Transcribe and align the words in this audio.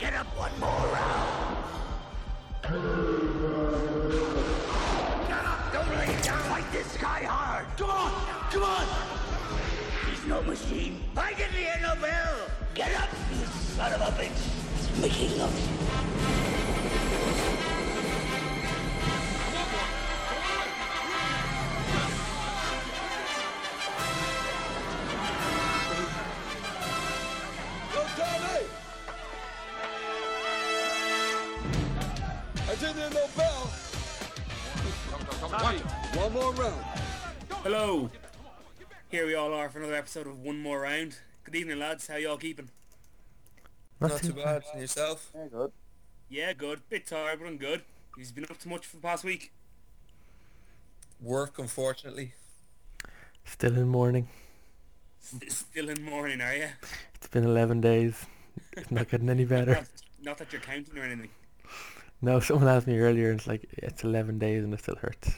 Get 0.00 0.14
up 0.14 0.26
one 0.34 0.50
more 0.58 0.70
round. 0.70 1.58
Get 5.28 5.44
up! 5.44 5.72
Don't 5.74 5.90
lay 5.90 6.16
down 6.22 6.48
like 6.48 6.72
this 6.72 6.96
guy 6.96 7.24
hard. 7.24 7.66
Come 7.76 7.90
on! 7.90 8.10
Come 8.50 8.62
on! 8.62 8.86
He's 10.08 10.24
no 10.26 10.40
machine. 10.40 11.02
I 11.18 11.34
can 11.34 11.50
hear 11.50 11.78
no 11.82 11.96
bell. 12.00 12.48
Get 12.74 12.98
up, 12.98 13.10
you 13.38 13.44
son 13.44 13.92
of 13.92 14.00
a 14.00 14.10
bitch. 14.12 15.02
Mickey 15.02 15.28
loves 15.36 15.68
you. 15.68 15.76
More 36.52 36.64
round. 36.64 36.84
Hello. 37.62 38.10
Here 39.08 39.26
we 39.26 39.34
all 39.34 39.52
are 39.54 39.68
for 39.68 39.78
another 39.78 39.94
episode 39.94 40.26
of 40.26 40.40
One 40.40 40.58
More 40.58 40.80
Round. 40.80 41.16
Good 41.44 41.54
evening, 41.54 41.78
lads. 41.78 42.06
How 42.06 42.16
y'all 42.16 42.36
keeping? 42.36 42.70
Not 44.00 44.22
too 44.22 44.32
bad. 44.32 44.62
And 44.72 44.80
yourself? 44.80 45.30
Yeah, 45.34 45.46
good. 45.50 45.72
Yeah, 46.28 46.52
good. 46.52 46.80
Bit 46.88 47.06
tired, 47.06 47.38
but 47.40 47.46
I'm 47.46 47.56
good. 47.56 47.82
He's 48.16 48.32
been 48.32 48.44
up 48.44 48.58
to 48.58 48.68
much 48.68 48.86
for 48.86 48.96
the 48.96 49.02
past 49.02 49.24
week. 49.24 49.52
Work, 51.20 51.58
unfortunately. 51.58 52.34
Still 53.44 53.76
in 53.76 53.88
mourning. 53.88 54.28
S- 55.22 55.64
Still 55.70 55.88
in 55.90 56.02
mourning, 56.02 56.40
are 56.40 56.54
you? 56.54 56.68
It's 57.14 57.28
been 57.28 57.44
11 57.44 57.80
days. 57.80 58.24
It's 58.76 58.90
not 58.90 59.08
getting 59.08 59.28
any 59.28 59.44
better. 59.44 59.72
Not, 59.72 59.84
not 60.22 60.38
that 60.38 60.52
you're 60.52 60.62
counting 60.62 60.96
or 60.98 61.02
anything. 61.02 61.30
No, 62.22 62.40
someone 62.40 62.68
asked 62.68 62.86
me 62.86 62.98
earlier 62.98 63.30
and 63.30 63.38
it's 63.38 63.46
like, 63.48 63.66
it's 63.72 64.02
11 64.04 64.38
days 64.38 64.64
and 64.64 64.72
it 64.74 64.80
still 64.80 64.96
hurts. 64.96 65.30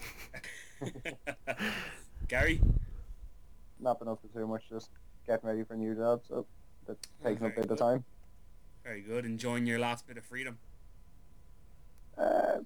Gary? 2.28 2.60
Not 3.80 3.98
been 3.98 4.08
up 4.08 4.22
to 4.22 4.28
too 4.28 4.46
much, 4.46 4.62
just 4.68 4.90
getting 5.26 5.48
ready 5.48 5.64
for 5.64 5.74
a 5.74 5.76
new 5.76 5.94
job, 5.94 6.22
so 6.26 6.46
that 6.86 6.96
takes 7.24 7.42
up 7.42 7.56
a 7.56 7.60
bit 7.60 7.70
of 7.70 7.78
time. 7.78 8.04
Very 8.84 9.02
good. 9.02 9.24
Enjoying 9.24 9.66
your 9.66 9.78
last 9.78 10.06
bit 10.06 10.16
of 10.16 10.24
freedom. 10.24 10.58
Uh, 12.18 12.58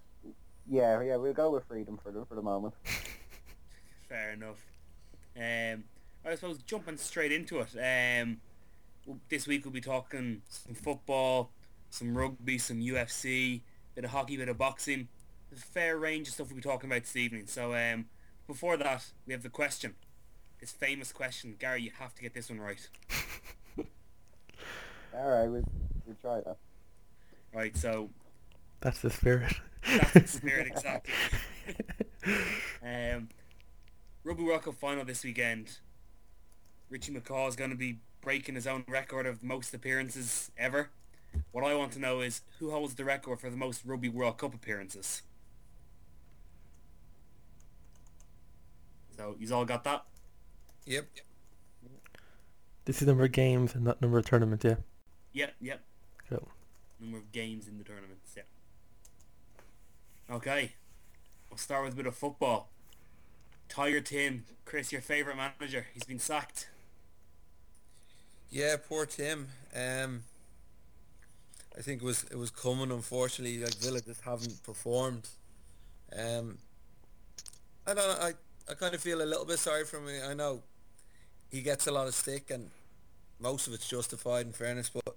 yeah, 0.69 1.01
yeah, 1.03 1.17
we'll 1.17 1.33
go 1.33 1.51
with 1.51 1.65
freedom 1.65 1.99
for 2.03 2.11
the 2.11 2.25
for 2.27 2.35
the 2.35 2.43
moment. 2.43 2.75
Fair 4.09 4.33
enough. 4.33 4.65
Um, 5.37 5.85
I 6.25 6.35
suppose 6.35 6.59
jumping 6.59 6.97
straight 6.97 7.33
into 7.33 7.61
it. 7.61 7.77
Um, 7.77 8.39
this 9.29 9.47
week 9.47 9.65
we'll 9.65 9.73
be 9.73 9.81
talking 9.81 10.43
some 10.49 10.75
football, 10.75 11.51
some 11.91 12.17
rugby, 12.17 12.59
some 12.59 12.81
UFC, 12.81 13.61
bit 13.95 14.05
of 14.05 14.11
hockey, 14.11 14.37
bit 14.37 14.49
of 14.49 14.59
boxing. 14.59 15.09
There's 15.57 15.65
a 15.65 15.73
fair 15.73 15.97
range 15.97 16.29
of 16.29 16.35
stuff 16.35 16.49
we'll 16.49 16.57
be 16.57 16.61
talking 16.61 16.91
about 16.91 17.01
this 17.01 17.17
evening. 17.17 17.47
So 17.47 17.75
um, 17.75 18.05
before 18.47 18.77
that, 18.77 19.07
we 19.27 19.33
have 19.33 19.43
the 19.43 19.49
question. 19.49 19.95
This 20.61 20.71
famous 20.71 21.13
question. 21.13 21.57
Gary, 21.59 21.81
you 21.81 21.93
have 21.99 22.15
to 22.15 22.21
get 22.21 22.35
this 22.35 22.51
one 22.51 22.61
right. 22.61 22.87
All 23.79 25.27
right, 25.31 25.49
we 25.49 25.61
we 26.07 26.15
try 26.21 26.43
that. 26.43 26.59
Right, 27.55 27.75
so 27.75 28.11
That's 28.81 29.01
the 29.01 29.09
spirit. 29.09 29.55
that's 29.89 30.13
the 30.13 30.27
spirit 30.29 30.67
exactly. 30.73 31.15
um, 32.83 33.31
Rugby 34.25 34.43
World 34.43 34.63
Cup 34.63 34.75
final 34.75 35.07
this 35.07 35.25
weekend. 35.25 35.79
Richie 36.91 37.13
McCaw 37.13 37.49
is 37.49 37.57
going 37.57 37.71
to 37.71 37.77
be 37.77 38.01
breaking 38.21 38.57
his 38.57 38.67
own 38.67 38.85
record 38.87 39.25
of 39.25 39.43
most 39.43 39.73
appearances 39.73 40.51
ever. 40.59 40.91
What 41.53 41.65
I 41.65 41.75
want 41.75 41.93
to 41.93 41.99
know 41.99 42.21
is 42.21 42.43
who 42.59 42.73
holds 42.73 42.95
the 42.97 43.07
record 43.07 43.41
for 43.41 43.49
the 43.49 43.57
most 43.57 43.87
Rugby 43.87 44.11
World 44.11 44.37
Cup 44.37 44.53
appearances. 44.53 45.23
So 49.17 49.37
you've 49.39 49.53
all 49.53 49.65
got 49.65 49.85
that? 49.85 50.05
Yep. 50.87 51.07
This 52.85 53.03
is 53.03 53.09
number 53.09 53.25
of 53.25 53.33
games 53.33 53.75
and 53.75 53.85
not 53.85 54.01
number 54.01 54.19
of 54.19 54.27
tournaments, 54.27 54.65
yeah. 54.65 54.77
Yep, 55.33 55.55
yep. 55.61 55.81
Cool. 56.29 56.49
Number 57.01 57.19
of 57.19 57.33
games 57.33 57.67
in 57.67 57.79
the 57.79 57.85
tournaments, 57.85 58.37
yeah. 58.37 58.43
Okay. 60.31 60.73
We'll 61.51 61.59
start 61.59 61.85
with 61.85 61.95
a 61.95 61.97
bit 61.97 62.07
of 62.07 62.15
football. 62.15 62.71
Tiger 63.69 64.01
Tim, 64.01 64.45
Chris, 64.65 64.93
your 64.93 65.01
favourite 65.01 65.37
manager. 65.37 65.87
He's 65.93 66.05
been 66.05 66.19
sacked. 66.19 66.69
Yeah, 68.51 68.77
poor 68.89 69.07
Tim. 69.07 69.49
Um, 69.75 70.23
I 71.77 71.83
think 71.83 72.03
it 72.03 72.05
was 72.05 72.25
it 72.31 72.37
was 72.37 72.51
coming. 72.51 72.91
Unfortunately, 72.93 73.59
like 73.59 73.75
Villa 73.77 74.01
just 74.01 74.21
haven't 74.23 74.63
performed. 74.63 75.29
Um, 76.17 76.59
I 77.87 77.95
don't. 77.95 77.97
know, 77.97 78.25
I 78.25 78.33
I 78.69 78.75
kind 78.75 78.95
of 78.95 79.01
feel 79.01 79.23
a 79.23 79.25
little 79.25 79.45
bit 79.45 79.59
sorry 79.59 79.85
for 79.85 79.99
him. 79.99 80.09
I 80.29 80.35
know 80.35 80.63
he 81.51 81.63
gets 81.63 81.87
a 81.87 81.93
lot 81.93 82.09
of 82.09 82.15
stick, 82.15 82.51
and 82.51 82.71
most 83.39 83.67
of 83.67 83.75
it's 83.75 83.89
justified 83.89 84.47
in 84.47 84.53
fairness. 84.53 84.91
But 84.91 85.17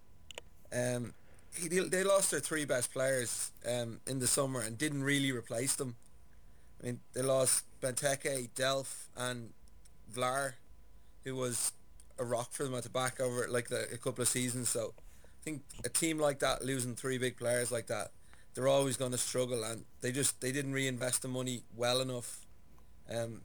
um, 0.71 1.13
he, 1.55 1.67
they 1.67 2.03
lost 2.03 2.31
their 2.31 2.39
three 2.39 2.65
best 2.65 2.93
players 2.93 3.51
um, 3.67 4.01
in 4.07 4.19
the 4.19 4.27
summer 4.27 4.61
and 4.61 4.77
didn't 4.77 5.03
really 5.03 5.31
replace 5.31 5.75
them. 5.75 5.95
I 6.81 6.85
mean, 6.85 6.99
they 7.13 7.21
lost 7.21 7.65
Benteke, 7.81 8.49
Delph, 8.51 9.07
and 9.17 9.49
Vlaar, 10.13 10.53
who 11.23 11.35
was 11.35 11.71
a 12.19 12.23
rock 12.23 12.51
for 12.51 12.63
them 12.63 12.75
at 12.75 12.83
the 12.83 12.89
back 12.89 13.19
over 13.19 13.47
like 13.49 13.69
the, 13.69 13.87
a 13.91 13.97
couple 13.97 14.21
of 14.21 14.27
seasons. 14.27 14.69
So 14.69 14.93
I 15.25 15.43
think 15.43 15.63
a 15.83 15.89
team 15.89 16.19
like 16.19 16.39
that 16.39 16.63
losing 16.63 16.95
three 16.95 17.17
big 17.17 17.37
players 17.37 17.71
like 17.71 17.87
that, 17.87 18.11
they're 18.53 18.67
always 18.67 18.97
going 18.97 19.11
to 19.11 19.17
struggle, 19.17 19.63
and 19.63 19.85
they 20.01 20.11
just 20.11 20.39
they 20.41 20.51
didn't 20.51 20.73
reinvest 20.73 21.21
the 21.21 21.27
money 21.27 21.63
well 21.75 22.01
enough, 22.01 22.45
um, 23.09 23.41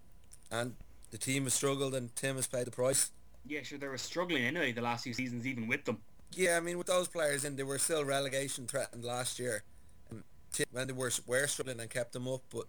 and 0.50 0.74
the 1.10 1.18
team 1.18 1.44
has 1.44 1.54
struggled, 1.54 1.94
and 1.94 2.14
Tim 2.16 2.36
has 2.36 2.46
paid 2.46 2.66
the 2.66 2.70
price. 2.70 3.10
Yeah, 3.46 3.62
sure, 3.62 3.78
they 3.78 3.88
were 3.88 3.98
struggling 3.98 4.44
anyway 4.44 4.72
the 4.72 4.80
last 4.80 5.04
few 5.04 5.12
seasons 5.12 5.46
even 5.46 5.68
with 5.68 5.84
them. 5.84 5.98
Yeah, 6.32 6.56
I 6.56 6.60
mean 6.60 6.78
with 6.78 6.86
those 6.86 7.08
players 7.08 7.44
in, 7.44 7.56
they 7.56 7.62
were 7.62 7.78
still 7.78 8.04
relegation 8.04 8.66
threatened 8.66 9.04
last 9.04 9.38
year, 9.38 9.62
and 10.10 10.24
Tim, 10.52 10.66
when 10.72 10.86
they 10.86 10.92
were 10.92 11.12
were 11.26 11.46
struggling 11.46 11.80
and 11.80 11.90
kept 11.90 12.12
them 12.12 12.26
up, 12.26 12.42
but 12.50 12.64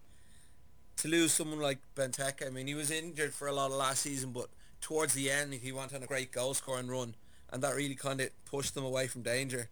to 0.98 1.08
lose 1.08 1.32
someone 1.34 1.60
like 1.60 1.80
Benteke, 1.96 2.46
I 2.46 2.50
mean 2.50 2.68
he 2.68 2.76
was 2.76 2.92
injured 2.92 3.34
for 3.34 3.48
a 3.48 3.54
lot 3.54 3.72
of 3.72 3.78
last 3.78 4.02
season, 4.02 4.32
but 4.32 4.48
towards 4.82 5.14
the 5.14 5.32
end 5.32 5.54
he 5.54 5.72
went 5.72 5.94
on 5.94 6.04
a 6.04 6.08
great 6.08 6.32
goal 6.32 6.54
scoring 6.54 6.88
run, 6.88 7.16
and 7.52 7.64
that 7.64 7.76
really 7.76 7.96
kind 7.96 8.22
of 8.22 8.30
pushed 8.46 8.76
them 8.76 8.86
away 8.86 9.08
from 9.08 9.22
danger. 9.24 9.70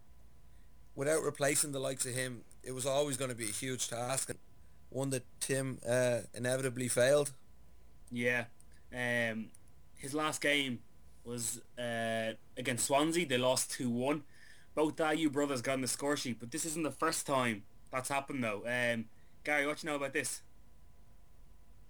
Without 0.96 1.22
replacing 1.22 1.72
the 1.72 1.80
likes 1.80 2.06
of 2.06 2.14
him, 2.14 2.42
it 2.62 2.72
was 2.72 2.86
always 2.86 3.16
going 3.16 3.30
to 3.30 3.36
be 3.36 3.44
a 3.44 3.52
huge 3.52 3.88
task, 3.88 4.30
and 4.30 4.38
one 4.94 5.10
that 5.10 5.24
Tim 5.40 5.78
uh, 5.86 6.20
inevitably 6.32 6.88
failed. 6.88 7.32
Yeah. 8.10 8.44
Um, 8.92 9.46
his 9.96 10.14
last 10.14 10.40
game 10.40 10.78
was 11.24 11.60
uh, 11.78 12.32
against 12.56 12.86
Swansea. 12.86 13.26
They 13.26 13.38
lost 13.38 13.72
2-1. 13.72 14.22
Both 14.74 14.96
the 14.96 15.04
Ayew 15.04 15.32
brothers 15.32 15.62
got 15.62 15.74
on 15.74 15.80
the 15.80 15.88
score 15.88 16.16
sheet, 16.16 16.38
but 16.38 16.50
this 16.50 16.64
isn't 16.64 16.82
the 16.82 16.90
first 16.90 17.26
time 17.26 17.64
that's 17.90 18.08
happened 18.08 18.42
though. 18.42 18.62
Um, 18.66 19.06
Gary, 19.44 19.66
what 19.66 19.82
you 19.82 19.88
know 19.88 19.96
about 19.96 20.12
this? 20.12 20.42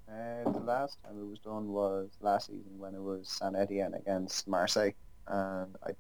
Uh, 0.09 0.51
the 0.51 0.61
last 0.61 0.99
time 1.03 1.19
it 1.19 1.27
was 1.27 1.39
done 1.39 1.69
was 1.69 2.11
last 2.21 2.49
season 2.49 2.79
when 2.79 2.95
it 2.95 3.01
was 3.01 3.29
Saint-Etienne 3.29 3.95
against 3.95 4.47
Marseille, 4.47 4.93
and 5.27 5.75
I 5.83 5.93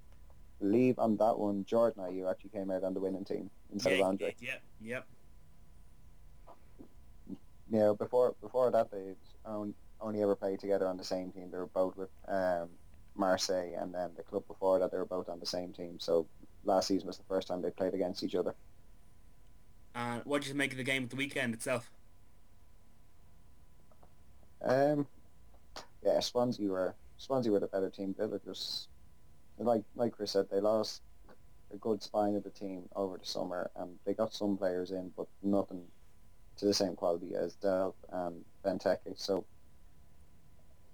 believe 0.61 0.99
on 0.99 1.17
that 1.17 1.39
one 1.39 1.65
Jordan 1.65 2.03
Ayew 2.03 2.31
actually 2.31 2.51
came 2.51 2.71
out 2.71 2.85
on 2.85 2.93
the 2.93 3.01
winning 3.01 3.25
team 3.25 3.51
instead 3.73 3.95
yeah, 3.95 4.01
of 4.01 4.05
Andre. 4.05 4.35
Yeah, 4.41 4.57
yeah. 4.83 5.01
You 7.75 7.81
know, 7.81 7.95
before 7.97 8.37
before 8.41 8.71
that 8.71 8.93
they 8.93 9.17
only, 9.45 9.75
only 10.01 10.23
ever 10.23 10.37
played 10.37 10.61
together 10.61 10.87
on 10.87 10.97
the 10.97 11.03
same 11.03 11.33
team. 11.33 11.51
They 11.51 11.59
were 11.59 11.67
both 11.67 11.97
with 11.97 12.11
um, 12.29 12.69
Marseille, 13.17 13.73
and 13.77 13.93
then 13.93 14.11
the 14.17 14.23
club 14.23 14.47
before 14.47 14.79
that 14.79 14.93
they 14.93 14.97
were 14.97 15.05
both 15.05 15.29
on 15.29 15.41
the 15.41 15.47
same 15.47 15.73
team. 15.73 15.99
So 15.99 16.25
last 16.63 16.87
season 16.87 17.09
was 17.09 17.17
the 17.17 17.25
first 17.25 17.49
time 17.49 17.63
they 17.63 17.71
played 17.71 17.93
against 17.93 18.23
each 18.23 18.37
other. 18.37 18.55
And 19.97 20.23
what 20.25 20.43
did 20.43 20.51
you 20.51 20.55
make 20.55 20.71
of 20.71 20.77
the 20.77 20.85
game 20.85 21.03
at 21.03 21.11
the 21.11 21.17
weekend 21.17 21.53
itself? 21.53 21.91
Um, 24.63 25.09
yeah, 26.05 26.21
Swansea 26.21 26.69
were 26.69 26.95
Swansea 27.19 27.51
were 27.51 27.59
the 27.59 27.67
better 27.67 27.91
team. 27.91 28.15
Villa 28.17 28.39
just 28.47 28.87
like 29.59 29.83
like 29.97 30.13
Chris 30.13 30.31
said, 30.31 30.47
they 30.49 30.61
lost 30.61 31.03
a 31.73 31.77
good 31.79 32.05
spine 32.05 32.37
of 32.37 32.45
the 32.45 32.51
team 32.51 32.85
over 32.95 33.19
the 33.19 33.27
summer, 33.27 33.69
and 33.75 33.99
they 34.05 34.15
got 34.15 34.33
some 34.33 34.57
players 34.57 34.93
in, 34.93 35.11
but 35.17 35.27
nothing 35.43 35.83
to 36.57 36.67
the 36.67 36.75
same 36.75 36.95
quality 36.95 37.35
as 37.35 37.57
Delph 37.57 37.95
and 38.13 38.45
Benteke. 38.65 39.17
So 39.17 39.45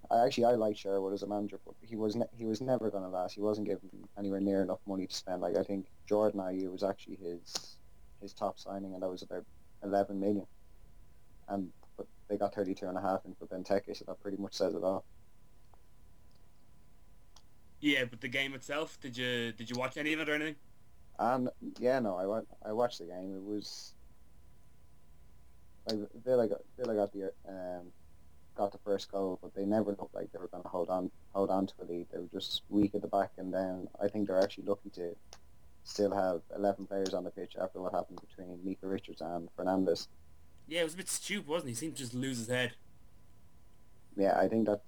I 0.09 0.25
actually 0.25 0.45
I 0.45 0.51
like 0.51 0.77
Sherwood 0.77 1.13
as 1.13 1.23
a 1.23 1.27
manager, 1.27 1.59
but 1.65 1.75
he 1.81 1.95
was 1.95 2.15
ne- 2.15 2.25
he 2.37 2.45
was 2.45 2.61
never 2.61 2.89
going 2.89 3.03
to 3.03 3.09
last. 3.09 3.33
He 3.33 3.41
wasn't 3.41 3.67
given 3.67 3.89
anywhere 4.17 4.41
near 4.41 4.61
enough 4.61 4.79
money 4.85 5.07
to 5.07 5.15
spend. 5.15 5.41
Like 5.41 5.55
I 5.55 5.63
think 5.63 5.87
Jordan 6.07 6.41
Ayew 6.41 6.71
was 6.71 6.83
actually 6.83 7.15
his 7.15 7.77
his 8.21 8.33
top 8.33 8.59
signing, 8.59 8.93
and 8.93 9.01
that 9.01 9.09
was 9.09 9.21
about 9.21 9.45
eleven 9.83 10.19
million. 10.19 10.45
And 11.47 11.71
but 11.97 12.07
they 12.29 12.37
got 12.37 12.53
thirty 12.53 12.73
two 12.73 12.87
and 12.87 12.97
a 12.97 13.01
half 13.01 13.21
in 13.25 13.35
for 13.35 13.47
Benteke, 13.47 13.95
so 13.95 14.05
that 14.07 14.19
pretty 14.21 14.37
much 14.37 14.53
says 14.53 14.73
it 14.73 14.83
all. 14.83 15.05
Yeah, 17.79 18.05
but 18.05 18.21
the 18.21 18.27
game 18.27 18.53
itself, 18.53 18.99
did 18.99 19.17
you 19.17 19.53
did 19.53 19.69
you 19.69 19.75
watch 19.77 19.97
any 19.97 20.13
of 20.13 20.19
it 20.19 20.29
or 20.29 20.35
anything? 20.35 20.55
And 21.19 21.49
yeah, 21.79 21.99
no, 21.99 22.15
I, 22.17 22.25
wa- 22.25 22.41
I 22.65 22.73
watched 22.73 22.99
the 22.99 23.05
game. 23.05 23.35
It 23.35 23.43
was 23.43 23.93
like 25.87 25.99
Villa 26.23 26.47
got 26.47 26.61
Villa 26.77 26.95
got 26.95 27.13
the 27.13 27.31
um, 27.47 27.87
got 28.55 28.71
the 28.71 28.77
first 28.79 29.11
goal, 29.11 29.39
but 29.41 29.53
they 29.55 29.65
never 29.65 29.91
looked 29.91 30.13
like 30.13 30.31
they 30.31 30.39
were 30.39 30.47
going 30.47 30.63
to 30.63 30.69
hold 30.69 30.89
on 30.89 31.11
hold 31.33 31.49
on 31.49 31.67
to 31.67 31.73
a 31.81 31.85
lead. 31.85 32.07
They 32.11 32.19
were 32.19 32.29
just 32.31 32.63
weak 32.69 32.95
at 32.95 33.01
the 33.01 33.07
back, 33.07 33.31
and 33.37 33.53
then 33.53 33.87
I 34.01 34.07
think 34.07 34.27
they're 34.27 34.41
actually 34.41 34.65
lucky 34.65 34.89
to 34.91 35.15
still 35.83 36.13
have 36.13 36.41
eleven 36.55 36.85
players 36.85 37.13
on 37.13 37.23
the 37.23 37.31
pitch 37.31 37.55
after 37.59 37.81
what 37.81 37.93
happened 37.93 38.19
between 38.27 38.59
Micah 38.63 38.87
Richards 38.87 39.21
and 39.21 39.49
Fernandez. 39.55 40.07
Yeah, 40.67 40.81
it 40.81 40.85
was 40.85 40.93
a 40.93 40.97
bit 40.97 41.09
stupid, 41.09 41.47
wasn't 41.47 41.69
he? 41.69 41.71
He 41.73 41.77
seemed 41.77 41.95
to 41.95 42.03
just 42.03 42.13
lose 42.13 42.37
his 42.37 42.47
head. 42.47 42.73
Yeah, 44.15 44.37
I 44.37 44.47
think 44.47 44.67
that 44.67 44.81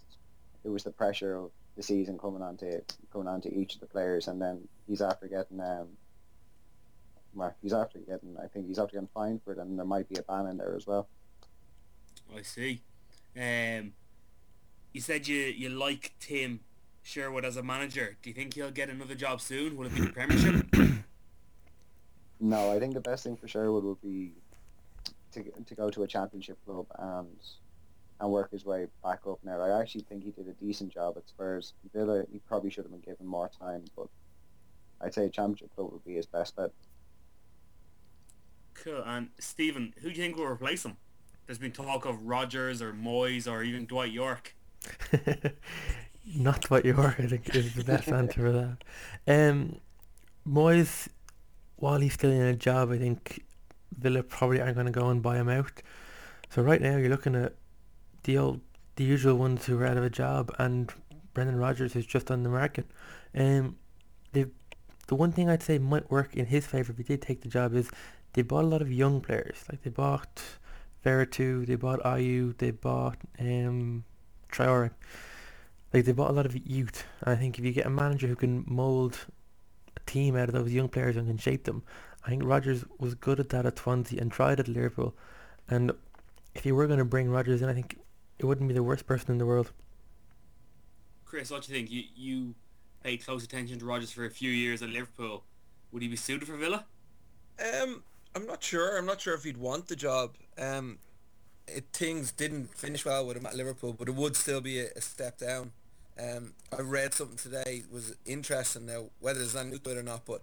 it 0.63 0.69
was 0.69 0.83
the 0.83 0.91
pressure 0.91 1.35
of 1.35 1.51
the 1.75 1.83
season 1.83 2.17
coming 2.17 2.41
onto 2.41 2.81
coming 3.11 3.27
onto 3.27 3.49
each 3.49 3.75
of 3.75 3.81
the 3.81 3.87
players, 3.87 4.27
and 4.27 4.41
then 4.41 4.67
he's 4.87 5.01
after 5.01 5.27
getting 5.27 5.59
um, 5.59 5.87
well, 7.33 7.53
he's 7.61 7.73
after 7.73 7.99
getting 7.99 8.35
I 8.41 8.47
think 8.47 8.67
he's 8.67 8.79
after 8.79 8.93
getting 8.93 9.09
fined 9.13 9.41
for 9.43 9.53
it, 9.53 9.57
and 9.57 9.77
there 9.77 9.85
might 9.85 10.09
be 10.09 10.15
a 10.17 10.23
ban 10.23 10.47
in 10.47 10.57
there 10.57 10.75
as 10.75 10.87
well. 10.87 11.07
I 12.35 12.41
see. 12.41 12.81
Um, 13.35 13.93
you 14.91 15.01
said 15.01 15.27
you 15.27 15.37
you 15.37 15.69
like 15.69 16.13
Tim 16.19 16.61
Sherwood 17.01 17.45
as 17.45 17.57
a 17.57 17.63
manager. 17.63 18.17
Do 18.21 18.29
you 18.29 18.33
think 18.33 18.53
he'll 18.53 18.71
get 18.71 18.89
another 18.89 19.15
job 19.15 19.41
soon? 19.41 19.75
Will 19.75 19.87
it 19.87 19.95
be 19.95 20.01
the 20.01 20.09
Premiership? 20.13 20.67
No, 22.39 22.71
I 22.71 22.79
think 22.79 22.93
the 22.93 23.01
best 23.01 23.23
thing 23.23 23.37
for 23.37 23.47
Sherwood 23.47 23.83
would 23.83 24.01
be 24.01 24.33
to 25.33 25.43
to 25.65 25.75
go 25.75 25.89
to 25.89 26.03
a 26.03 26.07
championship 26.07 26.57
club 26.65 26.85
and 26.97 27.37
and 28.19 28.31
work 28.31 28.51
his 28.51 28.65
way 28.65 28.87
back 29.03 29.21
up. 29.27 29.39
Now, 29.43 29.59
I 29.59 29.81
actually 29.81 30.03
think 30.03 30.23
he 30.23 30.31
did 30.31 30.47
a 30.47 30.53
decent 30.53 30.93
job 30.93 31.15
at 31.17 31.27
Spurs. 31.27 31.73
Villa, 31.93 32.23
he 32.31 32.39
probably 32.47 32.69
should 32.69 32.85
have 32.85 32.91
been 32.91 33.01
given 33.01 33.25
more 33.25 33.49
time, 33.59 33.83
but 33.97 34.07
I'd 35.01 35.13
say 35.13 35.25
a 35.25 35.29
championship 35.29 35.75
club 35.75 35.91
would 35.91 36.05
be 36.05 36.15
his 36.15 36.25
best 36.25 36.55
bet. 36.55 36.71
Cool. 38.83 39.03
And 39.05 39.29
Stephen, 39.39 39.93
who 40.01 40.09
do 40.09 40.15
you 40.15 40.21
think 40.21 40.35
will 40.35 40.45
replace 40.45 40.83
him? 40.83 40.97
There's 41.45 41.57
been 41.57 41.71
talk 41.71 42.05
of 42.05 42.21
Rodgers 42.25 42.81
or 42.81 42.91
Moyes 42.91 43.49
or 43.49 43.63
even 43.63 43.85
Dwight 43.85 44.11
Yorke. 44.11 44.55
Not 46.35 46.69
you 46.83 46.95
are, 46.97 47.15
I 47.17 47.27
think, 47.27 47.55
is 47.55 47.75
the 47.75 47.83
best 47.85 48.09
answer 48.09 48.41
for 48.41 48.51
that. 48.51 48.83
Um, 49.25 49.77
Moyes, 50.47 51.07
while 51.77 51.99
he's 51.99 52.13
still 52.13 52.31
in 52.31 52.41
a 52.41 52.55
job, 52.55 52.91
I 52.91 52.97
think 52.97 53.45
Villa 53.97 54.21
probably 54.21 54.59
aren't 54.59 54.75
going 54.75 54.87
to 54.87 54.91
go 54.91 55.09
and 55.09 55.21
buy 55.21 55.37
him 55.37 55.47
out. 55.47 55.81
So 56.49 56.61
right 56.61 56.81
now 56.81 56.97
you're 56.97 57.09
looking 57.09 57.35
at 57.35 57.55
the 58.23 58.37
old, 58.37 58.59
the 58.97 59.05
usual 59.05 59.35
ones 59.35 59.65
who 59.65 59.79
are 59.79 59.85
out 59.85 59.97
of 59.97 60.03
a 60.03 60.09
job, 60.09 60.53
and 60.59 60.91
Brendan 61.33 61.57
Rodgers 61.57 61.95
is 61.95 62.05
just 62.05 62.29
on 62.29 62.43
the 62.43 62.49
market. 62.49 62.85
Um, 63.33 63.77
they, 64.33 64.47
the 65.07 65.15
one 65.15 65.31
thing 65.31 65.49
I'd 65.49 65.63
say 65.63 65.77
might 65.77 66.11
work 66.11 66.35
in 66.35 66.47
his 66.47 66.65
favour 66.65 66.91
if 66.91 66.97
he 66.97 67.03
did 67.03 67.21
take 67.21 67.41
the 67.41 67.49
job 67.49 67.75
is 67.75 67.89
they 68.33 68.41
bought 68.41 68.63
a 68.63 68.67
lot 68.67 68.81
of 68.81 68.91
young 68.91 69.21
players. 69.21 69.63
Like 69.71 69.83
they 69.83 69.89
bought 69.89 70.41
Veretout, 71.05 71.67
they 71.67 71.75
bought 71.75 72.01
Ayew, 72.01 72.57
they 72.57 72.71
bought 72.71 73.17
um, 73.39 74.03
Traore. 74.51 74.91
Like 75.93 76.05
they 76.05 76.11
bought 76.11 76.31
a 76.31 76.33
lot 76.33 76.45
of 76.45 76.55
youth. 76.67 77.05
And 77.21 77.33
I 77.33 77.35
think 77.35 77.59
if 77.59 77.65
you 77.65 77.71
get 77.71 77.85
a 77.85 77.89
manager 77.89 78.27
who 78.27 78.35
can 78.35 78.63
mould 78.67 79.17
a 79.95 79.99
team 80.09 80.35
out 80.35 80.49
of 80.49 80.55
those 80.55 80.71
young 80.71 80.89
players 80.89 81.15
and 81.15 81.27
can 81.27 81.37
shape 81.37 81.65
them, 81.65 81.83
I 82.25 82.29
think 82.29 82.43
Rodgers 82.43 82.85
was 82.99 83.15
good 83.15 83.39
at 83.39 83.49
that 83.49 83.65
at 83.65 83.77
Swansea 83.77 84.19
and 84.19 84.31
tried 84.31 84.59
at 84.59 84.67
Liverpool. 84.67 85.13
And 85.69 85.91
if 86.55 86.65
you 86.65 86.75
were 86.75 86.87
going 86.87 86.99
to 86.99 87.05
bring 87.05 87.29
Rodgers 87.29 87.61
in, 87.61 87.69
I 87.69 87.73
think 87.73 87.99
it 88.39 88.45
wouldn't 88.45 88.67
be 88.67 88.73
the 88.73 88.83
worst 88.83 89.05
person 89.05 89.31
in 89.31 89.37
the 89.37 89.45
world. 89.45 89.71
Chris, 91.25 91.51
what 91.51 91.63
do 91.63 91.71
you 91.71 91.77
think? 91.77 91.91
You 91.91 92.03
you 92.15 92.55
paid 93.03 93.23
close 93.25 93.43
attention 93.43 93.79
to 93.79 93.85
Rodgers 93.85 94.11
for 94.11 94.25
a 94.25 94.29
few 94.29 94.51
years 94.51 94.81
at 94.81 94.89
Liverpool. 94.89 95.43
Would 95.91 96.01
he 96.01 96.07
be 96.07 96.15
suited 96.15 96.47
for 96.47 96.55
Villa? 96.55 96.85
Um, 97.59 98.03
I'm 98.35 98.45
not 98.45 98.63
sure. 98.63 98.97
I'm 98.97 99.05
not 99.05 99.21
sure 99.21 99.33
if 99.33 99.43
he'd 99.43 99.57
want 99.57 99.87
the 99.87 99.95
job. 99.95 100.35
Um, 100.57 100.97
it, 101.67 101.85
things 101.93 102.31
didn't 102.31 102.75
finish 102.75 103.05
well 103.05 103.25
with 103.25 103.37
him 103.37 103.45
at 103.45 103.55
Liverpool, 103.55 103.93
but 103.93 104.07
it 104.07 104.15
would 104.15 104.35
still 104.35 104.61
be 104.61 104.79
a, 104.79 104.87
a 104.95 105.01
step 105.01 105.37
down. 105.37 105.71
Um, 106.19 106.53
I 106.77 106.81
read 106.81 107.13
something 107.13 107.37
today 107.37 107.83
was 107.91 108.15
interesting 108.25 108.85
now, 108.85 109.05
whether 109.19 109.39
there's 109.39 109.55
anything 109.55 109.79
to 109.79 109.91
it 109.91 109.97
or 109.97 110.03
not, 110.03 110.25
but 110.25 110.41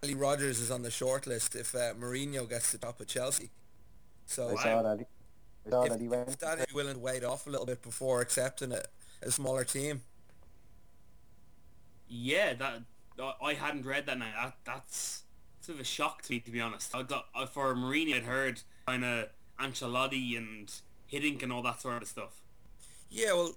Billy 0.00 0.14
Rodgers 0.14 0.58
is 0.58 0.70
on 0.70 0.82
the 0.82 0.90
short 0.90 1.26
list 1.26 1.54
if 1.54 1.74
uh, 1.74 1.94
Mourinho 1.94 2.48
gets 2.48 2.72
the 2.72 2.78
top 2.78 3.00
of 3.00 3.06
Chelsea. 3.06 3.50
So 4.26 4.56
I 4.56 4.62
saw 4.62 4.82
that. 4.82 4.98
He, 4.98 5.04
I 5.66 5.70
saw 5.70 5.82
if, 5.84 5.90
that 5.90 6.00
he 6.00 6.08
went. 6.08 6.28
if 6.28 6.38
that 6.38 6.58
is 6.58 6.74
willing 6.74 6.94
to 6.94 7.00
wait 7.00 7.22
off 7.22 7.46
a 7.46 7.50
little 7.50 7.66
bit 7.66 7.82
before 7.82 8.20
accepting 8.20 8.72
a, 8.72 8.82
a 9.22 9.30
smaller 9.30 9.64
team. 9.64 10.02
Yeah, 12.08 12.54
that 12.54 12.82
I 13.40 13.54
hadn't 13.54 13.86
read 13.86 14.06
that 14.06 14.18
now. 14.18 14.32
That, 14.34 14.54
that's 14.64 15.21
sort 15.62 15.76
of 15.76 15.80
a 15.80 15.84
shock 15.84 16.22
to 16.22 16.32
me, 16.32 16.40
to 16.40 16.50
be 16.50 16.60
honest. 16.60 16.94
I 16.94 17.02
got 17.02 17.26
for 17.52 17.74
Mourinho, 17.74 18.16
I'd 18.16 18.24
heard 18.24 18.60
kind 18.86 19.04
of 19.04 19.28
Ancelotti 19.60 20.36
and 20.36 20.70
Hiddink 21.10 21.42
and 21.42 21.52
all 21.52 21.62
that 21.62 21.80
sort 21.80 22.02
of 22.02 22.08
stuff. 22.08 22.40
Yeah, 23.10 23.32
well, 23.32 23.54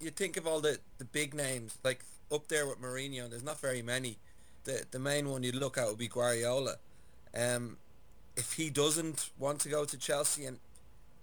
you 0.00 0.10
think 0.10 0.36
of 0.36 0.46
all 0.46 0.60
the, 0.60 0.78
the 0.98 1.04
big 1.04 1.34
names, 1.34 1.78
like 1.84 2.04
up 2.32 2.48
there 2.48 2.66
with 2.66 2.80
Mourinho, 2.80 3.28
there's 3.28 3.42
not 3.44 3.60
very 3.60 3.82
many. 3.82 4.18
The 4.64 4.84
the 4.90 4.98
main 4.98 5.28
one 5.28 5.42
you'd 5.42 5.56
look 5.56 5.76
at 5.76 5.86
would 5.88 5.98
be 5.98 6.08
Guardiola. 6.08 6.76
Um, 7.36 7.78
if 8.36 8.52
he 8.52 8.70
doesn't 8.70 9.30
want 9.38 9.60
to 9.60 9.68
go 9.68 9.84
to 9.84 9.98
Chelsea 9.98 10.44
and 10.46 10.58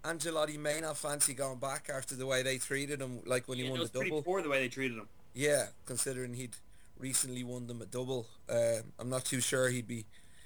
Ancelotti 0.04 0.58
may 0.58 0.80
not 0.82 0.98
fancy 0.98 1.34
going 1.34 1.58
back 1.60 1.90
after 1.94 2.16
the 2.16 2.26
way 2.26 2.44
they 2.44 2.58
treated 2.58 3.02
him, 3.02 3.22
like 3.26 3.48
when 3.48 3.58
he 3.58 3.64
Yeah, 3.66 3.72
won 3.72 3.80
the 3.80 3.88
double. 3.88 4.22
poor 4.24 4.42
the 4.42 4.50
way 4.50 4.60
they 4.60 4.68
treated 4.70 4.98
him. 4.98 5.08
Yeah, 5.34 5.68
considering 5.86 6.34
he'd 6.34 6.56
recently 6.98 7.44
won 7.44 7.68
them 7.68 7.82
a 7.82 7.86
double. 7.86 8.28
Uh, 8.50 8.82
I'm 9.00 9.10
not 9.10 9.26
too 9.26 9.40
sure 9.42 9.70
he'd 9.70 9.88
be 9.88 10.06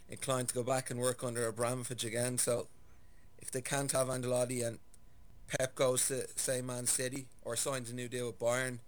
inclined 0.09 0.49
to 0.49 0.53
go 0.53 0.63
back 0.63 0.89
and 0.89 0.99
work 0.99 1.23
under 1.23 1.47
Abramovich 1.47 2.03
again. 2.03 2.37
So 2.37 2.67
if 3.39 3.51
they 3.51 3.61
can't 3.61 3.91
have 3.91 4.07
Ancelotti 4.07 4.65
and 4.65 4.79
Pep 5.47 5.75
goes 5.75 6.07
to 6.07 6.27
say 6.35 6.61
Man 6.61 6.85
City 6.85 7.27
or 7.43 7.55
signs 7.55 7.89
a 7.89 7.95
new 7.95 8.07
deal 8.07 8.27
with 8.27 8.39
Bayern, 8.39 8.79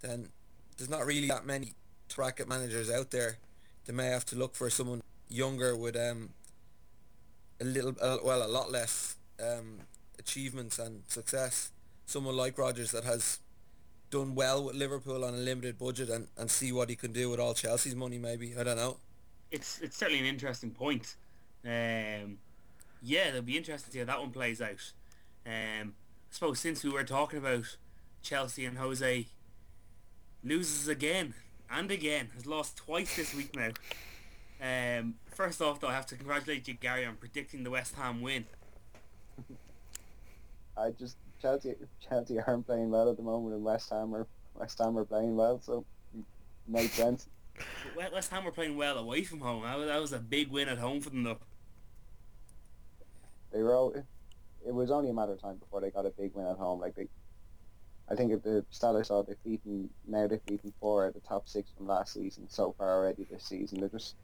then 0.00 0.28
there's 0.76 0.90
not 0.90 1.06
really 1.06 1.28
that 1.28 1.46
many 1.46 1.74
bracket 2.14 2.48
managers 2.48 2.90
out 2.90 3.10
there. 3.10 3.38
They 3.84 3.92
may 3.92 4.06
have 4.06 4.24
to 4.26 4.36
look 4.36 4.54
for 4.54 4.70
someone 4.70 5.02
younger 5.28 5.76
with 5.76 5.96
um 5.96 6.30
a 7.60 7.64
little 7.64 7.94
uh, 8.00 8.18
well 8.24 8.44
a 8.44 8.46
lot 8.46 8.70
less 8.70 9.16
um 9.42 9.80
achievements 10.18 10.78
and 10.78 11.02
success. 11.08 11.70
Someone 12.06 12.36
like 12.36 12.58
Rodgers 12.58 12.92
that 12.92 13.04
has 13.04 13.40
done 14.10 14.34
well 14.34 14.64
with 14.64 14.76
Liverpool 14.76 15.24
on 15.24 15.34
a 15.34 15.38
limited 15.38 15.78
budget 15.78 16.08
and, 16.08 16.28
and 16.38 16.50
see 16.50 16.70
what 16.70 16.88
he 16.88 16.94
can 16.96 17.12
do 17.12 17.28
with 17.30 17.40
all 17.40 17.54
Chelsea's 17.54 17.96
money 17.96 18.18
maybe. 18.18 18.54
I 18.58 18.62
don't 18.62 18.76
know. 18.76 18.98
It's 19.50 19.80
it's 19.80 19.96
certainly 19.96 20.20
an 20.20 20.26
interesting 20.26 20.70
point. 20.70 21.16
Um, 21.64 22.38
yeah, 23.02 23.28
it'll 23.28 23.42
be 23.42 23.56
interesting 23.56 23.86
to 23.86 23.92
see 23.92 23.98
how 24.00 24.04
that 24.06 24.20
one 24.20 24.30
plays 24.30 24.60
out. 24.60 24.92
Um, 25.46 25.94
I 26.30 26.34
suppose 26.34 26.58
since 26.58 26.82
we 26.82 26.90
were 26.90 27.04
talking 27.04 27.38
about 27.38 27.76
Chelsea 28.22 28.64
and 28.64 28.78
Jose 28.78 29.26
loses 30.42 30.88
again 30.88 31.34
and 31.70 31.90
again, 31.90 32.30
has 32.34 32.46
lost 32.46 32.76
twice 32.76 33.16
this 33.16 33.34
week 33.34 33.54
now. 33.54 33.70
Um, 34.60 35.14
first 35.34 35.60
off, 35.60 35.80
though, 35.80 35.88
I 35.88 35.94
have 35.94 36.06
to 36.06 36.16
congratulate 36.16 36.66
you, 36.68 36.74
Gary, 36.74 37.04
on 37.04 37.16
predicting 37.16 37.62
the 37.64 37.70
West 37.70 37.94
Ham 37.96 38.20
win. 38.20 38.46
I 40.76 40.90
just 40.90 41.16
Chelsea 41.40 41.74
Chelsea 42.06 42.38
aren't 42.46 42.66
playing 42.66 42.90
well 42.90 43.10
at 43.10 43.16
the 43.16 43.22
moment, 43.22 43.54
and 43.54 43.64
West 43.64 43.90
Ham 43.90 44.14
are 44.14 44.26
West 44.54 44.78
Ham 44.78 44.96
are 44.98 45.04
playing 45.04 45.36
well, 45.36 45.60
so 45.60 45.84
makes 46.66 46.94
sense. 46.94 47.28
But 47.96 48.12
West 48.12 48.30
Ham 48.30 48.44
were 48.44 48.52
playing 48.52 48.76
well 48.76 48.98
away 48.98 49.22
from 49.24 49.40
home. 49.40 49.62
That 49.62 49.78
was, 49.78 49.86
that 49.88 50.00
was 50.00 50.12
a 50.12 50.18
big 50.18 50.50
win 50.50 50.68
at 50.68 50.78
home 50.78 51.00
for 51.00 51.10
them, 51.10 51.22
though. 51.24 51.38
They 53.52 53.62
were 53.62 53.74
all, 53.74 53.94
it 54.66 54.74
was 54.74 54.90
only 54.90 55.10
a 55.10 55.14
matter 55.14 55.32
of 55.32 55.40
time 55.40 55.56
before 55.56 55.80
they 55.80 55.90
got 55.90 56.06
a 56.06 56.10
big 56.10 56.34
win 56.34 56.46
at 56.46 56.56
home. 56.56 56.80
Like 56.80 56.94
they, 56.94 57.08
I 58.10 58.14
think 58.14 58.32
at 58.32 58.42
the 58.42 58.64
stat 58.70 58.94
I 58.96 59.02
saw, 59.02 59.22
they've 59.22 59.42
beaten 59.44 59.88
now 60.06 60.26
they've 60.26 60.44
beaten 60.44 60.72
four 60.80 61.06
of 61.06 61.14
the 61.14 61.20
top 61.20 61.48
six 61.48 61.70
from 61.76 61.86
last 61.86 62.12
season 62.12 62.46
so 62.48 62.74
far 62.76 62.90
already 62.98 63.26
this 63.30 63.44
season. 63.44 63.80
They're 63.80 63.88
just 63.88 64.14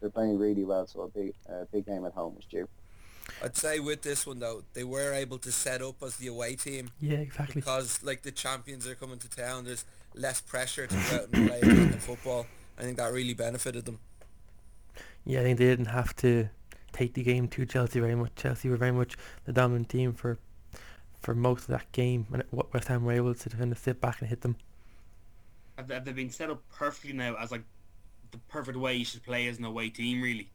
they're 0.00 0.10
playing 0.10 0.38
really 0.38 0.64
well, 0.64 0.86
so 0.86 1.02
a 1.02 1.08
big 1.08 1.34
uh, 1.48 1.64
big 1.72 1.86
game 1.86 2.04
at 2.04 2.12
home 2.12 2.34
was 2.36 2.44
due. 2.46 2.68
I'd 3.42 3.56
say 3.56 3.78
with 3.78 4.02
this 4.02 4.26
one 4.26 4.38
though, 4.38 4.62
they 4.72 4.84
were 4.84 5.12
able 5.12 5.38
to 5.38 5.52
set 5.52 5.82
up 5.82 6.02
as 6.02 6.16
the 6.16 6.28
away 6.28 6.56
team 6.56 6.90
Yeah, 7.00 7.18
exactly. 7.18 7.56
because 7.56 8.02
like 8.02 8.22
the 8.22 8.32
champions 8.32 8.86
are 8.86 8.94
coming 8.94 9.18
to 9.18 9.28
town. 9.28 9.64
There's 9.66 9.84
less 10.14 10.40
pressure 10.40 10.86
to 10.86 10.94
go 10.94 11.16
out 11.16 11.28
and 11.32 11.48
play 11.48 11.58
attacking 11.60 11.90
football. 11.98 12.46
I 12.78 12.82
think 12.82 12.96
that 12.96 13.12
really 13.12 13.34
benefited 13.34 13.84
them. 13.84 13.98
Yeah, 15.24 15.40
I 15.40 15.42
think 15.42 15.58
they 15.58 15.66
didn't 15.66 15.86
have 15.86 16.14
to 16.16 16.48
take 16.92 17.14
the 17.14 17.22
game 17.22 17.48
to 17.48 17.66
Chelsea 17.66 18.00
very 18.00 18.14
much. 18.14 18.34
Chelsea 18.36 18.68
were 18.68 18.76
very 18.76 18.92
much 18.92 19.16
the 19.44 19.52
dominant 19.52 19.88
team 19.88 20.12
for 20.12 20.38
for 21.20 21.34
most 21.34 21.62
of 21.62 21.68
that 21.68 21.90
game, 21.90 22.26
and 22.32 22.44
what 22.50 22.72
West 22.72 22.86
Ham 22.88 23.04
were 23.04 23.12
able 23.12 23.34
to 23.34 23.50
kind 23.50 23.72
of 23.72 23.78
sit 23.78 24.00
back 24.00 24.20
and 24.20 24.28
hit 24.28 24.42
them. 24.42 24.56
Have 25.76 26.04
they, 26.04 26.12
been 26.12 26.30
set 26.30 26.50
up 26.50 26.62
perfectly 26.70 27.12
now 27.12 27.34
as 27.36 27.50
like 27.50 27.64
the 28.30 28.38
perfect 28.48 28.78
way 28.78 28.96
you 28.96 29.04
should 29.04 29.24
play 29.24 29.48
as 29.48 29.58
an 29.58 29.64
away 29.64 29.90
team, 29.90 30.22
really? 30.22 30.50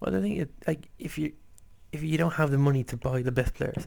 Well, 0.00 0.16
I 0.16 0.20
think 0.20 0.38
it, 0.38 0.50
like 0.66 0.88
if 0.98 1.16
you 1.16 1.32
if 1.92 2.02
you 2.02 2.18
don't 2.18 2.34
have 2.34 2.50
the 2.50 2.58
money 2.58 2.82
to 2.84 2.96
buy 2.96 3.22
the 3.22 3.32
best 3.32 3.54
players, 3.54 3.86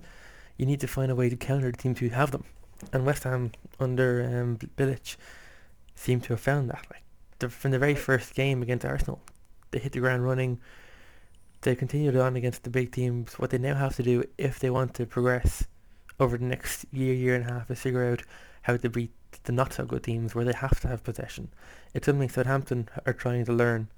you 0.57 0.65
need 0.65 0.79
to 0.79 0.88
find 0.88 1.12
a 1.12 1.15
way 1.15 1.29
to 1.29 1.35
counter 1.35 1.71
the 1.71 1.77
teams 1.77 2.00
who 2.00 2.09
have 2.09 2.31
them. 2.31 2.45
And 2.93 3.05
West 3.05 3.24
Ham 3.24 3.51
under 3.79 4.24
um, 4.24 4.57
Bilic 4.77 5.17
seem 5.95 6.21
to 6.21 6.33
have 6.33 6.39
found 6.39 6.69
that. 6.69 6.85
Like 6.91 7.03
the, 7.39 7.49
from 7.49 7.71
the 7.71 7.79
very 7.79 7.95
first 7.95 8.35
game 8.35 8.61
against 8.61 8.85
Arsenal, 8.85 9.21
they 9.71 9.79
hit 9.79 9.93
the 9.93 9.99
ground 9.99 10.23
running. 10.25 10.59
They 11.61 11.75
continued 11.75 12.15
on 12.15 12.35
against 12.35 12.63
the 12.63 12.69
big 12.69 12.91
teams. 12.91 13.39
What 13.39 13.49
they 13.49 13.57
now 13.57 13.75
have 13.75 13.95
to 13.95 14.03
do, 14.03 14.23
if 14.37 14.59
they 14.59 14.69
want 14.69 14.93
to 14.95 15.05
progress 15.05 15.65
over 16.19 16.37
the 16.37 16.45
next 16.45 16.85
year, 16.91 17.13
year 17.13 17.35
and 17.35 17.49
a 17.49 17.53
half, 17.53 17.71
is 17.71 17.79
figure 17.79 18.11
out 18.11 18.21
how 18.61 18.77
to 18.77 18.89
beat 18.89 19.11
the 19.43 19.51
not 19.51 19.73
so 19.73 19.85
good 19.85 20.03
teams 20.03 20.33
where 20.33 20.45
they 20.45 20.53
have 20.53 20.79
to 20.81 20.87
have 20.87 21.03
possession. 21.03 21.49
It's 21.93 22.05
something 22.05 22.29
Southampton 22.29 22.89
are 23.05 23.13
trying 23.13 23.45
to 23.45 23.53
learn, 23.53 23.89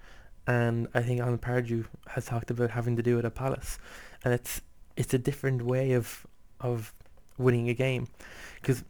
and 0.45 0.87
I 0.93 1.01
think 1.01 1.19
Alan 1.19 1.37
Pardew 1.37 1.85
has 2.07 2.25
talked 2.25 2.51
about 2.51 2.71
having 2.71 2.95
to 2.95 3.03
do 3.03 3.19
it 3.19 3.25
at 3.25 3.35
Palace, 3.35 3.77
and 4.23 4.33
it's 4.33 4.61
it's 4.95 5.13
a 5.13 5.17
different 5.17 5.61
way 5.61 5.93
of 5.93 6.25
of 6.59 6.93
winning 7.37 7.69
a 7.69 7.73
game 7.73 8.07
because 8.61 8.83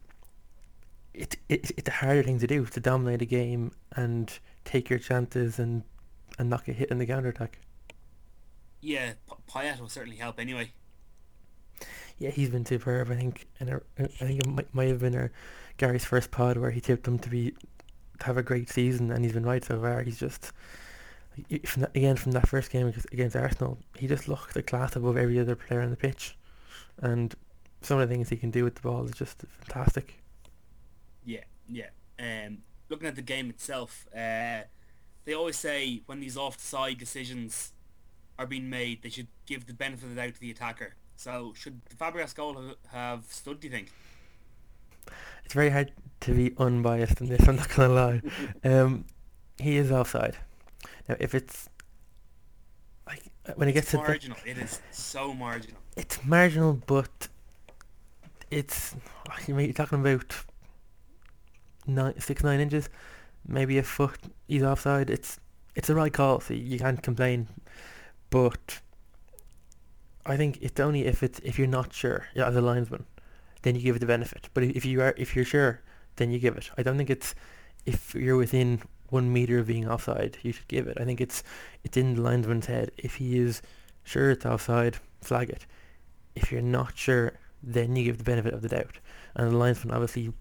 it, 1.18 1.36
it, 1.48 1.70
it's 1.76 1.88
a 1.88 1.92
harder 1.92 2.22
thing 2.22 2.38
to 2.38 2.46
do 2.46 2.64
to 2.64 2.80
dominate 2.80 3.22
a 3.22 3.26
game 3.26 3.72
and 3.92 4.38
take 4.64 4.88
your 4.88 4.98
chances 4.98 5.58
and 5.58 5.82
and 6.38 6.48
not 6.48 6.64
get 6.64 6.76
hit 6.76 6.90
in 6.90 6.98
the 6.98 7.06
counter 7.06 7.30
attack. 7.30 7.58
Yeah, 8.80 9.12
P- 9.28 9.34
Payet 9.50 9.80
will 9.80 9.88
certainly 9.88 10.16
help 10.16 10.38
anyway. 10.38 10.70
Yeah, 12.18 12.30
he's 12.30 12.50
been 12.50 12.64
superb. 12.64 13.10
I 13.10 13.16
think, 13.16 13.46
and 13.58 13.70
er, 13.70 13.82
er, 13.98 14.08
I 14.20 14.24
think 14.24 14.40
it 14.40 14.46
might, 14.46 14.74
might 14.74 14.88
have 14.88 15.00
been 15.00 15.16
our 15.16 15.32
Gary's 15.76 16.04
first 16.04 16.30
pod 16.30 16.56
where 16.56 16.70
he 16.70 16.80
tipped 16.80 17.06
him 17.06 17.18
to 17.18 17.28
be 17.28 17.52
to 18.20 18.26
have 18.26 18.36
a 18.36 18.42
great 18.42 18.68
season, 18.68 19.10
and 19.10 19.24
he's 19.24 19.34
been 19.34 19.46
right 19.46 19.64
so 19.64 19.80
far. 19.80 20.02
He's 20.02 20.18
just 20.18 20.52
from 21.64 21.82
that, 21.82 21.96
again 21.96 22.16
from 22.16 22.32
that 22.32 22.48
first 22.48 22.70
game 22.70 22.92
against 23.12 23.36
Arsenal, 23.36 23.78
he 23.96 24.06
just 24.06 24.28
looked 24.28 24.56
a 24.56 24.62
class 24.62 24.96
above 24.96 25.16
every 25.16 25.38
other 25.38 25.56
player 25.56 25.80
on 25.80 25.90
the 25.90 25.96
pitch, 25.96 26.36
and 26.98 27.34
some 27.82 27.98
of 27.98 28.08
the 28.08 28.14
things 28.14 28.28
he 28.28 28.36
can 28.36 28.50
do 28.50 28.64
with 28.64 28.76
the 28.76 28.80
ball 28.82 29.04
is 29.04 29.12
just 29.12 29.44
fantastic. 29.60 30.17
Yeah. 31.68 31.88
Um, 32.18 32.58
looking 32.88 33.06
at 33.06 33.16
the 33.16 33.22
game 33.22 33.50
itself, 33.50 34.06
uh, 34.14 34.62
they 35.24 35.34
always 35.34 35.58
say 35.58 36.02
when 36.06 36.20
these 36.20 36.36
offside 36.36 36.98
decisions 36.98 37.72
are 38.38 38.46
being 38.46 38.70
made, 38.70 39.02
they 39.02 39.10
should 39.10 39.28
give 39.46 39.66
the 39.66 39.74
benefit 39.74 40.04
of 40.04 40.10
the 40.10 40.16
doubt 40.16 40.34
to 40.34 40.40
the 40.40 40.50
attacker. 40.50 40.94
So 41.16 41.52
should 41.56 41.80
the 41.88 41.96
Fabregas 41.96 42.34
goal 42.34 42.74
have 42.92 43.24
stood, 43.28 43.60
do 43.60 43.66
you 43.66 43.72
think? 43.72 43.92
It's 45.44 45.54
very 45.54 45.70
hard 45.70 45.92
to 46.20 46.34
be 46.34 46.54
unbiased 46.58 47.20
in 47.20 47.28
this, 47.28 47.46
I'm 47.48 47.56
not 47.56 47.68
going 47.74 47.88
to 47.88 47.94
lie. 47.94 48.22
Um, 48.64 49.04
he 49.58 49.76
is 49.76 49.90
offside. 49.90 50.36
Now, 51.08 51.16
if 51.18 51.34
it's 51.34 51.68
like 53.06 53.22
when 53.56 53.68
it 53.68 53.72
gets 53.72 53.92
marginal, 53.94 54.36
the, 54.44 54.50
it 54.50 54.58
is 54.58 54.80
so 54.92 55.34
marginal. 55.34 55.78
It's 55.96 56.24
marginal, 56.24 56.80
but 56.86 57.28
it's 58.50 58.94
you're 59.46 59.72
talking 59.72 60.00
about 60.00 60.36
nine, 61.88 62.20
six, 62.20 62.44
nine 62.44 62.60
inches, 62.60 62.88
maybe 63.46 63.78
a 63.78 63.82
foot. 63.82 64.18
He's 64.46 64.62
offside. 64.62 65.10
It's 65.10 65.40
it's 65.74 65.88
the 65.88 65.94
right 65.94 66.12
call, 66.12 66.40
so 66.40 66.54
you 66.54 66.78
can't 66.78 67.02
complain. 67.02 67.48
But 68.30 68.80
I 70.26 70.36
think 70.36 70.58
it's 70.60 70.78
only 70.80 71.06
if 71.06 71.22
it's 71.22 71.40
if 71.40 71.58
you're 71.58 71.66
not 71.66 71.92
sure 71.92 72.26
as 72.36 72.54
a 72.54 72.60
linesman, 72.60 73.06
then 73.62 73.74
you 73.74 73.82
give 73.82 73.96
it 73.96 74.00
the 74.00 74.06
benefit. 74.06 74.48
But 74.54 74.64
if 74.64 74.84
you 74.84 75.00
are 75.00 75.14
if 75.16 75.34
you're 75.34 75.44
sure, 75.44 75.82
then 76.16 76.30
you 76.30 76.38
give 76.38 76.56
it. 76.56 76.70
I 76.76 76.82
don't 76.82 76.96
think 76.96 77.10
it's 77.10 77.34
if 77.86 78.14
you're 78.14 78.36
within 78.36 78.82
one 79.08 79.32
meter 79.32 79.58
of 79.58 79.66
being 79.66 79.88
offside, 79.88 80.36
you 80.42 80.52
should 80.52 80.68
give 80.68 80.86
it. 80.86 80.98
I 81.00 81.04
think 81.04 81.20
it's 81.20 81.42
it's 81.84 81.96
in 81.96 82.14
the 82.14 82.22
linesman's 82.22 82.66
head. 82.66 82.92
If 82.98 83.16
he 83.16 83.38
is 83.38 83.62
sure 84.04 84.30
it's 84.30 84.44
offside, 84.44 84.98
flag 85.22 85.50
it. 85.50 85.66
If 86.34 86.52
you're 86.52 86.60
not 86.60 86.96
sure, 86.96 87.32
then 87.62 87.96
you 87.96 88.04
give 88.04 88.18
the 88.18 88.24
benefit 88.24 88.54
of 88.54 88.62
the 88.62 88.68
doubt. 88.68 88.98
And 89.34 89.50
the 89.50 89.56
linesman 89.56 89.94
obviously 89.94 90.32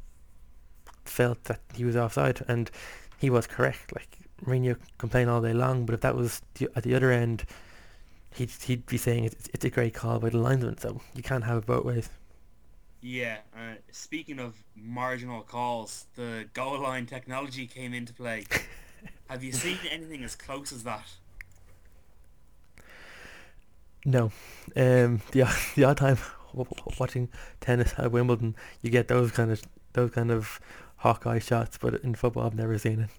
felt 1.08 1.44
that 1.46 1.62
he 1.74 1.86
was 1.86 1.96
offside, 1.96 2.44
and 2.48 2.70
he 3.18 3.30
was 3.30 3.48
correct. 3.48 3.94
Like 3.96 4.18
Mourinho 4.46 4.78
complained 4.98 5.30
all 5.30 5.42
day 5.42 5.54
long, 5.54 5.86
but 5.86 5.96
if 5.96 6.02
that 6.02 6.16
was 6.16 6.42
the, 6.56 6.70
at 6.76 6.84
the 6.84 6.96
other 6.96 7.12
end, 7.12 7.46
he'd 8.36 8.52
he'd 8.52 8.86
be 8.86 8.98
saying 8.98 9.26
it's, 9.26 9.50
it's 9.54 9.66
a 9.66 9.70
great 9.70 9.94
call 9.94 10.20
by 10.20 10.30
the 10.30 10.38
linesman. 10.38 10.78
So 10.78 11.02
you 11.16 11.24
can't 11.24 11.44
have 11.44 11.58
it 11.58 11.66
both 11.66 11.86
ways. 11.86 12.10
Yeah. 13.02 13.38
Uh, 13.56 13.76
speaking 13.92 14.40
of 14.40 14.56
marginal 14.76 15.42
calls, 15.42 16.06
the 16.16 16.46
goal 16.54 16.80
line 16.82 17.06
technology 17.06 17.68
came 17.68 17.94
into 17.94 18.14
play. 18.14 18.46
have 19.30 19.44
you 19.44 19.52
seen 19.52 19.78
anything 19.90 20.24
as 20.24 20.36
close 20.36 20.72
as 20.72 20.84
that? 20.84 21.08
No. 24.06 24.32
Um, 24.76 25.22
the 25.32 25.46
the 25.76 25.84
odd 25.84 25.98
time 25.98 26.18
watching 27.00 27.30
tennis 27.60 27.94
at 27.98 28.12
Wimbledon, 28.12 28.56
you 28.82 28.90
get 28.90 29.08
those 29.08 29.32
kind 29.32 29.52
of 29.52 29.62
those 29.94 30.12
kind 30.12 30.32
of 30.32 30.60
Hawkeye 30.98 31.39
shots, 31.39 31.77
but 31.77 31.96
in 32.04 32.16
football, 32.16 32.46
I've 32.46 32.56
never 32.56 32.77
seen 32.77 33.01
it. 33.01 33.10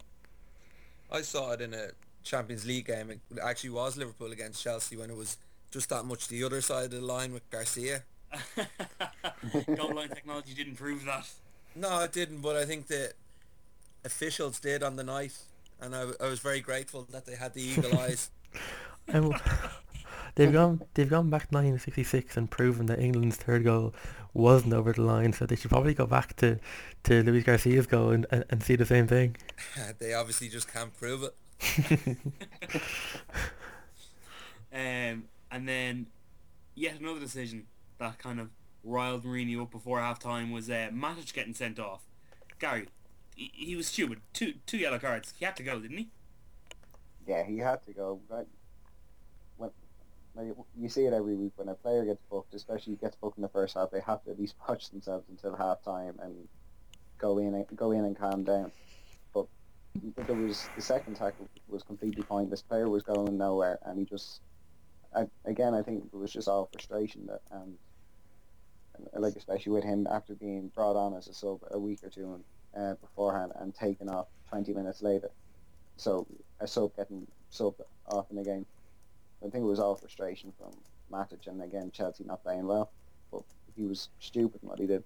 I 1.11 1.23
saw 1.23 1.53
it 1.53 1.61
in 1.61 1.75
a 1.75 1.89
Champions 2.23 2.67
League 2.67 2.87
game. 2.87 3.11
It 3.11 3.21
actually 3.43 3.71
was 3.71 3.97
Liverpool 3.97 4.33
against 4.33 4.63
Chelsea 4.63 4.97
when 4.97 5.11
it 5.11 5.17
was 5.17 5.39
just 5.71 5.89
that 5.91 6.05
much 6.05 6.29
the 6.29 6.45
other 6.45 6.61
side 6.61 6.87
of 6.87 6.91
the 6.91 7.01
line 7.01 7.33
with 7.33 7.49
Garcia. 7.51 8.03
Goal 9.77 9.95
line 9.95 10.09
technology 10.11 10.55
didn't 10.55 10.77
prove 10.77 11.05
that. 11.05 11.29
No, 11.75 12.01
it 12.01 12.13
didn't, 12.13 12.41
but 12.41 12.57
I 12.57 12.65
think 12.65 12.89
the 12.89 13.13
officials 14.05 14.59
did 14.61 14.83
on 14.83 14.97
the 14.97 15.05
night, 15.05 15.39
and 15.81 15.95
I, 15.95 16.07
I 16.21 16.29
was 16.29 16.41
very 16.41 16.61
grateful 16.61 17.07
that 17.11 17.27
they 17.27 17.37
had 17.37 17.55
the 17.55 17.63
eagle 17.63 17.99
eyes. 18.01 18.31
They've 20.35 20.53
gone 20.53 20.83
they've 20.95 21.09
gone 21.09 21.31
back 21.31 21.49
to 21.49 21.55
1966 21.57 22.37
and 22.37 22.51
proven 22.51 22.87
that 22.87 22.99
England's 23.01 23.37
third 23.37 23.65
goal 23.65 23.95
wasn't 24.35 24.75
over 24.75 24.93
the 24.93 25.03
line, 25.03 25.33
so 25.33 25.47
they 25.47 25.57
should 25.57 25.71
probably 25.71 25.95
go 25.95 26.07
back 26.07 26.37
to, 26.37 26.59
to 27.05 27.23
Luis 27.23 27.45
Garcia's 27.45 27.87
goal 27.87 28.11
and, 28.11 28.27
and, 28.31 28.45
and 28.51 28.63
see 28.63 28.77
the 28.77 28.87
same 28.87 29.07
thing. 29.07 29.37
they 29.99 30.15
obviously 30.15 30.49
just 30.49 30.73
can't 30.73 30.97
prove 30.97 31.25
it. 31.25 31.35
um, 34.73 35.25
and 35.51 35.69
then 35.69 36.07
yet 36.75 37.01
another 37.01 37.21
decision 37.21 37.67
that 37.99 38.19
kind 38.19 38.39
of 38.39 38.51
riled 38.85 39.25
Mourinho 39.25 39.63
up 39.63 39.71
before 39.71 40.01
half 40.01 40.19
time 40.19 40.53
was 40.53 40.71
uh, 40.71 40.89
Matic 40.93 41.33
getting 41.33 41.55
sent 41.55 41.79
off. 41.79 42.03
Gary, 42.59 42.89
he, 43.35 43.51
he, 43.55 43.77
was 43.77 43.87
stupid. 43.87 44.21
Two 44.33 44.55
two 44.67 44.79
yellow 44.79 44.99
cards. 44.99 45.35
He 45.39 45.45
had 45.45 45.57
to 45.57 45.63
go, 45.63 45.79
didn't 45.79 45.99
he? 45.99 46.09
Yeah, 47.27 47.45
he 47.45 47.59
had 47.59 47.85
to 47.87 47.93
go. 47.93 48.21
When, 48.29 48.47
you 50.77 50.89
see 50.89 51.05
it 51.05 51.13
every 51.13 51.37
week 51.37 51.53
when 51.57 51.69
a 51.69 51.75
player 51.75 52.05
gets 52.05 52.23
booked, 52.31 52.55
especially 52.55 52.97
gets 52.97 53.17
booked 53.17 53.39
in 53.39 53.43
the 53.43 53.49
first 53.49 53.75
half, 53.75 53.91
they 53.91 54.01
have 54.01 54.23
to 54.25 54.31
at 54.31 54.39
least 54.39 54.57
watch 54.69 54.91
themselves 54.91 55.29
until 55.29 55.57
half 55.57 55.83
time 55.83 56.17
and 56.21 56.49
go 57.19 57.39
in 57.39 57.55
and 57.55 57.67
go 57.77 57.93
in 57.93 58.05
and 58.05 58.19
calm 58.19 58.45
down. 58.45 58.73
But 59.35 59.47
there 60.27 60.37
was 60.37 60.69
the 60.77 60.83
second 60.83 61.17
tackle 61.17 61.49
was 61.67 61.83
completely 61.83 62.23
pointless. 62.23 62.63
Player 62.63 62.89
was 62.89 63.03
going 63.03 63.37
nowhere, 63.37 63.79
and 63.83 63.99
he 63.99 64.05
just 64.05 64.41
I, 65.15 65.27
again 65.45 65.75
I 65.75 65.83
think 65.83 66.05
it 66.13 66.17
was 66.17 66.33
just 66.33 66.49
all 66.49 66.69
frustration 66.73 67.27
that 67.27 67.41
um, 67.51 67.79
like 69.15 69.35
especially 69.37 69.73
with 69.73 69.85
him 69.85 70.07
after 70.11 70.35
being 70.35 70.71
brought 70.75 70.97
on 70.97 71.15
as 71.15 71.29
a 71.29 71.35
sub 71.35 71.61
a 71.71 71.79
week 71.79 72.01
or 72.03 72.11
two 72.11 72.45
uh, 72.77 72.95
beforehand 72.95 73.53
and 73.57 73.75
taken 73.75 74.09
off 74.09 74.27
20 74.51 74.73
minutes 74.75 75.03
later. 75.03 75.31
So 75.97 76.27
a 76.61 76.67
sub 76.67 76.95
getting 76.97 77.27
sub 77.51 77.75
off 78.07 78.31
in 78.31 78.37
the 78.37 78.45
game. 78.45 78.67
I 79.45 79.51
think 79.51 79.63
it 79.63 79.69
was 79.69 79.81
all 79.81 79.95
frustration 79.95 80.53
from 80.59 80.73
Matic 81.13 81.47
and 81.47 81.63
again 81.63 81.91
Chelsea 81.93 82.25
not 82.25 82.43
playing 82.43 82.67
well, 82.67 82.91
but 83.31 83.43
he 83.77 83.85
was 83.85 84.09
stupid 84.19 84.63
in 84.63 84.69
what 84.69 84.79
he 84.79 84.87
did. 84.87 85.05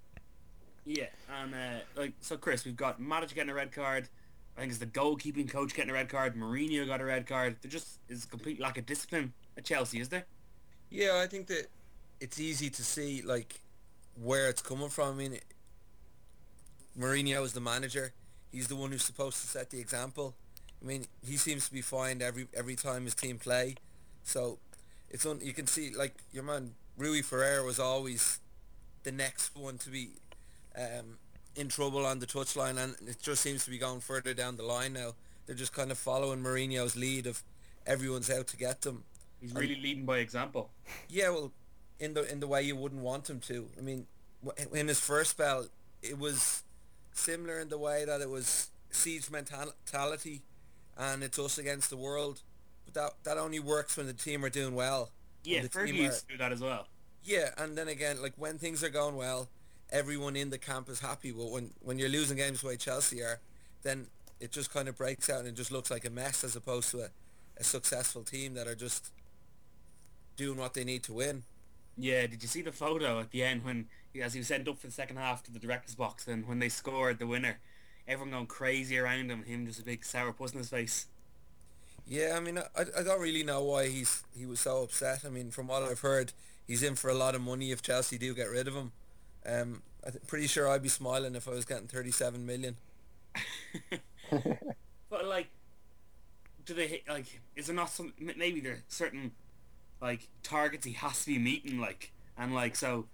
Yeah, 0.85 1.07
and 1.41 1.55
uh, 1.55 1.81
like 1.97 2.12
so, 2.21 2.37
Chris, 2.37 2.65
we've 2.65 2.77
got 2.77 3.01
Matic 3.01 3.35
getting 3.35 3.51
a 3.51 3.55
red 3.55 3.73
card. 3.73 4.09
I 4.57 4.61
think 4.61 4.71
it's 4.71 4.79
the 4.79 4.87
goalkeeping 4.87 5.49
coach 5.49 5.75
getting 5.75 5.91
a 5.91 5.95
red 5.95 6.09
card. 6.09 6.35
Mourinho 6.35 6.87
got 6.87 7.01
a 7.01 7.05
red 7.05 7.27
card. 7.27 7.57
There 7.62 7.71
just 7.71 7.99
is 8.09 8.25
a 8.25 8.29
complete 8.29 8.61
lack 8.61 8.79
of 8.79 8.87
discipline 8.87 9.33
at 9.57 9.65
Chelsea, 9.65 10.01
is 10.01 10.09
there? 10.09 10.25
Yeah, 10.91 11.21
I 11.23 11.27
think 11.27 11.47
that 11.47 11.69
it's 12.21 12.39
easy 12.39 12.69
to 12.71 12.83
see 12.83 13.23
like 13.23 13.61
where 14.21 14.49
it's 14.49 14.61
coming 14.61 14.89
from. 14.89 15.15
I 15.15 15.19
mean, 15.19 15.39
Mourinho 16.99 17.45
is 17.45 17.53
the 17.53 17.61
manager. 17.61 18.12
He's 18.51 18.69
the 18.69 18.77
one 18.77 18.91
who's 18.91 19.05
supposed 19.05 19.41
to 19.41 19.47
set 19.47 19.71
the 19.71 19.81
example. 19.81 20.35
I 20.83 20.87
mean, 20.87 21.07
he 21.25 21.37
seems 21.37 21.67
to 21.69 21.73
be 21.73 21.81
fined 21.81 22.23
every 22.23 22.49
every 22.55 22.77
time 22.77 23.05
his 23.05 23.15
team 23.15 23.39
play. 23.39 23.77
So 24.25 24.59
it's 25.11 25.26
on. 25.26 25.41
You 25.43 25.52
can 25.52 25.67
see 25.67 25.95
like 25.95 26.14
your 26.33 26.45
man 26.45 26.73
Rui 26.97 27.23
Faria 27.23 27.62
was 27.62 27.79
always 27.79 28.41
the 29.02 29.12
next 29.12 29.57
one 29.57 29.79
to 29.79 29.91
be 29.91 30.11
um, 30.76 31.19
in 31.57 31.69
trouble 31.69 32.07
on 32.07 32.19
the 32.19 32.26
touchline, 32.26 32.83
and 32.83 32.95
it 33.09 33.21
just 33.21 33.43
seems 33.43 33.64
to 33.64 33.71
be 33.71 33.79
going 33.79 34.00
further 34.00 34.35
down 34.35 34.57
the 34.57 34.62
line 34.62 34.93
now. 34.93 35.14
They're 35.47 35.57
just 35.57 35.73
kind 35.73 35.91
of 35.91 35.99
following 35.99 36.43
Mourinho's 36.43 36.97
lead 36.97 37.26
of 37.26 37.43
everyone's 37.87 38.31
out 38.31 38.47
to 38.49 38.57
get 38.57 38.83
them. 38.83 39.05
He's 39.41 39.52
really 39.55 39.75
and, 39.75 39.83
leading 39.83 40.05
by 40.05 40.19
example. 40.19 40.71
Yeah, 41.09 41.31
well, 41.31 41.52
in 41.99 42.14
the 42.14 42.31
in 42.31 42.41
the 42.41 42.47
way 42.47 42.62
you 42.62 42.76
wouldn't 42.76 43.02
want 43.02 43.29
him 43.29 43.41
to. 43.41 43.69
I 43.76 43.81
mean, 43.81 44.07
in 44.73 44.88
his 44.88 45.00
first 45.00 45.31
spell, 45.31 45.67
it 46.02 46.19
was 46.19 46.62
similar 47.12 47.59
in 47.59 47.69
the 47.69 47.79
way 47.79 48.05
that 48.05 48.21
it 48.21 48.31
was 48.31 48.69
siege 48.91 49.31
mentality, 49.31 50.43
and 50.97 51.23
it's 51.23 51.38
us 51.38 51.59
against 51.59 51.91
the 51.91 51.97
world. 51.97 52.43
But 52.85 52.95
that 52.95 53.12
that 53.25 53.39
only 53.39 53.61
works 53.61 53.97
when 53.97 54.07
the 54.07 54.12
team 54.12 54.45
are 54.45 54.51
doing 54.51 54.75
well. 54.75 55.11
Yeah, 55.45 55.62
Fergie 55.62 55.95
used 55.95 56.29
to 56.29 56.35
do 56.35 56.39
that 56.39 56.53
as 56.53 56.61
well. 56.61 56.87
Yeah, 57.25 57.51
and 57.59 57.77
then 57.77 57.89
again, 57.89 58.21
like 58.23 58.35
when 58.37 58.59
things 58.59 58.83
are 58.83 58.91
going 58.91 59.17
well, 59.17 59.49
everyone 59.91 60.37
in 60.37 60.51
the 60.51 60.59
camp 60.59 60.89
is 60.89 61.01
happy. 61.01 61.33
But 61.33 61.51
when 61.51 61.71
when 61.81 61.99
you're 61.99 62.09
losing 62.09 62.37
games 62.37 62.61
the 62.61 62.69
way 62.69 62.77
Chelsea 62.77 63.23
are, 63.23 63.41
then 63.83 64.09
it 64.41 64.51
just 64.51 64.73
kind 64.73 64.89
of 64.89 64.97
breaks 64.97 65.31
out 65.31 65.41
and 65.41 65.49
it 65.49 65.55
just 65.55 65.71
looks 65.71 65.91
like 65.91 66.05
a 66.05 66.11
mess 66.11 66.43
as 66.43 66.57
opposed 66.57 66.91
to 66.91 67.03
a, 67.03 67.09
a 67.59 67.65
successful 67.65 68.23
team 68.23 68.55
that 68.55 68.67
are 68.67 68.75
just 68.75 69.12
doing 70.37 70.59
what 70.59 70.75
they 70.75 70.83
need 70.83 71.05
to 71.05 71.12
win. 71.12 71.45
Yeah, 71.97 72.27
did 72.27 72.43
you 72.43 72.49
see 72.49 72.62
the 72.62 72.73
photo 72.73 73.21
at 73.21 73.31
the 73.31 73.45
end 73.45 73.65
when, 73.65 73.87
as 74.21 74.33
he 74.33 74.41
was 74.41 74.49
sent 74.49 74.67
up 74.67 74.79
for 74.79 74.87
the 74.87 74.93
second 74.93 75.17
half 75.19 75.43
to 75.45 75.53
the 75.53 75.59
director's 75.59 75.95
box 75.95 76.27
and 76.27 76.49
when 76.49 76.59
they 76.59 76.69
scored 76.69 77.19
the 77.19 77.27
winner, 77.27 77.59
everyone 78.09 78.33
going 78.33 78.47
crazy 78.47 78.99
around 78.99 79.31
him, 79.31 79.45
him 79.45 79.67
just 79.67 79.81
a 79.81 79.85
big 79.85 80.05
sour 80.05 80.33
puss 80.33 80.53
in 80.53 80.59
his 80.59 80.71
face. 80.71 81.07
Yeah, 82.12 82.35
I 82.37 82.40
mean, 82.40 82.59
I, 82.59 82.83
I 82.99 83.02
don't 83.02 83.23
really 83.23 83.42
know 83.42 83.64
why 83.64 83.88
he's 83.88 84.23
he 84.37 84.45
was 84.45 84.61
so 84.61 84.83
upset. 84.83 85.25
I 85.25 85.31
mean, 85.31 85.50
from 85.50 85.69
what 85.69 85.83
I've 85.83 86.00
heard, 86.00 86.35
he's 86.66 86.83
in 86.83 86.95
for 86.95 87.09
a 87.09 87.14
lot 87.14 87.35
of 87.35 87.40
money 87.40 87.71
if 87.71 87.81
Chelsea 87.81 88.19
do 88.19 88.35
get 88.35 88.50
rid 88.50 88.69
of 88.69 88.75
him. 88.75 88.92
Um, 89.47 89.83
I'm 90.07 90.12
pretty 90.26 90.47
sure 90.47 90.69
I'd 90.69 90.83
be 90.83 90.90
smiling 90.90 91.35
if 91.35 91.49
I 91.49 91.52
was 91.52 91.64
getting 91.64 91.87
37 91.87 92.45
million. 92.45 92.76
but 95.09 95.25
like, 95.25 95.47
do 96.66 96.75
they 96.75 97.02
like? 97.09 97.40
Is 97.57 97.69
there 97.69 97.75
not 97.75 97.88
some? 97.88 98.12
Maybe 98.21 98.61
there 98.61 98.73
are 98.75 98.83
certain 98.88 99.31
like 100.02 100.28
targets 100.42 100.85
he 100.85 100.92
has 100.92 101.25
to 101.25 101.26
be 101.28 101.38
meeting, 101.38 101.81
like, 101.81 102.12
and 102.37 102.54
like 102.54 102.76
so. 102.76 103.07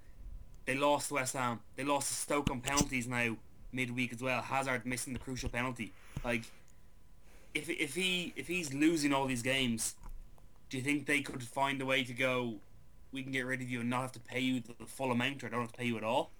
They 0.67 0.75
lost 0.75 1.12
West 1.12 1.37
Ham. 1.37 1.61
They 1.76 1.85
lost 1.85 2.09
to 2.09 2.14
Stoke 2.14 2.50
on 2.50 2.61
penalties 2.62 3.07
now 3.07 3.37
midweek 3.71 4.12
as 4.12 4.21
well. 4.21 4.43
Hazard 4.43 4.85
missing 4.85 5.12
the 5.12 5.21
crucial 5.21 5.50
penalty. 5.50 5.93
Like, 6.25 6.43
if 7.55 7.69
if 7.69 7.95
he 7.95 8.33
if 8.37 8.47
he's 8.47 8.73
losing 8.73 9.12
all 9.12 9.26
these 9.26 9.43
games, 9.43 9.95
do 10.71 10.76
you 10.76 10.83
think 10.83 11.07
they 11.07 11.21
could 11.21 11.43
find 11.43 11.81
a 11.81 11.87
way 11.87 12.05
to 12.05 12.12
go? 12.12 12.55
We 13.12 13.23
can 13.23 13.33
get 13.33 13.47
rid 13.47 13.62
of 13.62 13.71
you 13.71 13.81
and 13.81 13.88
not 13.88 14.02
have 14.02 14.12
to 14.12 14.21
pay 14.21 14.40
you 14.40 14.61
the 14.61 14.87
full 14.87 15.11
amount, 15.11 15.43
or 15.43 15.49
don't 15.49 15.61
have 15.61 15.73
to 15.73 15.78
pay 15.78 15.87
you 15.87 15.97
at 15.97 16.05
all. 16.05 16.31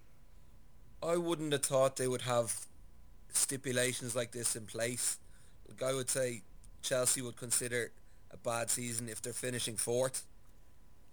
I 1.03 1.17
wouldn't 1.17 1.53
have 1.53 1.63
thought 1.63 1.97
they 1.97 2.09
would 2.09 2.23
have 2.23 2.67
stipulations 3.33 4.15
like 4.15 4.33
this 4.33 4.57
in 4.57 4.67
place. 4.67 5.19
Like 5.69 5.83
I 5.83 5.95
would 5.95 6.11
say 6.11 6.43
Chelsea 6.83 7.23
would 7.23 7.37
consider 7.37 7.93
a 8.31 8.37
bad 8.37 8.71
season 8.71 9.09
if 9.09 9.23
they're 9.23 9.33
finishing 9.33 9.77
fourth. 9.77 10.25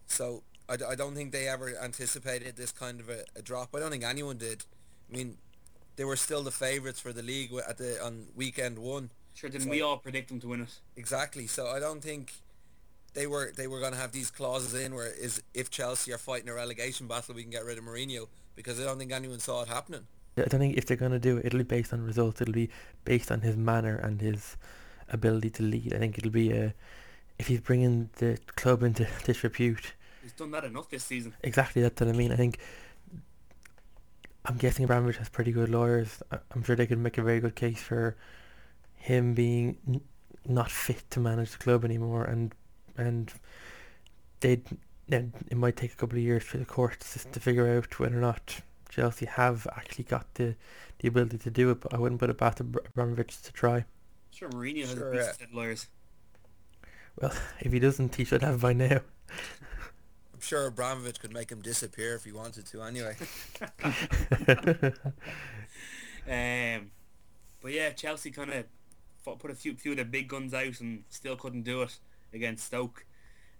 So 0.07 0.43
I, 0.67 0.77
I 0.89 0.95
don't 0.95 1.15
think 1.15 1.31
they 1.31 1.47
ever 1.47 1.73
anticipated 1.81 2.55
this 2.55 2.71
kind 2.71 2.99
of 2.99 3.09
a, 3.09 3.25
a, 3.35 3.41
drop. 3.41 3.75
I 3.75 3.79
don't 3.79 3.91
think 3.91 4.03
anyone 4.03 4.37
did. 4.37 4.65
I 5.09 5.17
mean, 5.17 5.37
they 5.95 6.03
were 6.03 6.15
still 6.15 6.43
the 6.43 6.51
favourites 6.51 6.99
for 6.99 7.13
the 7.13 7.23
league 7.23 7.51
at 7.67 7.77
the 7.77 8.03
on 8.03 8.27
weekend 8.35 8.79
one. 8.79 9.11
Sure, 9.35 9.49
didn't 9.49 9.65
so, 9.65 9.69
we 9.69 9.81
all 9.81 9.97
predict 9.97 10.29
them 10.29 10.39
to 10.39 10.47
win 10.47 10.61
it? 10.61 10.79
Exactly. 10.95 11.45
So 11.45 11.67
I 11.67 11.79
don't 11.79 12.01
think 12.01 12.33
they 13.13 13.27
were 13.27 13.51
they 13.55 13.67
were 13.67 13.81
going 13.81 13.91
to 13.91 13.99
have 13.99 14.13
these 14.13 14.31
clauses 14.31 14.73
in 14.73 14.95
where 14.95 15.11
is 15.11 15.43
if 15.53 15.69
Chelsea 15.69 16.13
are 16.13 16.17
fighting 16.17 16.49
a 16.49 16.53
relegation 16.53 17.07
battle, 17.07 17.35
we 17.35 17.43
can 17.43 17.51
get 17.51 17.65
rid 17.65 17.77
of 17.77 17.83
Mourinho 17.83 18.27
because 18.55 18.79
I 18.79 18.85
don't 18.85 18.97
think 18.97 19.11
anyone 19.11 19.39
saw 19.39 19.61
it 19.61 19.67
happening. 19.67 20.07
I 20.37 20.43
don't 20.43 20.59
think 20.59 20.77
if 20.77 20.85
they're 20.85 20.97
going 20.97 21.11
to 21.11 21.19
do 21.19 21.37
it, 21.37 21.45
it'll 21.45 21.59
be 21.59 21.63
based 21.63 21.93
on 21.93 22.01
results. 22.01 22.41
It'll 22.41 22.53
be 22.53 22.69
based 23.03 23.31
on 23.31 23.41
his 23.41 23.55
manner 23.55 23.97
and 23.97 24.21
his 24.21 24.57
ability 25.09 25.49
to 25.51 25.63
lead. 25.63 25.93
I 25.93 25.97
think 25.97 26.17
it'll 26.17 26.31
be 26.31 26.51
a 26.51 26.73
if 27.37 27.47
he's 27.47 27.59
bringing 27.59 28.09
the 28.17 28.39
club 28.55 28.83
into 28.83 29.05
disrepute. 29.25 29.93
He's 30.23 30.31
done 30.31 30.51
that 30.51 30.63
enough 30.63 30.89
this 30.89 31.03
season. 31.03 31.33
Exactly, 31.43 31.81
that's 31.81 31.99
what 31.99 32.09
I 32.09 32.13
mean. 32.13 32.31
I 32.31 32.37
think 32.37 32.59
I'm 34.45 34.57
guessing 34.57 34.85
Abramovich 34.85 35.17
has 35.17 35.27
pretty 35.27 35.51
good 35.51 35.69
lawyers. 35.69 36.23
I'm 36.51 36.63
sure 36.63 36.77
they 36.77 36.87
could 36.87 36.99
make 36.99 37.17
a 37.17 37.23
very 37.23 37.41
good 37.41 37.55
case 37.55 37.81
for 37.81 38.15
him 38.95 39.33
being 39.33 39.77
n- 39.87 40.01
not 40.47 40.71
fit 40.71 41.09
to 41.11 41.19
manage 41.19 41.51
the 41.51 41.57
club 41.57 41.85
anymore, 41.85 42.23
and 42.23 42.53
and 42.97 43.33
they 44.39 44.61
then 45.07 45.33
it 45.49 45.57
might 45.57 45.75
take 45.75 45.93
a 45.93 45.95
couple 45.95 46.17
of 46.17 46.23
years 46.23 46.43
for 46.43 46.57
the 46.57 46.65
courts 46.65 47.25
to 47.31 47.39
figure 47.39 47.77
out 47.77 47.99
whether 47.99 48.17
or 48.17 48.21
not 48.21 48.61
Chelsea 48.89 49.25
have 49.25 49.67
actually 49.75 50.05
got 50.05 50.33
the 50.35 50.55
the 50.99 51.07
ability 51.07 51.37
to 51.39 51.49
do 51.49 51.69
it. 51.71 51.81
But 51.81 51.93
I 51.93 51.97
wouldn't 51.97 52.19
put 52.19 52.29
it 52.29 52.37
past 52.37 52.59
Abramovich 52.59 53.41
to 53.41 53.51
try. 53.53 53.85
Sure, 54.31 54.49
Mourinho 54.49 54.81
has 54.81 54.93
sure, 54.93 55.13
a 55.13 55.15
beast 55.15 55.41
yeah. 55.41 55.47
lawyers. 55.53 55.87
Well, 57.21 57.33
if 57.61 57.71
he 57.71 57.79
doesn't, 57.79 58.15
he 58.15 58.25
should 58.25 58.41
have 58.41 58.59
by 58.59 58.73
now. 58.73 58.99
I'm 60.33 60.41
sure 60.41 60.67
Abramovich 60.67 61.19
could 61.19 61.33
make 61.33 61.49
him 61.51 61.61
disappear 61.61 62.15
if 62.15 62.25
he 62.25 62.33
wanted 62.33 62.65
to. 62.67 62.81
Anyway. 62.81 63.15
um, 66.27 66.91
but 67.61 67.71
yeah, 67.71 67.91
Chelsea 67.91 68.31
kind 68.31 68.51
of 68.51 68.65
put 69.25 69.51
a 69.51 69.55
few 69.55 69.75
few 69.75 69.91
of 69.91 69.97
their 69.97 70.05
big 70.05 70.27
guns 70.27 70.53
out 70.53 70.79
and 70.79 71.03
still 71.09 71.35
couldn't 71.35 71.63
do 71.63 71.81
it 71.81 71.97
against 72.33 72.65
Stoke. 72.65 73.05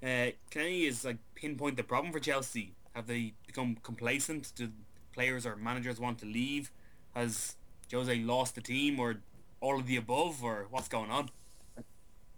Uh, 0.03 0.31
can 0.51 0.61
any 0.61 0.85
is 0.85 1.05
like 1.05 1.17
pinpoint 1.33 1.77
the 1.77 1.83
problem 1.83 2.13
for 2.13 2.19
Chelsea? 2.19 2.73
Have 2.93 3.07
they 3.07 3.33
become 3.47 3.77
complacent? 3.83 4.51
Do 4.55 4.69
players 5.13 5.45
or 5.45 5.55
managers 5.55 5.99
want 5.99 6.19
to 6.19 6.25
leave? 6.25 6.71
Has 7.15 7.55
Jose 7.91 8.15
lost 8.19 8.55
the 8.55 8.61
team, 8.61 8.99
or 8.99 9.17
all 9.61 9.79
of 9.79 9.87
the 9.87 9.95
above, 9.95 10.43
or 10.43 10.67
what's 10.69 10.87
going 10.87 11.11
on? 11.11 11.29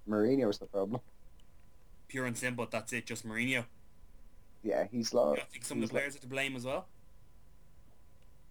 Mourinho 0.08 0.50
is 0.50 0.60
the 0.60 0.66
problem. 0.66 1.02
Pure 2.08 2.26
and 2.26 2.38
simple. 2.38 2.68
That's 2.70 2.94
it. 2.94 3.06
Just 3.06 3.28
Mourinho. 3.28 3.66
Yeah, 4.64 4.86
he's 4.92 5.14
lost. 5.14 5.40
You 5.40 5.46
think 5.52 5.66
some 5.66 5.82
of 5.82 5.90
the 5.90 5.94
players 5.94 6.16
are 6.16 6.20
to 6.20 6.28
blame 6.28 6.56
as 6.56 6.66
well? 6.66 6.88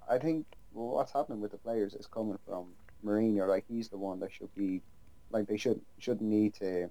I 0.09 0.19
think 0.19 0.47
what's 0.73 1.13
happening 1.13 1.41
with 1.41 1.51
the 1.51 1.59
players 1.59 1.95
is 1.95 2.07
coming 2.07 2.39
from 2.47 2.67
Mourinho. 3.05 3.49
Like 3.49 3.65
he's 3.69 3.89
the 3.89 3.99
one 3.99 4.21
that 4.21 4.33
should 4.33 4.55
be, 4.55 4.83
like 5.31 5.47
they 5.47 5.57
should 5.57 5.81
shouldn't 5.99 6.29
need 6.29 6.55
to 6.55 6.91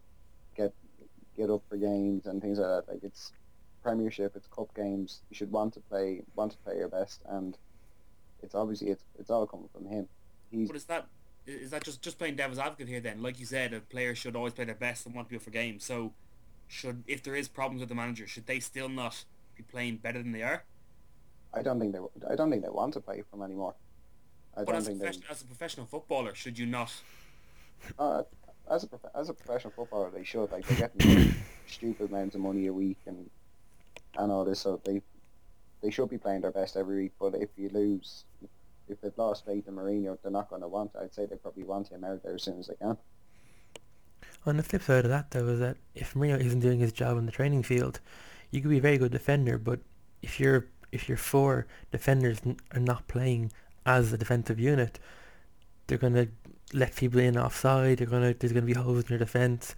get 0.55 0.73
get 1.37 1.49
up 1.49 1.63
for 1.69 1.77
games 1.77 2.25
and 2.25 2.41
things 2.41 2.59
like 2.59 2.85
that. 2.85 2.91
Like 2.91 3.03
it's 3.03 3.31
Premiership, 3.83 4.35
it's 4.35 4.47
cup 4.47 4.73
games. 4.75 5.21
You 5.29 5.35
should 5.35 5.51
want 5.51 5.73
to 5.75 5.79
play 5.79 6.21
want 6.35 6.51
to 6.53 6.57
play 6.59 6.77
your 6.77 6.87
best, 6.87 7.21
and 7.29 7.55
it's 8.41 8.55
obviously 8.55 8.89
it's 8.89 9.03
it's 9.19 9.29
all 9.29 9.45
coming 9.45 9.69
from 9.71 9.85
him. 9.85 10.07
He's, 10.49 10.67
but 10.67 10.75
is 10.75 10.85
that 10.85 11.07
is 11.45 11.69
that 11.71 11.83
just 11.83 12.01
just 12.01 12.17
playing 12.17 12.35
devil's 12.35 12.57
advocate 12.57 12.87
here? 12.87 12.99
Then, 12.99 13.21
like 13.21 13.39
you 13.39 13.45
said, 13.45 13.73
a 13.73 13.79
player 13.79 14.15
should 14.15 14.35
always 14.35 14.53
play 14.53 14.65
their 14.65 14.75
best 14.75 15.05
and 15.05 15.13
want 15.13 15.27
to 15.27 15.29
be 15.29 15.35
up 15.35 15.43
for 15.43 15.51
games. 15.51 15.83
So, 15.83 16.13
should 16.67 17.03
if 17.07 17.21
there 17.21 17.35
is 17.35 17.47
problems 17.47 17.81
with 17.81 17.89
the 17.89 17.95
manager, 17.95 18.25
should 18.25 18.47
they 18.47 18.59
still 18.59 18.89
not 18.89 19.23
be 19.55 19.61
playing 19.61 19.97
better 19.97 20.17
than 20.17 20.31
they 20.31 20.41
are? 20.41 20.63
I 21.53 21.61
don't 21.61 21.79
think 21.79 21.93
they. 21.93 21.99
I 22.29 22.35
don't 22.35 22.49
think 22.49 22.63
they 22.63 22.69
want 22.69 22.93
to 22.93 23.01
play 23.01 23.21
for 23.29 23.37
them 23.37 23.45
anymore. 23.45 23.75
I 24.55 24.63
but 24.63 24.67
don't 24.67 24.75
as, 24.75 24.87
think 24.87 24.99
a 24.99 25.03
they, 25.03 25.09
as 25.29 25.41
a 25.41 25.45
professional 25.45 25.85
footballer, 25.85 26.33
should 26.33 26.57
you 26.57 26.65
not? 26.65 26.91
Uh, 27.99 28.23
as 28.71 28.83
a 28.83 29.17
as 29.17 29.29
a 29.29 29.33
professional 29.33 29.73
footballer, 29.75 30.09
they 30.09 30.23
should. 30.23 30.51
Like 30.51 30.65
they're 30.67 30.89
getting 30.89 31.35
stupid 31.67 32.09
amounts 32.09 32.35
of 32.35 32.41
money 32.41 32.67
a 32.67 32.73
week 32.73 32.97
and 33.05 33.29
and 34.17 34.31
all 34.31 34.45
this, 34.45 34.61
so 34.61 34.79
they 34.83 35.01
they 35.81 35.91
should 35.91 36.09
be 36.09 36.17
playing 36.17 36.41
their 36.41 36.51
best 36.51 36.77
every 36.77 36.95
week. 37.03 37.11
But 37.19 37.35
if 37.35 37.49
you 37.57 37.69
lose, 37.69 38.25
if 38.87 39.01
they've 39.01 39.17
lost 39.17 39.45
faith 39.45 39.67
in 39.67 39.75
Mourinho, 39.75 40.17
they're 40.21 40.31
not 40.31 40.49
going 40.49 40.61
to 40.61 40.67
want. 40.67 40.91
I'd 40.99 41.13
say 41.13 41.25
they 41.25 41.35
probably 41.35 41.63
want 41.63 41.89
him 41.89 42.03
out 42.03 42.23
there 42.23 42.35
as 42.35 42.43
soon 42.43 42.59
as 42.59 42.67
they 42.67 42.75
can. 42.75 42.97
On 44.45 44.57
the 44.57 44.63
flip 44.63 44.83
side 44.83 45.05
of 45.05 45.11
that, 45.11 45.31
though, 45.31 45.47
is 45.47 45.59
that 45.59 45.77
if 45.95 46.13
Mourinho 46.13 46.39
isn't 46.39 46.59
doing 46.59 46.79
his 46.79 46.91
job 46.91 47.17
on 47.17 47.25
the 47.25 47.31
training 47.31 47.63
field, 47.63 47.99
you 48.51 48.61
could 48.61 48.69
be 48.69 48.77
a 48.77 48.81
very 48.81 48.97
good 48.97 49.11
defender, 49.11 49.57
but 49.57 49.79
if 50.21 50.39
you're 50.39 50.67
if 50.91 51.09
your 51.09 51.17
four 51.17 51.67
defenders 51.91 52.39
are 52.71 52.79
not 52.79 53.07
playing 53.07 53.51
as 53.85 54.11
a 54.11 54.17
defensive 54.17 54.59
unit, 54.59 54.99
they're 55.87 55.97
going 55.97 56.13
to 56.13 56.27
let 56.73 56.95
people 56.95 57.19
in 57.19 57.37
offside. 57.37 57.99
They're 57.99 58.07
going 58.07 58.33
to 58.33 58.39
there's 58.39 58.53
going 58.53 58.65
to 58.65 58.73
be 58.73 58.79
holes 58.79 59.03
in 59.03 59.09
your 59.09 59.19
defence, 59.19 59.75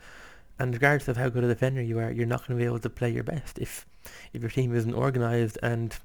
and 0.59 0.73
regardless 0.73 1.07
of 1.07 1.17
how 1.17 1.29
good 1.29 1.43
a 1.43 1.47
defender 1.47 1.81
you 1.81 1.99
are, 1.99 2.11
you're 2.11 2.25
not 2.25 2.47
going 2.47 2.57
to 2.57 2.63
be 2.63 2.67
able 2.67 2.79
to 2.79 2.89
play 2.89 3.09
your 3.09 3.23
best 3.23 3.59
if 3.59 3.85
if 4.33 4.41
your 4.41 4.51
team 4.51 4.75
isn't 4.75 4.93
organised 4.93 5.57
and 5.61 5.97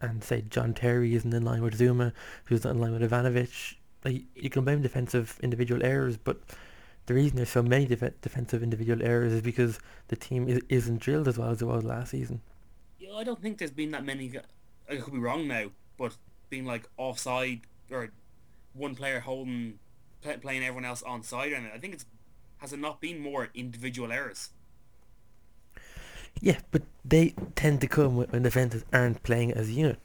and 0.00 0.22
say 0.22 0.42
John 0.48 0.74
Terry 0.74 1.14
isn't 1.14 1.32
in 1.32 1.42
line 1.42 1.62
with 1.62 1.78
Zouma, 1.78 2.12
who's 2.44 2.64
not 2.64 2.74
in 2.74 2.80
line 2.80 2.92
with 2.92 3.10
Ivanovic. 3.10 3.76
Like, 4.04 4.22
you 4.34 4.50
can 4.50 4.64
blame 4.64 4.82
defensive 4.82 5.38
individual 5.42 5.82
errors, 5.82 6.16
but 6.16 6.40
the 7.06 7.14
reason 7.14 7.36
there's 7.36 7.48
so 7.48 7.62
many 7.62 7.86
def- 7.86 8.20
defensive 8.20 8.62
individual 8.62 9.02
errors 9.02 9.32
is 9.32 9.40
because 9.40 9.78
the 10.08 10.16
team 10.16 10.48
is, 10.48 10.60
isn't 10.68 11.00
drilled 11.00 11.28
as 11.28 11.38
well 11.38 11.50
as 11.50 11.62
it 11.62 11.64
was 11.64 11.82
last 11.82 12.10
season. 12.10 12.40
Yeah, 12.98 13.14
I 13.14 13.24
don't 13.24 13.40
think 13.40 13.58
there's 13.58 13.70
been 13.70 13.92
that 13.92 14.04
many. 14.04 14.32
I 14.90 14.96
could 14.96 15.12
be 15.12 15.18
wrong 15.18 15.48
now, 15.48 15.70
but 15.96 16.16
being 16.50 16.64
like 16.64 16.88
offside 16.96 17.62
or 17.90 18.10
one 18.72 18.94
player 18.94 19.20
holding 19.20 19.78
play, 20.22 20.36
playing 20.36 20.62
everyone 20.62 20.84
else 20.84 21.02
on 21.02 21.22
side, 21.22 21.52
and 21.52 21.66
I 21.72 21.78
think 21.78 21.94
it's 21.94 22.06
has 22.58 22.72
it 22.72 22.78
not 22.78 23.00
been 23.00 23.20
more 23.20 23.50
individual 23.54 24.12
errors? 24.12 24.50
Yeah, 26.40 26.58
but 26.70 26.82
they 27.04 27.34
tend 27.54 27.80
to 27.82 27.86
come 27.86 28.16
when 28.16 28.42
defenses 28.42 28.84
aren't 28.92 29.22
playing 29.22 29.52
as 29.52 29.68
a 29.68 29.72
unit. 29.72 29.98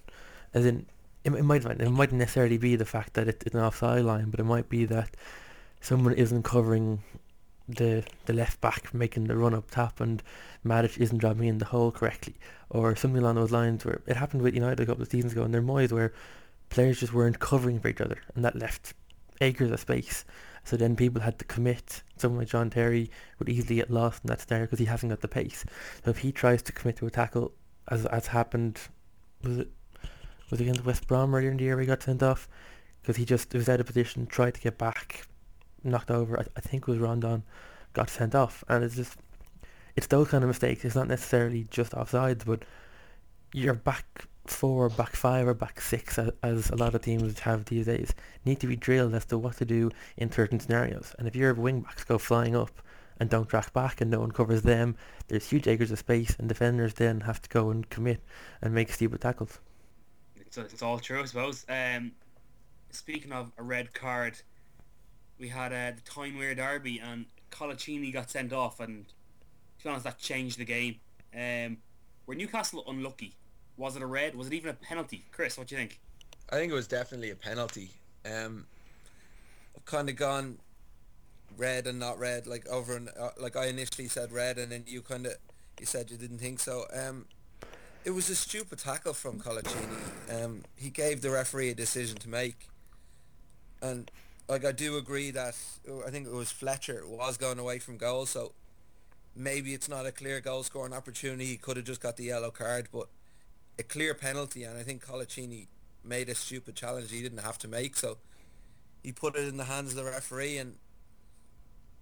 As 0.54 0.66
in, 0.66 0.86
it, 1.24 1.34
it 1.34 1.44
might 1.44 1.66
it 1.66 1.90
mightn't 1.90 2.20
necessarily 2.20 2.58
be 2.58 2.76
the 2.76 2.86
fact 2.86 3.14
that 3.14 3.28
it's 3.28 3.54
an 3.54 3.60
offside 3.60 4.04
line, 4.04 4.30
but 4.30 4.40
it 4.40 4.46
might 4.46 4.70
be 4.70 4.86
that 4.86 5.16
someone 5.82 6.14
isn't 6.14 6.44
covering 6.44 7.04
the 7.68 8.04
the 8.26 8.34
left 8.34 8.60
back 8.60 8.94
making 8.94 9.26
the 9.26 9.36
run 9.36 9.54
up 9.54 9.70
top 9.72 10.02
and 10.02 10.22
Matic 10.66 10.98
isn't 10.98 11.20
dropping 11.20 11.48
in 11.48 11.58
the 11.60 11.66
hole 11.66 11.92
correctly 11.92 12.36
or 12.72 12.96
something 12.96 13.22
along 13.22 13.36
those 13.36 13.52
lines 13.52 13.86
where 13.86 14.02
it 14.08 14.16
happened 14.16 14.42
with 14.42 14.56
United 14.56 14.80
a 14.80 14.86
couple 14.86 15.04
of 15.04 15.10
seasons 15.10 15.34
ago 15.34 15.44
and 15.44 15.54
their 15.54 15.62
Moyes 15.62 15.92
where 15.92 16.14
players 16.70 17.00
just 17.00 17.14
weren't 17.14 17.40
covering 17.40 17.80
for 17.80 17.90
each 17.90 18.02
other 18.02 18.18
and 18.36 18.44
that 18.44 18.56
left 18.56 18.94
acres 19.42 19.72
of 19.72 19.80
space 19.80 20.26
so 20.64 20.78
then 20.78 20.96
people 20.96 21.22
had 21.22 21.40
to 21.40 21.46
commit. 21.46 22.04
Someone 22.18 22.40
like 22.40 22.50
John 22.50 22.70
Terry 22.70 23.10
would 23.40 23.50
easily 23.50 23.76
get 23.76 23.90
lost 23.90 24.24
in 24.24 24.28
that 24.28 24.42
scenario 24.42 24.66
because 24.66 24.80
he 24.80 24.86
hasn't 24.86 25.10
got 25.10 25.22
the 25.22 25.28
pace. 25.28 25.66
So 26.04 26.12
if 26.12 26.20
he 26.20 26.32
tries 26.32 26.62
to 26.64 26.72
commit 26.72 26.98
to 26.98 27.08
a 27.08 27.12
tackle, 27.12 27.54
as 27.90 28.06
as 28.08 28.28
happened, 28.28 28.80
was 29.44 29.60
it 29.60 29.72
was 30.50 30.60
it 30.60 30.64
against 30.64 30.86
West 30.86 31.08
Brom 31.08 31.34
earlier 31.34 31.52
in 31.52 31.58
the 31.58 31.64
year 31.64 31.80
he 31.80 31.86
got 31.86 32.04
sent 32.04 32.22
off 32.22 32.48
because 33.02 33.16
he 33.16 33.26
just 33.26 33.54
was 33.54 33.70
out 33.70 33.80
of 33.80 33.86
position, 33.86 34.28
tried 34.28 34.54
to 34.54 34.62
get 34.62 34.78
back, 34.78 35.26
knocked 35.84 36.12
over. 36.12 36.40
I, 36.40 36.46
I 36.56 36.62
think 36.62 36.84
it 36.84 36.92
was 36.92 37.00
Rondon, 37.00 37.44
got 37.94 38.10
sent 38.10 38.36
off, 38.36 38.64
and 38.68 38.84
it's 38.84 38.96
just 38.96 39.18
it's 40.02 40.08
those 40.08 40.30
kind 40.30 40.44
of 40.44 40.48
mistakes. 40.48 40.84
It's 40.84 40.96
not 40.96 41.08
necessarily 41.08 41.68
just 41.70 41.92
offsides, 41.92 42.44
but 42.44 42.64
your 43.54 43.76
back 43.76 44.26
four, 44.48 44.90
back 44.90 45.16
five, 45.16 45.48
or 45.48 45.54
back 45.54 45.80
six, 45.80 46.18
as, 46.18 46.32
as 46.42 46.72
a 46.72 46.76
lot 46.76 46.96
of 46.96 47.04
teams 47.04 47.38
have 47.42 47.66
these 47.66 47.86
days, 47.86 48.12
need 48.44 48.60
to 48.60 48.66
be 48.66 48.76
drilled 48.76 49.14
as 49.14 49.26
to 49.26 49.38
what 49.38 49.58
to 49.58 49.66
do 49.66 49.92
in 50.18 50.32
certain 50.32 50.60
scenarios. 50.60 51.14
And 51.20 51.28
if 51.28 51.36
your 51.36 51.54
wing 51.54 51.82
backs 51.82 52.04
go 52.04 52.18
flying 52.18 52.56
up 52.56 52.82
and 53.20 53.30
don't 53.30 53.48
track 53.48 53.74
back 53.74 54.02
and 54.02 54.10
no 54.10 54.22
one 54.22 54.32
covers 54.32 54.64
them, 54.64 54.96
there's 55.28 55.48
huge 55.48 55.68
acres 55.68 55.92
of 55.92 56.00
space, 56.00 56.36
and 56.40 56.50
defenders 56.50 56.96
then 56.96 57.22
have 57.22 57.40
to 57.44 57.50
go 57.50 57.70
and 57.70 57.88
commit 57.92 58.22
and 58.60 58.74
make 58.74 58.92
stupid 58.92 59.22
tackles. 59.22 59.60
It's, 60.36 60.58
it's 60.58 60.82
all 60.82 60.98
true, 60.98 61.22
I 61.22 61.26
suppose. 61.26 61.64
Um, 61.70 62.14
speaking 62.90 63.32
of 63.32 63.52
a 63.60 63.62
red 63.62 63.94
card, 63.94 64.42
we 65.38 65.50
had 65.50 65.72
uh, 65.72 65.96
the 65.96 66.02
Tyne-Wear 66.04 66.56
derby, 66.56 67.00
and 67.00 67.28
Coloccini 67.52 68.12
got 68.12 68.32
sent 68.32 68.52
off, 68.52 68.80
and 68.80 69.06
to 69.82 69.88
be 69.88 69.90
honest, 69.90 70.06
that 70.06 70.20
changed 70.20 70.60
the 70.60 70.66
game. 70.66 71.00
Um, 71.36 71.78
were 72.28 72.36
Newcastle 72.36 72.84
unlucky? 72.88 73.34
Was 73.78 73.96
it 73.96 74.04
a 74.04 74.06
red? 74.06 74.36
Was 74.36 74.48
it 74.48 74.54
even 74.54 74.70
a 74.70 74.74
penalty? 74.74 75.26
Chris, 75.32 75.58
what 75.58 75.68
do 75.68 75.76
you 75.76 75.80
think? 75.80 76.00
I 76.50 76.58
think 76.58 76.72
it 76.72 76.76
was 76.76 76.88
definitely 76.88 77.32
a 77.32 77.36
penalty. 77.36 77.90
Um, 78.26 78.68
I've 79.76 79.86
kind 79.86 80.08
of 80.10 80.16
gone 80.16 80.60
red 81.58 81.88
and 81.88 82.00
not 82.00 82.20
red, 82.20 82.46
like 82.46 82.68
over 82.68 82.96
and 82.96 83.10
uh, 83.20 83.30
like 83.40 83.56
I 83.56 83.68
initially 83.68 84.08
said 84.08 84.32
red, 84.32 84.58
and 84.58 84.72
then 84.72 84.84
you 84.86 85.02
kind 85.02 85.26
of 85.26 85.34
you 85.80 85.86
said 85.86 86.12
you 86.12 86.18
didn't 86.18 86.40
think 86.40 86.60
so. 86.60 86.86
Um, 86.94 87.26
it 88.06 88.12
was 88.12 88.30
a 88.30 88.36
stupid 88.36 88.80
tackle 88.80 89.14
from 89.14 89.40
Coloccini. 89.40 90.44
Um, 90.44 90.64
he 90.76 90.90
gave 90.90 91.22
the 91.22 91.32
referee 91.32 91.70
a 91.70 91.76
decision 91.76 92.18
to 92.18 92.30
make, 92.30 92.68
and 93.82 94.12
like 94.48 94.64
I 94.64 94.74
do 94.74 94.98
agree 94.98 95.32
that 95.32 95.56
I 96.06 96.12
think 96.12 96.28
it 96.28 96.34
was 96.34 96.52
Fletcher 96.52 97.04
was 97.08 97.38
going 97.38 97.58
away 97.58 97.80
from 97.80 97.98
goal, 97.98 98.28
so 98.28 98.54
maybe 99.36 99.74
it's 99.74 99.90
not 99.90 100.06
a 100.06 100.12
clear 100.12 100.40
goal 100.42 100.64
scoring 100.64 100.94
opportunity. 100.94 101.46
He 101.46 101.58
could 101.58 101.78
have 101.78 101.86
just 101.86 102.02
got 102.02 102.18
the 102.18 102.26
yellow 102.26 102.52
card, 102.52 102.90
but 102.92 103.08
a 103.80 103.84
clear 103.84 104.14
penalty, 104.14 104.64
and 104.64 104.78
I 104.78 104.84
think 104.84 105.06
Coloccini 105.06 105.68
made 106.04 106.30
a 106.30 106.36
stupid 106.36 106.76
challenge 106.76 107.12
he 107.12 107.22
didn't 107.22 107.40
have 107.40 107.58
to 107.60 107.68
make, 107.68 107.96
so 107.96 108.18
he 109.04 109.12
put 109.12 109.36
it 109.36 109.48
in 109.48 109.58
the 109.58 109.66
hands 109.66 109.92
of 109.92 109.96
the 109.96 110.04
referee, 110.10 110.58
and 110.58 110.78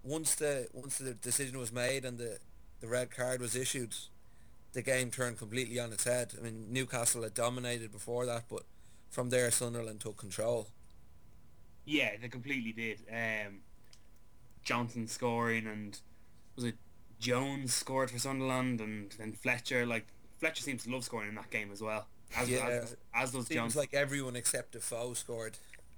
once 0.04 0.36
the 0.36 0.68
once 0.74 0.98
the 0.98 1.14
decision 1.14 1.60
was 1.60 1.72
made 1.72 2.06
and 2.06 2.18
the 2.18 2.40
the 2.80 2.88
red 2.88 3.12
card 3.12 3.42
was 3.42 3.56
issued, 3.56 3.94
the 4.74 4.82
game 4.82 5.12
turned 5.12 5.38
completely 5.38 5.80
on 5.80 5.92
its 5.92 6.06
head. 6.06 6.34
I 6.38 6.42
mean, 6.42 6.72
Newcastle 6.72 7.24
had 7.24 7.34
dominated 7.34 7.92
before 7.92 8.26
that, 8.26 8.46
but 8.50 8.64
from 9.10 9.30
there 9.30 9.52
Sunderland 9.52 10.00
took 10.00 10.18
control. 10.18 10.68
Yeah, 11.86 12.12
they 12.22 12.30
completely 12.30 12.72
did. 12.72 13.00
Um, 13.12 13.62
Johnson 14.64 15.08
scoring 15.08 15.68
and 15.68 16.00
was 16.56 16.66
it 16.66 16.76
Jones 17.20 17.74
scored 17.74 18.12
for 18.12 18.20
Sunderland 18.20 18.80
and 18.82 19.12
then 19.18 19.34
Fletcher. 19.34 19.86
Like 19.86 20.08
Fletcher 20.40 20.64
seems 20.64 20.84
to 20.84 20.90
love 20.92 21.04
scoring 21.04 21.30
in 21.30 21.36
that 21.36 21.50
game 21.50 21.70
as 21.72 21.82
well. 21.82 22.08
As, 22.38 22.50
Yeah. 22.50 22.68
as, 22.68 22.96
as 23.14 23.32
does 23.32 23.48
Seems 23.48 23.56
Jones. 23.60 23.76
like 23.76 23.94
everyone 23.94 24.36
except 24.36 24.74
Defoe 24.74 25.14
scored. 25.14 25.58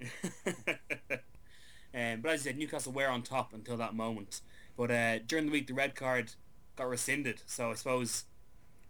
um, 1.94 2.20
but 2.20 2.32
as 2.32 2.40
I 2.40 2.44
said, 2.44 2.58
Newcastle 2.58 2.92
were 2.92 3.08
on 3.08 3.22
top 3.22 3.52
until 3.52 3.76
that 3.76 3.94
moment. 3.94 4.40
But 4.76 4.90
uh, 4.90 5.18
during 5.20 5.46
the 5.46 5.52
week, 5.52 5.66
the 5.66 5.74
red 5.74 5.94
card 5.94 6.32
got 6.76 6.88
rescinded. 6.88 7.42
So 7.46 7.70
I 7.70 7.74
suppose 7.74 8.24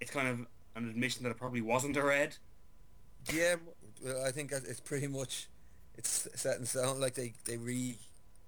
it's 0.01 0.11
kind 0.11 0.29
of 0.29 0.39
an 0.77 0.89
admission 0.89 1.25
that 1.25 1.31
it 1.31 1.37
probably 1.39 1.61
wasn't 1.61 1.97
a 1.97 2.03
red. 2.03 2.37
Yeah, 3.33 3.57
well, 4.03 4.25
I 4.25 4.31
think 4.31 4.53
it's 4.53 4.81
pretty 4.81 5.07
much 5.09 5.49
it's 5.97 6.29
set 6.35 6.59
in 6.59 6.67
stone. 6.67 7.01
Like 7.01 7.15
they 7.15 7.35
they 7.45 7.57
re 7.57 7.99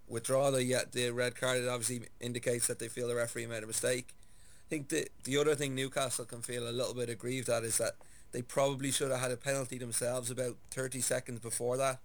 withdraw 0.08 0.50
the 0.50 0.84
the 0.92 1.10
red 1.10 1.34
card. 1.36 1.58
It 1.58 1.68
obviously 1.68 2.08
indicates 2.20 2.66
that 2.66 2.78
they 2.78 2.88
feel 2.88 3.08
the 3.08 3.14
referee 3.14 3.46
made 3.46 3.62
a 3.62 3.66
mistake. 3.66 4.14
I 4.66 4.68
think 4.68 4.88
the 4.88 5.08
the 5.24 5.36
other 5.38 5.54
thing 5.54 5.74
Newcastle 5.74 6.24
can 6.24 6.42
feel 6.42 6.68
a 6.68 6.70
little 6.70 6.94
bit 6.94 7.08
aggrieved 7.08 7.48
at 7.48 7.64
is 7.64 7.78
that 7.78 7.94
they 8.32 8.42
probably 8.42 8.90
should 8.90 9.10
have 9.10 9.20
had 9.20 9.30
a 9.30 9.36
penalty 9.36 9.78
themselves 9.78 10.30
about 10.30 10.56
thirty 10.70 11.00
seconds 11.00 11.40
before 11.40 11.76
that. 11.76 11.98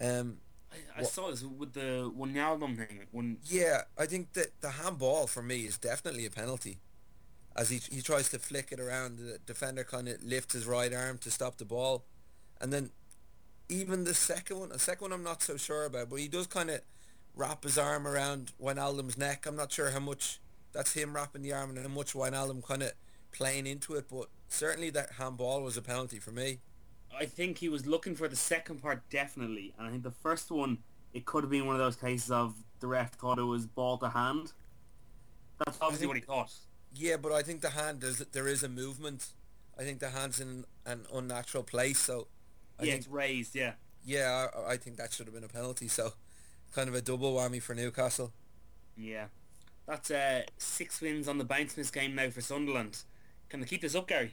Um, 0.00 0.38
I, 0.72 1.00
I 1.00 1.02
saw 1.02 1.30
this 1.30 1.42
with 1.42 1.74
the 1.74 2.10
one 2.14 2.34
Wijnaldum 2.34 2.76
thing. 2.76 3.00
When 3.10 3.38
yeah, 3.44 3.82
I 3.98 4.06
think 4.06 4.32
that 4.34 4.60
the 4.60 4.70
handball 4.70 5.26
for 5.26 5.42
me 5.42 5.60
is 5.60 5.78
definitely 5.78 6.26
a 6.26 6.30
penalty. 6.30 6.78
As 7.54 7.68
he 7.68 7.80
he 7.90 8.00
tries 8.00 8.30
to 8.30 8.38
flick 8.38 8.72
it 8.72 8.80
around, 8.80 9.18
the 9.18 9.38
defender 9.44 9.84
kind 9.84 10.08
of 10.08 10.22
lifts 10.22 10.54
his 10.54 10.66
right 10.66 10.92
arm 10.92 11.18
to 11.18 11.30
stop 11.30 11.58
the 11.58 11.66
ball, 11.66 12.04
and 12.60 12.72
then 12.72 12.90
even 13.68 14.04
the 14.04 14.14
second 14.14 14.58
one, 14.58 14.68
the 14.70 14.78
second 14.78 15.10
one 15.10 15.12
I'm 15.12 15.24
not 15.24 15.42
so 15.42 15.56
sure 15.56 15.84
about, 15.84 16.10
but 16.10 16.16
he 16.16 16.28
does 16.28 16.46
kind 16.46 16.70
of 16.70 16.80
wrap 17.34 17.64
his 17.64 17.78
arm 17.78 18.06
around 18.06 18.52
Wijnaldum's 18.60 19.16
neck. 19.16 19.46
I'm 19.46 19.56
not 19.56 19.72
sure 19.72 19.90
how 19.90 20.00
much 20.00 20.40
that's 20.72 20.92
him 20.94 21.14
wrapping 21.14 21.42
the 21.42 21.52
arm 21.52 21.70
and 21.70 21.78
how 21.78 21.88
much 21.88 22.12
Wijnaldum 22.14 22.64
kind 22.66 22.82
of 22.82 22.92
playing 23.32 23.66
into 23.66 23.94
it, 23.94 24.06
but 24.10 24.28
certainly 24.48 24.90
that 24.90 25.12
handball 25.12 25.62
was 25.62 25.76
a 25.76 25.82
penalty 25.82 26.18
for 26.18 26.30
me. 26.30 26.60
I 27.18 27.26
think 27.26 27.58
he 27.58 27.68
was 27.68 27.86
looking 27.86 28.14
for 28.14 28.28
the 28.28 28.36
second 28.36 28.80
part 28.82 29.08
definitely, 29.10 29.74
and 29.78 29.86
I 29.86 29.90
think 29.90 30.02
the 30.02 30.10
first 30.10 30.50
one 30.50 30.78
it 31.12 31.26
could 31.26 31.44
have 31.44 31.50
been 31.50 31.66
one 31.66 31.74
of 31.74 31.80
those 31.80 31.96
cases 31.96 32.30
of 32.30 32.54
the 32.80 32.86
ref 32.86 33.12
thought 33.12 33.38
it 33.38 33.42
was 33.42 33.66
ball 33.66 33.98
to 33.98 34.08
hand. 34.08 34.52
That's 35.64 35.78
obviously 35.80 36.06
think- 36.06 36.08
what 36.08 36.16
he 36.16 36.22
thought. 36.22 36.52
Yeah, 36.94 37.16
but 37.16 37.32
I 37.32 37.42
think 37.42 37.62
the 37.62 37.70
hand 37.70 38.04
is 38.04 38.18
there 38.18 38.46
is 38.48 38.62
a 38.62 38.68
movement. 38.68 39.28
I 39.78 39.82
think 39.82 40.00
the 40.00 40.10
hand's 40.10 40.40
in 40.40 40.66
an 40.84 41.06
unnatural 41.12 41.62
place, 41.62 41.98
so 41.98 42.26
I 42.78 42.84
yeah, 42.84 42.90
think 42.92 43.04
it's 43.04 43.08
raised. 43.10 43.54
Yeah. 43.54 43.72
Yeah, 44.04 44.48
I, 44.54 44.72
I 44.72 44.76
think 44.76 44.96
that 44.98 45.10
should 45.12 45.26
have 45.26 45.34
been 45.34 45.44
a 45.44 45.48
penalty. 45.48 45.88
So, 45.88 46.12
kind 46.74 46.88
of 46.88 46.94
a 46.94 47.02
double 47.02 47.34
whammy 47.34 47.60
for 47.60 47.74
Newcastle. 47.74 48.32
Yeah. 48.96 49.26
That's 49.86 50.10
uh, 50.10 50.42
six 50.58 51.00
wins 51.00 51.28
on 51.28 51.38
the 51.38 51.44
bounce 51.44 51.76
in 51.76 51.82
this 51.82 51.90
game 51.90 52.14
now 52.14 52.30
for 52.30 52.40
Sunderland. 52.40 53.02
Can 53.48 53.60
they 53.60 53.66
keep 53.66 53.82
this 53.82 53.94
up, 53.94 54.08
Gary? 54.08 54.32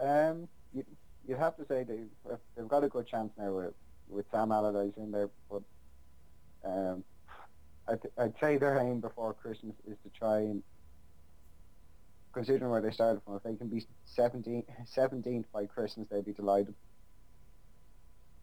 Um, 0.00 0.48
you, 0.74 0.84
you'd 1.26 1.38
have 1.38 1.56
to 1.56 1.66
say 1.66 1.84
they've, 1.84 2.38
they've 2.56 2.68
got 2.68 2.84
a 2.84 2.88
good 2.88 3.06
chance 3.06 3.32
now 3.38 3.52
with, 3.52 3.74
with 4.08 4.26
Sam 4.30 4.50
Allardyce 4.50 4.96
in 4.96 5.10
there, 5.10 5.30
but 5.50 5.62
um, 6.64 7.04
I'd, 7.88 8.00
I'd 8.18 8.34
say 8.40 8.56
their 8.56 8.78
aim 8.78 9.00
before 9.00 9.34
Christmas 9.34 9.74
is 9.86 9.96
to 10.02 10.18
try 10.18 10.38
and, 10.38 10.62
considering 12.32 12.70
where 12.70 12.80
they 12.80 12.90
started 12.90 13.22
from, 13.24 13.36
if 13.36 13.42
they 13.42 13.54
can 13.54 13.68
be 13.68 13.86
17, 14.06 14.64
17th 14.96 15.44
by 15.52 15.66
Christmas, 15.66 16.08
they'd 16.10 16.24
be 16.24 16.32
delighted. 16.32 16.74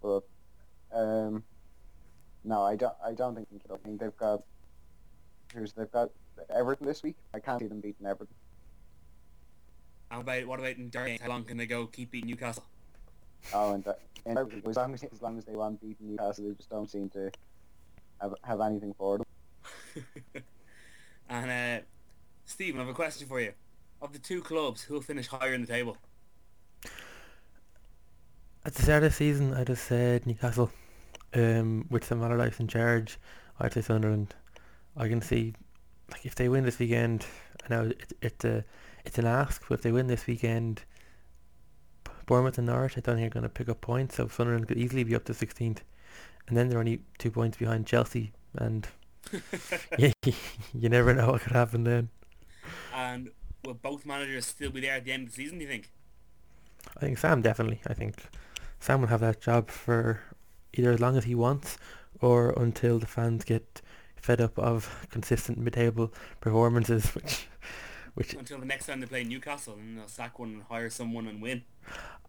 But 0.02 0.24
um, 0.94 1.44
no, 2.44 2.64
I 2.64 2.76
don't. 2.76 2.94
I 3.06 3.14
don't 3.14 3.36
think 3.36 3.48
they 3.52 3.60
can. 3.60 3.72
I 3.72 3.78
think 3.78 4.00
they've 4.00 4.18
got. 4.18 4.44
Who's 5.54 5.74
they've 5.74 5.92
got 5.92 6.10
Everton 6.54 6.88
this 6.88 7.04
week. 7.04 7.16
I 7.34 7.40
can't 7.40 7.60
see 7.60 7.68
them 7.68 7.80
beating 7.80 8.06
Everton. 8.06 8.36
How 10.10 10.20
about 10.20 10.46
what 10.46 10.60
about 10.60 10.78
in 10.78 10.90
Derby? 10.90 11.20
How 11.22 11.30
long 11.30 11.44
can 11.44 11.58
they 11.58 11.66
go 11.66 11.88
keep 11.88 12.12
beating 12.12 12.30
Newcastle? 12.30 12.64
Oh, 13.54 13.74
and, 13.74 13.86
and 14.26 14.38
as 14.68 14.76
long 14.76 14.94
as 14.94 15.04
as 15.04 15.22
long 15.22 15.38
as 15.38 15.46
they 15.46 15.56
want 15.56 15.82
beating 15.82 16.12
Newcastle, 16.12 16.46
they 16.46 16.54
just 16.54 16.70
don't 16.70 16.90
seem 16.90 17.10
to 17.10 17.32
have 18.22 18.34
have 18.44 18.62
anything 18.62 18.94
for 18.98 19.20
them. 19.20 19.26
and 21.30 21.52
uh, 21.52 21.84
Stephen, 22.46 22.80
I 22.80 22.84
have 22.84 22.92
a 22.92 22.96
question 22.96 23.28
for 23.28 23.40
you. 23.40 23.54
Of 24.02 24.12
the 24.14 24.20
two 24.20 24.42
clubs, 24.42 24.84
who'll 24.84 25.02
finish 25.02 25.28
higher 25.28 25.54
in 25.54 25.62
the 25.62 25.68
table? 25.68 25.98
At 28.66 28.76
the 28.76 28.82
start 28.82 29.04
of 29.04 29.12
the 29.12 29.16
season, 29.16 29.54
I 29.54 29.64
just 29.64 29.86
said 29.86 30.26
Newcastle. 30.26 30.72
Um, 31.36 31.86
with 31.90 32.04
Sam 32.04 32.22
Allardyce 32.22 32.60
in 32.60 32.68
charge, 32.68 33.18
I'd 33.60 33.74
say 33.74 33.82
Sunderland. 33.82 34.36
I 34.96 35.08
can 35.08 35.22
see, 35.22 35.54
like, 36.12 36.26
if 36.26 36.36
they 36.36 36.50
win 36.50 36.64
this 36.64 36.78
weekend, 36.80 37.26
I 37.66 37.74
know 37.74 37.86
it, 37.88 38.14
it's 38.22 38.46
a, 38.46 38.64
it's 39.06 39.18
an 39.18 39.26
ask, 39.26 39.64
but 39.68 39.76
if 39.76 39.82
they 39.82 39.92
win 39.92 40.08
this 40.08 40.28
weekend, 40.28 40.84
Bournemouth 42.26 42.58
and 42.58 42.68
Norwich, 42.68 42.98
I 42.98 43.02
don't 43.02 43.16
think 43.16 43.28
are 43.28 43.34
going 43.34 43.44
to 43.44 43.50
pick 43.50 43.70
up 43.70 43.82
points, 43.82 44.16
so 44.16 44.28
Sunderland 44.28 44.68
could 44.68 44.78
easily 44.78 45.04
be 45.04 45.16
up 45.16 45.26
to 45.26 45.34
16th. 45.34 45.80
And 46.48 46.58
then 46.58 46.70
they're 46.70 46.80
only 46.80 47.02
two 47.18 47.32
points 47.32 47.58
behind 47.58 47.88
Chelsea, 47.88 48.32
and 48.56 48.88
you, 49.98 50.12
you 50.74 50.90
never 50.90 51.14
know 51.14 51.32
what 51.32 51.42
could 51.42 51.54
happen 51.54 51.84
then. 51.84 52.10
and 52.94 53.32
will 53.64 53.74
both 53.74 54.06
managers 54.06 54.46
still 54.46 54.70
be 54.72 54.82
there 54.82 54.96
at 54.96 55.06
the 55.06 55.12
end 55.12 55.28
of 55.28 55.36
the 55.36 55.44
season, 55.44 55.58
do 55.58 55.64
you 55.64 55.70
think? 55.70 55.90
I 56.98 57.00
think 57.00 57.18
Sam 57.18 57.42
definitely. 57.42 57.82
I 57.88 57.94
think 57.94 58.16
Sam 58.80 59.02
will 59.02 59.08
have 59.08 59.22
that 59.22 59.42
job 59.42 59.70
for 59.70 60.22
either 60.74 60.92
as 60.92 61.00
long 61.00 61.18
as 61.18 61.26
he 61.26 61.36
wants 61.36 61.78
or 62.22 62.52
until 62.58 63.00
the 63.00 63.08
fans 63.08 63.44
get 63.44 63.82
fed 64.16 64.40
up 64.40 64.58
of 64.58 65.08
consistent 65.10 65.58
mid-table 65.58 66.14
performances, 66.40 67.06
which 67.16 67.48
which 68.16 68.34
Until 68.36 68.60
the 68.60 68.66
next 68.66 68.86
time 68.86 69.00
they 69.00 69.08
play 69.08 69.24
Newcastle 69.24 69.74
and 69.74 69.98
they'll 69.98 70.08
sack 70.08 70.38
one 70.38 70.50
and 70.50 70.64
hire 70.64 70.90
someone 70.90 71.28
and 71.28 71.42
win. 71.42 71.64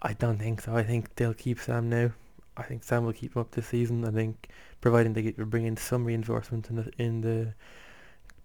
I 0.01 0.15
don't 0.15 0.39
think 0.39 0.63
so. 0.63 0.75
I 0.75 0.83
think 0.83 1.15
they'll 1.17 1.35
keep 1.35 1.61
Sam 1.61 1.91
now. 1.91 2.11
I 2.57 2.63
think 2.63 2.85
Sam 2.85 3.05
will 3.05 3.13
keep 3.13 3.37
him 3.37 3.41
up 3.41 3.51
this 3.51 3.67
season. 3.67 4.05
I 4.05 4.11
think 4.11 4.49
providing 4.81 5.13
they 5.13 5.23
get, 5.23 5.37
bring 5.37 5.67
in 5.67 5.77
some 5.77 6.05
reinforcement 6.05 6.71
in 6.71 6.77
the 6.77 6.91
in 6.99 7.21
the 7.21 7.55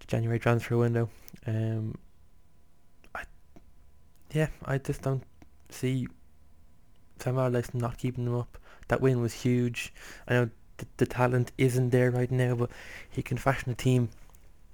January 0.06 0.38
transfer 0.38 0.76
window. 0.76 1.08
Um, 1.46 1.96
I 3.14 3.22
yeah, 4.32 4.48
I 4.64 4.78
just 4.78 5.02
don't 5.02 5.22
see 5.70 6.08
Sam 7.18 7.38
Allardyce 7.38 7.72
not 7.72 7.98
keeping 7.98 8.24
them 8.26 8.36
up. 8.36 8.58
That 8.90 9.00
win 9.00 9.20
was 9.20 9.32
huge. 9.32 9.92
I 10.26 10.34
know 10.34 10.50
the, 10.78 10.86
the 10.96 11.06
talent 11.06 11.52
isn't 11.56 11.90
there 11.90 12.10
right 12.10 12.30
now, 12.30 12.56
but 12.56 12.70
he 13.08 13.22
can 13.22 13.38
fashion 13.38 13.70
a 13.70 13.74
team 13.76 14.08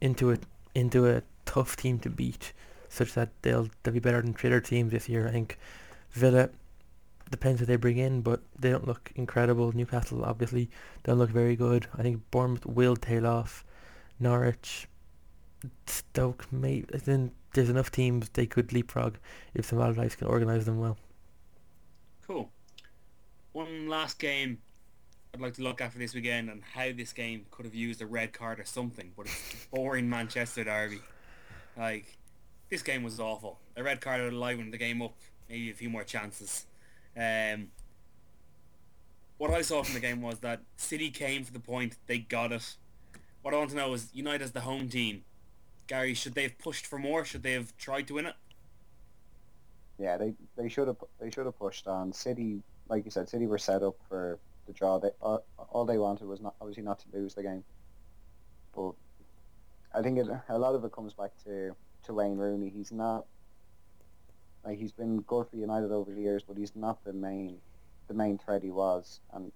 into 0.01 0.33
a 0.33 0.39
into 0.75 1.07
a 1.07 1.23
tough 1.45 1.77
team 1.77 1.99
to 1.99 2.09
beat, 2.09 2.55
such 2.89 3.13
that 3.13 3.29
they'll 3.43 3.69
they'll 3.83 3.93
be 3.93 4.01
better 4.01 4.23
than 4.23 4.35
other 4.35 4.61
teams 4.61 4.91
this 4.91 5.07
year. 5.07 5.29
I 5.29 5.33
think 5.33 5.59
Villa 6.13 6.49
depends 7.31 7.61
what 7.61 7.69
they 7.69 7.77
bring 7.77 7.99
in, 7.99 8.23
but 8.23 8.41
they 8.59 8.71
don't 8.71 8.87
look 8.87 9.13
incredible. 9.17 9.73
Newcastle 9.73 10.25
obviously 10.25 10.71
don't 11.05 11.19
look 11.19 11.31
very 11.31 11.55
good. 11.55 11.87
I 11.99 12.03
think 12.03 12.23
Bournemouth 12.31 12.65
will 12.65 12.97
tail 12.97 13.27
off. 13.27 13.65
Norwich, 14.19 14.89
Stoke, 15.87 16.47
maybe. 16.51 16.87
Then 17.05 17.33
there's 17.53 17.69
enough 17.69 17.91
teams 17.91 18.31
they 18.31 18.47
could 18.47 18.73
leapfrog 18.73 19.17
if 19.53 19.67
some 19.67 19.79
Allardyce 19.79 20.17
can 20.17 20.27
organise 20.27 20.65
them 20.65 20.81
well. 20.81 20.97
One 23.57 23.89
last 23.89 24.19
game 24.19 24.59
I'd 25.33 25.41
like 25.41 25.55
to 25.55 25.63
look 25.63 25.81
at 25.81 25.91
for 25.91 25.99
this 25.99 26.13
weekend 26.13 26.51
and 26.51 26.63
how 26.63 26.93
this 26.95 27.15
game 27.15 27.47
could 27.51 27.65
have 27.65 27.75
used 27.75 28.03
a 28.03 28.07
red 28.07 28.35
card 28.35 28.61
or 28.61 28.67
something, 28.67 29.13
but 29.17 29.25
it's 29.25 29.67
boring 29.73 30.11
Manchester 30.11 30.63
derby. 30.63 31.01
Like, 31.75 32.19
this 32.69 32.83
game 32.83 33.03
was 33.03 33.19
awful. 33.19 33.59
A 33.75 33.83
red 33.83 34.03
card 34.03 34.21
would 34.21 34.35
have 34.35 34.39
livened 34.39 34.75
the 34.75 34.77
game 34.77 35.01
up, 35.01 35.15
maybe 35.49 35.71
a 35.71 35.73
few 35.73 35.89
more 35.89 36.05
chances. 36.05 36.67
Um, 37.17 37.69
what 39.39 39.51
I 39.51 39.63
saw 39.63 39.83
from 39.83 39.95
the 39.95 40.01
game 40.01 40.21
was 40.21 40.41
that 40.41 40.61
City 40.77 41.09
came 41.09 41.43
for 41.43 41.55
the 41.55 41.59
point, 41.59 41.97
they 42.09 42.19
got 42.19 42.53
it. 42.53 42.77
What 43.41 43.55
I 43.55 43.57
want 43.57 43.71
to 43.71 43.77
know 43.77 43.95
is 43.95 44.11
United 44.13 44.43
as 44.43 44.53
the 44.53 44.61
home 44.61 44.91
team. 44.91 45.25
Gary, 45.87 46.13
should 46.13 46.35
they 46.35 46.43
have 46.43 46.59
pushed 46.59 46.87
for 46.87 46.99
more? 46.99 47.25
Should 47.25 47.43
they 47.43 47.53
have 47.53 47.75
tried 47.79 48.07
to 48.09 48.17
win 48.17 48.27
it? 48.27 48.35
Yeah, 49.99 50.19
they 50.19 50.35
they 50.59 50.69
should 50.69 50.89
have 50.89 50.99
they 51.19 51.31
should 51.31 51.47
have 51.47 51.59
pushed 51.59 51.87
on. 51.87 52.13
City, 52.13 52.61
like 52.89 53.05
you 53.05 53.11
said, 53.11 53.29
City 53.29 53.47
were 53.47 53.59
set 53.59 53.83
up 53.83 53.97
for 54.09 54.39
the 54.67 54.73
draw. 54.73 54.99
They 54.99 55.11
all, 55.21 55.45
all 55.71 55.85
they 55.85 55.99
wanted 55.99 56.27
was 56.27 56.41
not 56.41 56.55
obviously 56.61 56.83
not 56.83 56.99
to 57.01 57.07
lose 57.13 57.35
the 57.35 57.43
game. 57.43 57.65
But 58.75 58.93
I 59.95 60.03
think 60.03 60.19
it, 60.19 60.29
a 60.49 60.59
lot 60.59 60.75
of 60.75 60.85
it 60.85 60.93
comes 60.93 61.15
back 61.15 61.31
to 61.45 61.75
to 62.05 62.15
Wayne 62.15 62.37
Rooney. 62.37 62.71
He's 62.71 62.93
not 62.93 63.27
like 64.65 64.79
he's 64.79 64.93
been 64.93 65.21
good 65.23 65.47
for 65.49 65.57
United 65.57 65.93
over 65.93 66.13
the 66.13 66.21
years, 66.21 66.43
but 66.47 66.57
he's 66.57 66.75
not 66.75 67.03
the 67.05 67.13
main 67.13 67.59
the 68.09 68.15
main 68.15 68.39
threat 68.39 68.63
he 68.63 68.71
was. 68.71 69.21
And 69.33 69.53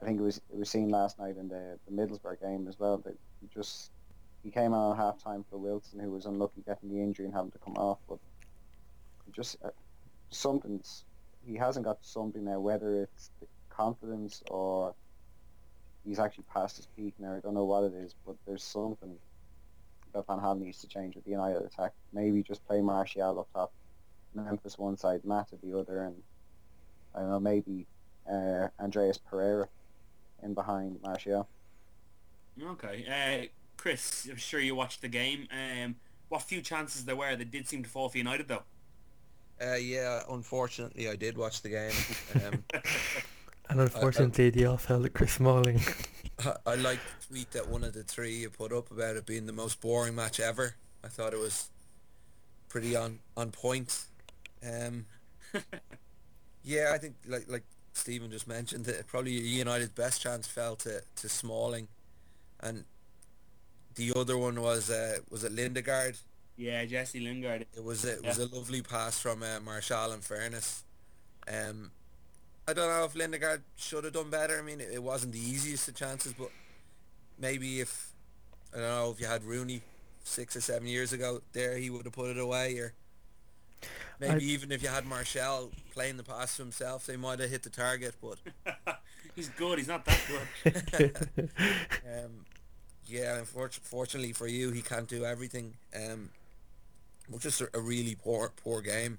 I 0.00 0.04
think 0.04 0.20
it 0.20 0.22
was 0.22 0.36
it 0.36 0.58
was 0.58 0.70
seen 0.70 0.90
last 0.90 1.18
night 1.18 1.36
in 1.36 1.48
the, 1.48 1.78
the 1.86 1.92
Middlesbrough 1.92 2.40
game 2.40 2.66
as 2.68 2.78
well 2.78 2.98
that 2.98 3.16
he 3.40 3.48
just 3.48 3.90
he 4.42 4.50
came 4.50 4.72
on 4.74 4.96
half 4.96 5.22
time 5.22 5.44
for 5.50 5.58
Wilson, 5.58 5.98
who 5.98 6.10
was 6.10 6.26
unlucky 6.26 6.62
getting 6.64 6.88
the 6.88 7.00
injury 7.00 7.24
and 7.24 7.34
having 7.34 7.50
to 7.50 7.58
come 7.58 7.74
off. 7.76 7.98
But 8.08 8.18
just 9.32 9.56
uh, 9.64 9.70
something's 10.30 11.04
he 11.46 11.54
hasn't 11.54 11.84
got 11.84 11.98
something 12.02 12.44
now, 12.44 12.58
whether 12.58 13.02
it's 13.02 13.30
confidence 13.70 14.42
or 14.50 14.94
he's 16.04 16.18
actually 16.18 16.44
past 16.52 16.76
his 16.76 16.86
peak 16.96 17.14
now. 17.18 17.34
I 17.34 17.40
don't 17.40 17.54
know 17.54 17.64
what 17.64 17.84
it 17.84 17.94
is, 17.94 18.14
but 18.26 18.36
there's 18.46 18.64
something 18.64 19.16
that 20.12 20.26
Van 20.26 20.38
Gaal 20.38 20.58
needs 20.58 20.80
to 20.80 20.88
change 20.88 21.14
with 21.14 21.24
the 21.24 21.30
United 21.30 21.62
attack. 21.62 21.92
Maybe 22.12 22.42
just 22.42 22.66
play 22.66 22.80
Martial 22.80 23.40
up 23.40 23.48
top, 23.52 23.72
Memphis 24.34 24.78
one 24.78 24.96
side, 24.96 25.24
Mata 25.24 25.56
the 25.62 25.78
other, 25.78 26.02
and 26.02 26.16
I 27.14 27.20
don't 27.20 27.30
know, 27.30 27.40
maybe 27.40 27.86
uh, 28.30 28.68
Andreas 28.80 29.18
Pereira 29.18 29.68
in 30.42 30.54
behind 30.54 31.00
Martial. 31.02 31.48
Okay. 32.62 33.04
Uh, 33.06 33.46
Chris, 33.76 34.26
I'm 34.30 34.36
sure 34.36 34.60
you 34.60 34.74
watched 34.74 35.02
the 35.02 35.08
game. 35.08 35.48
Um, 35.52 35.96
what 36.28 36.42
few 36.42 36.60
chances 36.60 37.04
there 37.04 37.16
were 37.16 37.36
that 37.36 37.50
did 37.50 37.68
seem 37.68 37.82
to 37.82 37.88
fall 37.88 38.08
for 38.08 38.18
United, 38.18 38.48
though? 38.48 38.62
Uh, 39.60 39.74
yeah, 39.74 40.22
unfortunately, 40.28 41.08
I 41.08 41.16
did 41.16 41.38
watch 41.38 41.62
the 41.62 41.70
game. 41.70 41.92
Um, 42.34 42.64
and 43.70 43.80
unfortunately, 43.80 44.50
they 44.50 44.64
all 44.64 44.76
fell 44.76 45.02
to 45.02 45.08
Chris 45.08 45.32
Smalling. 45.32 45.80
I, 46.44 46.54
I 46.66 46.74
like 46.74 46.98
the 47.20 47.26
tweet 47.26 47.50
that 47.52 47.68
one 47.68 47.82
of 47.82 47.94
the 47.94 48.02
three 48.02 48.34
you 48.34 48.50
put 48.50 48.72
up 48.72 48.90
about 48.90 49.16
it 49.16 49.24
being 49.24 49.46
the 49.46 49.52
most 49.52 49.80
boring 49.80 50.14
match 50.14 50.40
ever. 50.40 50.74
I 51.02 51.08
thought 51.08 51.32
it 51.32 51.38
was 51.38 51.70
pretty 52.68 52.96
on 52.96 53.20
on 53.36 53.50
point. 53.50 54.04
Um, 54.62 55.06
yeah, 56.62 56.90
I 56.92 56.98
think 56.98 57.14
like 57.26 57.48
like 57.48 57.64
Stephen 57.94 58.30
just 58.30 58.46
mentioned 58.46 58.84
that 58.84 59.06
probably 59.06 59.32
United's 59.32 59.90
best 59.90 60.20
chance 60.20 60.46
fell 60.46 60.76
to, 60.76 61.00
to 61.16 61.28
Smalling, 61.28 61.88
and 62.60 62.84
the 63.94 64.12
other 64.14 64.36
one 64.36 64.60
was 64.60 64.90
uh, 64.90 65.18
was 65.30 65.44
it 65.44 65.52
Lindegaard. 65.52 66.18
Yeah, 66.56 66.84
Jesse 66.86 67.20
Lingard. 67.20 67.66
It 67.76 67.84
was 67.84 68.04
a, 68.04 68.14
it 68.14 68.24
was 68.24 68.38
Yeah. 68.38 68.44
a 68.44 68.48
lovely 68.54 68.82
pass 68.82 69.18
from 69.18 69.42
uh, 69.42 69.60
Martial. 69.60 70.12
In 70.12 70.20
fairness, 70.20 70.84
um, 71.48 71.90
I 72.66 72.72
don't 72.72 72.88
know 72.88 73.04
if 73.04 73.14
Lingard 73.14 73.62
should 73.76 74.04
have 74.04 74.14
done 74.14 74.30
better. 74.30 74.58
I 74.58 74.62
mean, 74.62 74.80
it, 74.80 74.88
it 74.94 75.02
wasn't 75.02 75.32
the 75.34 75.38
easiest 75.40 75.88
of 75.88 75.94
chances, 75.94 76.32
but 76.32 76.50
maybe 77.38 77.80
if 77.80 78.12
I 78.74 78.78
don't 78.78 78.88
know 78.88 79.10
if 79.10 79.20
you 79.20 79.26
had 79.26 79.44
Rooney 79.44 79.82
six 80.24 80.56
or 80.56 80.60
seven 80.60 80.88
years 80.88 81.12
ago 81.12 81.42
there, 81.52 81.76
he 81.76 81.90
would 81.90 82.04
have 82.06 82.14
put 82.14 82.30
it 82.30 82.38
away. 82.38 82.78
Or 82.78 82.94
maybe 84.18 84.34
I- 84.34 84.48
even 84.48 84.72
if 84.72 84.82
you 84.82 84.88
had 84.88 85.04
Martial 85.04 85.70
playing 85.92 86.16
the 86.16 86.24
pass 86.24 86.56
to 86.56 86.62
himself, 86.62 87.04
they 87.06 87.16
might 87.16 87.38
have 87.38 87.50
hit 87.50 87.62
the 87.64 87.70
target. 87.70 88.14
But 88.22 88.38
He's 89.34 89.50
good. 89.50 89.76
He's 89.78 89.88
not 89.88 90.06
that 90.06 90.20
good. 90.64 91.20
um, 92.06 92.46
yeah, 93.06 93.38
unfortunately, 93.38 94.32
for 94.32 94.46
you, 94.46 94.70
he 94.70 94.80
can't 94.80 95.06
do 95.06 95.26
everything. 95.26 95.74
Um, 95.94 96.30
but 97.28 97.40
just 97.40 97.60
a, 97.60 97.80
really 97.80 98.14
poor 98.14 98.52
poor 98.56 98.80
game. 98.82 99.18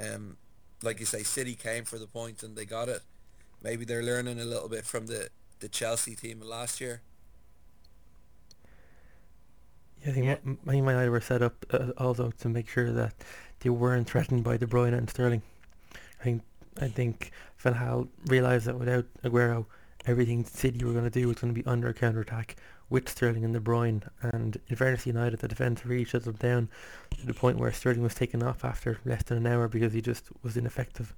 Um, 0.00 0.36
like 0.82 1.00
you 1.00 1.06
say, 1.06 1.22
City 1.22 1.54
came 1.54 1.84
for 1.84 1.98
the 1.98 2.06
points 2.06 2.42
point 2.42 2.48
and 2.50 2.56
they 2.56 2.64
got 2.64 2.88
it. 2.88 3.02
Maybe 3.62 3.84
they're 3.84 4.02
learning 4.02 4.40
a 4.40 4.44
little 4.44 4.68
bit 4.68 4.84
from 4.84 5.06
the, 5.06 5.30
the 5.60 5.68
Chelsea 5.68 6.14
team 6.14 6.40
last 6.40 6.80
year. 6.80 7.02
Yeah, 10.02 10.10
I 10.10 10.12
think 10.14 10.26
Yeah. 10.26 10.36
Ma- 10.44 10.54
Ma- 10.64 10.72
Man 10.72 10.86
United 10.94 11.10
were 11.10 11.20
set 11.20 11.42
up 11.42 11.64
uh, 11.70 11.90
also 11.98 12.30
to 12.30 12.48
make 12.48 12.68
sure 12.68 12.92
that 12.92 13.14
they 13.60 13.70
weren't 13.70 14.08
threatened 14.08 14.44
by 14.44 14.56
De 14.56 14.66
Bruyne 14.66 14.96
and 14.96 15.08
Sterling. 15.10 15.42
I 16.20 16.24
think 16.24 16.42
I 16.80 16.88
think 16.88 17.32
Van 17.58 17.74
Gaal 17.74 18.08
realised 18.26 18.66
that 18.66 18.78
without 18.78 19.06
Aguero, 19.24 19.66
everything 20.06 20.44
City 20.44 20.84
were 20.84 20.92
going 20.92 21.04
to 21.04 21.10
do 21.10 21.26
was 21.28 21.38
going 21.38 21.52
to 21.54 21.60
be 21.60 21.66
under 21.66 21.92
counter 21.92 22.20
attack 22.20 22.56
with 22.90 23.08
Sterling 23.08 23.44
and 23.44 23.54
De 23.54 23.60
Bruyne. 23.60 24.02
And 24.22 24.58
in 24.68 24.76
fairness, 24.76 25.06
United, 25.06 25.40
the 25.40 25.48
defence 25.48 25.84
really 25.86 26.04
shut 26.04 26.24
them 26.24 26.36
down 26.36 26.68
to 27.18 27.26
the 27.26 27.34
point 27.34 27.58
where 27.58 27.72
Sterling 27.72 28.02
was 28.02 28.14
taken 28.14 28.42
off 28.42 28.64
after 28.64 28.98
less 29.04 29.22
than 29.24 29.38
an 29.38 29.46
hour 29.46 29.68
because 29.68 29.92
he 29.92 30.00
just 30.02 30.28
was 30.42 30.56
ineffective. 30.56 31.14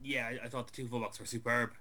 yeah, 0.00 0.28
I, 0.28 0.46
I 0.46 0.48
thought 0.48 0.66
the 0.68 0.72
two 0.72 0.86
fullbacks 0.88 1.20
were 1.20 1.26
superb. 1.26 1.72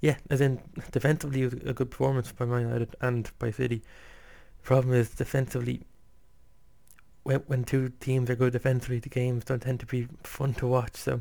Yeah, 0.00 0.16
as 0.30 0.40
in 0.40 0.60
defensively, 0.92 1.42
it 1.42 1.52
was 1.52 1.62
a 1.64 1.74
good 1.74 1.90
performance 1.90 2.32
by 2.32 2.44
Man 2.46 2.62
United 2.62 2.96
and 3.00 3.30
by 3.38 3.50
City. 3.50 3.82
Problem 4.62 4.94
is 4.94 5.10
defensively, 5.10 5.82
when 7.24 7.40
when 7.46 7.64
two 7.64 7.90
teams 8.00 8.30
are 8.30 8.36
good 8.36 8.52
defensively, 8.52 8.98
the 8.98 9.08
games 9.08 9.44
don't 9.44 9.60
tend 9.62 9.80
to 9.80 9.86
be 9.86 10.08
fun 10.22 10.54
to 10.54 10.66
watch. 10.66 10.96
So 10.96 11.20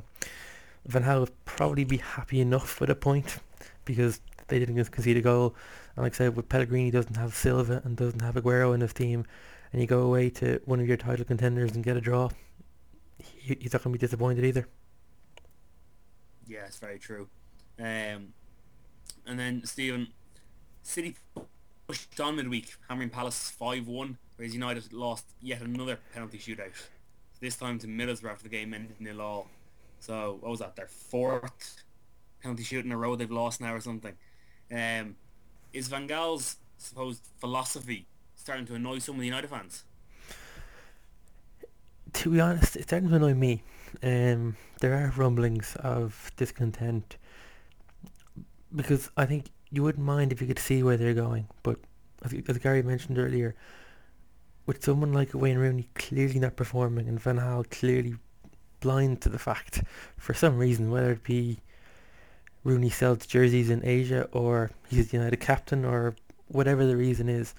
Van 0.86 1.04
Gaal 1.04 1.22
would 1.22 1.46
probably 1.46 1.84
be 1.84 1.98
happy 1.98 2.40
enough 2.42 2.80
with 2.80 2.90
a 2.90 2.96
point 2.96 3.40
because 3.86 4.22
they 4.48 4.60
didn't 4.60 4.84
concede 4.86 5.18
a 5.18 5.22
goal. 5.22 5.56
And 5.96 6.04
like 6.04 6.14
I 6.14 6.18
said, 6.18 6.36
with 6.36 6.50
Pellegrini 6.50 6.92
doesn't 6.92 7.18
have 7.18 7.34
Silva 7.34 7.82
and 7.84 7.96
doesn't 7.98 8.22
have 8.22 8.36
Aguero 8.36 8.74
in 8.74 8.82
his 8.82 8.94
team, 8.94 9.26
and 9.72 9.82
you 9.82 9.88
go 9.88 10.02
away 10.02 10.30
to 10.32 10.62
one 10.66 10.80
of 10.80 10.88
your 10.88 10.98
title 10.98 11.26
contenders 11.26 11.74
and 11.74 11.84
get 11.84 11.98
a 11.98 12.02
draw, 12.02 12.30
he, 13.18 13.58
he's 13.60 13.74
not 13.74 13.84
going 13.84 13.94
to 13.94 14.00
be 14.00 14.06
disappointed 14.06 14.46
either. 14.46 14.68
Yeah, 16.48 16.66
it's 16.66 16.80
very 16.80 17.00
true. 17.00 17.28
Um, 17.80 18.34
and 19.26 19.38
then 19.38 19.62
Stephen, 19.66 20.08
City 20.84 21.16
pushed 21.88 22.20
on 22.20 22.38
midweek, 22.38 22.76
hammering 22.88 23.10
Palace 23.10 23.50
five 23.50 23.88
one, 23.88 24.18
whereas 24.36 24.54
United 24.54 24.94
lost 24.94 25.26
yet 25.42 25.62
another 25.62 26.00
penalty 26.14 26.38
shootout. 26.38 26.72
This 27.40 27.56
time 27.56 27.78
to 27.80 27.88
Middlesbrough 27.88 28.32
after 28.32 28.44
the 28.44 28.50
game 28.50 28.74
ended 28.74 28.96
nil 29.00 29.22
all. 29.22 29.48
So 30.00 30.38
what 30.40 30.50
was 30.50 30.60
that? 30.60 30.76
Their 30.76 30.88
fourth 30.88 31.84
penalty 32.42 32.64
shoot 32.64 32.86
in 32.86 32.92
a 32.92 32.98
row 32.98 33.16
they've 33.16 33.30
lost 33.30 33.62
now 33.62 33.74
or 33.74 33.82
something. 33.82 34.14
Um, 34.72 35.16
is 35.74 35.88
Van 35.88 36.08
Gaal's 36.08 36.58
supposed 36.78 37.28
philosophy 37.40 38.06
starting 38.36 38.66
to 38.68 38.76
annoy 38.76 39.00
some 39.00 39.16
of 39.16 39.22
the 39.22 39.28
United 39.28 39.50
fans? 39.50 39.84
to 42.14 42.32
be 42.32 42.40
honest, 42.40 42.76
it's 42.76 42.86
starting 42.86 43.10
to 43.10 43.16
annoy 43.16 43.34
me. 43.34 43.62
Um, 44.04 44.58
there 44.82 44.94
are 44.94 45.14
rumblings 45.16 45.76
of 45.80 46.32
discontent 46.36 47.18
because 48.76 49.10
I 49.18 49.26
think 49.26 49.46
you 49.72 49.84
wouldn't 49.84 50.04
mind 50.04 50.32
if 50.32 50.42
you 50.42 50.48
could 50.48 50.60
see 50.60 50.84
where 50.84 50.98
they're 50.98 51.14
going. 51.14 51.48
But 51.64 51.78
as, 52.24 52.34
as 52.48 52.58
Gary 52.58 52.82
mentioned 52.82 53.18
earlier, 53.18 53.56
with 54.66 54.84
someone 54.84 55.14
like 55.14 55.34
Wayne 55.34 55.58
Rooney 55.58 55.90
clearly 55.96 56.40
not 56.40 56.56
performing 56.56 57.08
and 57.08 57.20
Van 57.20 57.38
Gaal 57.38 57.70
clearly 57.70 58.16
blind 58.80 59.22
to 59.22 59.30
the 59.30 59.40
fact 59.40 59.84
for 60.18 60.34
some 60.34 60.58
reason, 60.58 60.92
whether 60.92 61.12
it 61.12 61.24
be 61.24 61.60
Rooney 62.68 62.90
sells 62.90 63.26
jerseys 63.26 63.70
in 63.70 63.82
Asia 63.86 64.28
or 64.34 64.72
he's 64.90 65.08
the 65.08 65.18
United 65.18 65.38
captain 65.38 65.86
or 65.86 66.16
whatever 66.50 66.86
the 66.86 66.98
reason 66.98 67.30
is, 67.30 67.56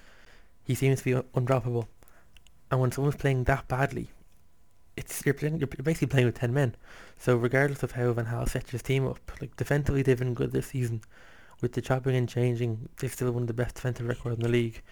he 0.63 0.75
seems 0.75 0.99
to 0.99 1.03
be 1.03 1.29
undroppable. 1.33 1.87
And 2.69 2.79
when 2.79 2.91
someone's 2.91 3.15
playing 3.15 3.45
that 3.45 3.67
badly, 3.67 4.11
it's 4.95 5.25
you're, 5.25 5.33
playing, 5.33 5.57
you're 5.57 5.67
basically 5.67 6.09
playing 6.09 6.27
with 6.27 6.35
ten 6.35 6.53
men. 6.53 6.75
So 7.17 7.35
regardless 7.35 7.81
of 7.81 7.93
how 7.93 8.13
Van 8.13 8.27
Gaal 8.27 8.47
sets 8.47 8.69
his 8.69 8.83
team 8.83 9.07
up, 9.07 9.19
like 9.41 9.57
defensively 9.57 10.03
they've 10.03 10.19
been 10.19 10.35
good 10.35 10.51
this 10.51 10.67
season. 10.67 11.01
With 11.59 11.73
the 11.73 11.81
chopping 11.81 12.15
and 12.15 12.29
changing, 12.29 12.87
they've 12.99 13.11
still 13.11 13.35
of 13.35 13.47
the 13.47 13.53
best 13.53 13.75
defensive 13.75 14.07
records 14.07 14.37
in 14.37 14.43
the 14.43 14.49
league. 14.49 14.83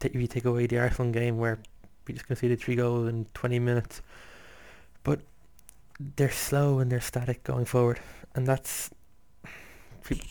If 0.00 0.14
you 0.14 0.28
take 0.28 0.44
away 0.44 0.66
the 0.66 0.78
Arsenal 0.78 1.10
game 1.10 1.38
where 1.38 1.58
we 2.06 2.14
just 2.14 2.26
conceded 2.26 2.60
three 2.60 2.76
goals 2.76 3.08
in 3.08 3.26
20 3.34 3.58
minutes, 3.58 4.00
but 5.02 5.20
they're 6.14 6.30
slow 6.30 6.78
and 6.78 6.90
they're 6.90 7.00
static 7.00 7.42
going 7.42 7.64
forward, 7.64 7.98
and 8.34 8.46
that's 8.46 8.90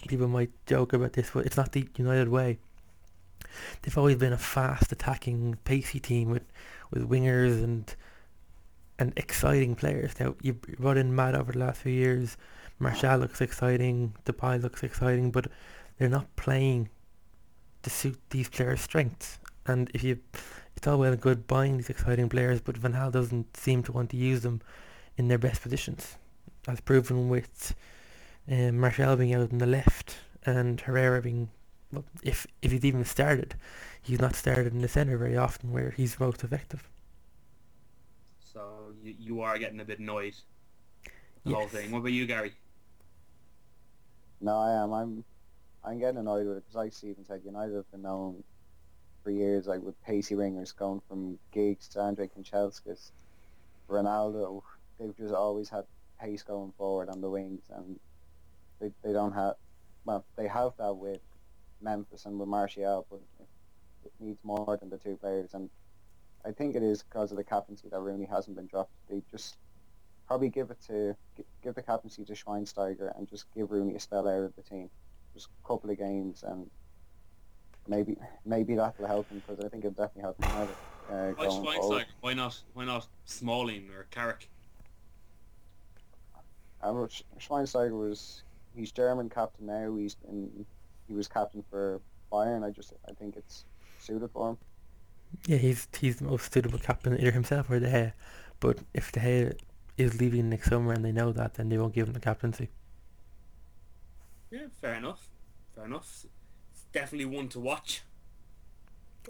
people 0.08 0.28
might 0.28 0.52
joke 0.66 0.94
about 0.94 1.14
this, 1.14 1.32
but 1.34 1.46
it's 1.46 1.58
not 1.58 1.72
the 1.72 1.88
United 1.98 2.30
way. 2.30 2.60
They've 3.82 3.98
always 3.98 4.18
been 4.18 4.34
a 4.34 4.38
fast 4.38 4.92
attacking, 4.92 5.58
pacey 5.64 6.00
team 6.00 6.30
with, 6.30 6.44
with 6.92 7.10
wingers 7.10 7.64
and 7.64 7.96
and 8.98 9.12
exciting 9.18 9.76
players. 9.76 10.18
Now 10.20 10.36
you 10.42 10.54
brought 10.54 10.98
in 10.98 11.14
Matt 11.14 11.36
over 11.36 11.52
the 11.52 11.60
last 11.60 11.82
few 11.82 11.92
years. 11.92 12.38
Martial 12.80 13.18
looks 13.18 13.42
exciting. 13.42 14.14
Depay 14.26 14.62
looks 14.62 14.84
exciting, 14.84 15.32
but 15.32 15.48
they're 15.98 16.10
not 16.10 16.34
playing 16.36 16.90
to 17.84 17.90
suit 17.90 18.20
these 18.30 18.50
players' 18.50 18.82
strengths. 18.82 19.40
And 19.66 19.90
if 19.94 20.04
you, 20.04 20.20
it's 20.76 20.88
all 20.88 21.00
well 21.00 21.12
and 21.12 21.22
good 21.22 21.48
buying 21.48 21.78
these 21.78 21.90
exciting 21.90 22.30
players, 22.30 22.62
but 22.62 22.78
Van 22.78 22.94
Gaal 22.94 23.12
doesn't 23.12 23.56
seem 23.58 23.84
to 23.84 23.92
want 23.92 24.10
to 24.12 24.18
use 24.18 24.42
them 24.42 24.62
in 25.18 25.28
their 25.28 25.38
best 25.38 25.62
positions, 25.62 26.18
as 26.68 26.82
proven 26.82 27.30
with 27.30 27.74
um, 28.50 28.80
Martial 28.80 29.16
being 29.16 29.34
out 29.34 29.52
on 29.52 29.58
the 29.58 29.66
left 29.66 30.18
and 30.46 30.80
Herrera 30.82 31.22
being, 31.22 31.50
well, 31.92 32.06
if 32.24 32.46
if 32.62 32.72
he's 32.72 32.86
even 32.86 33.06
started, 33.06 33.56
he's 34.02 34.20
not 34.20 34.36
started 34.36 34.74
in 34.74 34.82
the 34.82 34.88
centre 34.88 35.18
very 35.18 35.38
often 35.38 35.72
where 35.72 35.92
he's 35.92 36.20
most 36.20 36.44
effective. 36.44 36.88
So 38.54 38.94
you, 39.04 39.16
you 39.20 39.42
are 39.42 39.58
getting 39.58 39.80
a 39.80 39.86
bit 39.86 40.00
annoyed. 40.00 40.36
The 41.46 41.54
whole 41.54 41.68
thing. 41.68 41.92
What 41.92 42.00
about 42.00 42.12
you, 42.12 42.26
Gary? 42.26 42.54
No, 44.42 44.58
I 44.58 44.84
am. 44.84 44.94
I'm 44.94 45.24
I'm 45.84 46.00
getting 46.00 46.20
annoyed 46.20 46.48
with 46.48 46.58
it 46.58 46.64
because, 46.64 46.76
like 46.76 46.94
Stephen 46.94 47.26
said, 47.26 47.42
United 47.46 47.76
have 47.76 47.92
been 47.92 48.02
known 48.02 48.44
for 49.24 49.32
years, 49.32 49.68
like 49.68 49.82
with 49.82 50.02
pacey 50.04 50.36
wingers 50.36 50.76
going 50.76 51.02
from 51.08 51.38
Giggs 51.52 51.88
to 51.90 52.02
Andrei 52.02 52.28
Kanchelskis, 52.28 53.12
Ronaldo. 53.90 54.62
They've 55.00 55.16
just 55.18 55.34
always 55.34 55.70
had 55.70 55.86
pace 56.20 56.44
going 56.44 56.74
forward 56.78 57.10
on 57.10 57.22
the 57.22 57.30
wings, 57.30 57.64
and 57.76 58.00
they 58.80 58.92
they 59.04 59.14
don't 59.14 59.34
have. 59.34 59.56
Well, 60.06 60.26
they 60.36 60.48
have 60.48 60.74
that 60.78 60.96
with 60.96 61.20
Memphis 61.82 62.26
and 62.26 62.40
with 62.40 62.48
Martial, 62.48 63.06
but 63.10 63.22
it, 63.40 63.48
it 64.06 64.12
needs 64.20 64.40
more 64.44 64.78
than 64.80 64.90
the 64.90 64.98
two 64.98 65.16
players. 65.16 65.54
And 65.54 65.70
I 66.46 66.52
think 66.52 66.76
it 66.76 66.84
is 66.84 67.04
because 67.04 67.32
of 67.32 67.38
the 67.38 67.44
captaincy 67.44 67.88
that 67.90 68.00
Rooney 68.00 68.26
hasn't 68.26 68.56
been 68.56 68.68
dropped. 68.68 68.92
They 69.10 69.22
just 69.32 69.58
probably 70.28 70.50
give 70.50 70.72
it 70.72 70.78
to 70.88 71.16
give 71.64 71.76
the 71.76 71.82
captaincy 71.82 72.24
to 72.26 72.34
Schweinsteiger 72.34 73.18
and 73.18 73.28
just 73.28 73.46
give 73.56 73.72
Rooney 73.72 73.96
a 73.96 74.00
spell 74.00 74.28
out 74.28 74.44
of 74.44 74.56
the 74.56 74.62
team, 74.62 74.90
just 75.34 75.48
a 75.48 75.68
couple 75.68 75.90
of 75.90 75.98
games, 75.98 76.44
and 76.44 76.70
maybe 77.88 78.16
maybe 78.46 78.76
that 78.76 79.00
will 79.00 79.08
help 79.08 79.30
him 79.30 79.42
because 79.46 79.64
I 79.64 79.70
think 79.70 79.86
it'll 79.86 79.96
definitely 79.96 80.22
help 80.22 80.44
him 80.44 80.52
out 80.52 80.70
uh, 81.12 81.32
Why 81.36 81.48
forward. 81.48 81.66
Schweinsteiger? 81.66 82.06
Why 82.22 82.34
not? 82.34 82.62
Why 82.74 82.86
not 82.86 83.08
Smalling 83.26 83.90
or 83.96 84.06
Carrick? 84.12 84.50
Uh, 86.82 87.08
Schweinsteiger 87.40 87.98
was 87.98 88.44
he's 88.76 88.92
German 88.92 89.30
captain 89.30 89.66
now. 89.68 89.96
He's 89.96 90.16
been 90.16 90.66
he 91.08 91.14
was 91.14 91.28
captain 91.28 91.64
for 91.70 92.02
Bayern. 92.32 92.66
I 92.66 92.72
just 92.72 92.94
I 93.10 93.14
think 93.14 93.36
it's 93.36 93.66
suited 94.00 94.30
for 94.32 94.50
him. 94.50 94.58
Yeah, 95.48 95.58
he's 95.58 95.88
he's 96.00 96.18
the 96.18 96.26
most 96.26 96.52
suitable 96.52 96.80
captain, 96.80 97.20
either 97.20 97.32
himself 97.32 97.70
or 97.70 97.80
De 97.80 97.88
Gea. 97.90 98.14
But 98.60 98.80
if 98.94 99.12
De 99.12 99.20
Gea 99.20 99.58
is 99.98 100.20
leaving 100.20 100.50
next 100.50 100.70
summer 100.70 100.94
and 100.94 101.04
they 101.04 101.12
know 101.12 101.32
that, 101.32 101.56
then 101.56 101.70
they 101.70 101.78
won't 101.78 101.94
give 101.94 102.08
him 102.08 102.14
the 102.14 102.20
captaincy. 102.20 102.70
Yeah, 104.52 104.68
fair 104.82 104.96
enough. 104.96 105.28
Fair 105.76 105.86
enough. 105.86 106.26
It's 106.72 106.86
definitely 106.92 107.26
one 107.26 107.50
to 107.50 107.60
watch. 107.60 108.04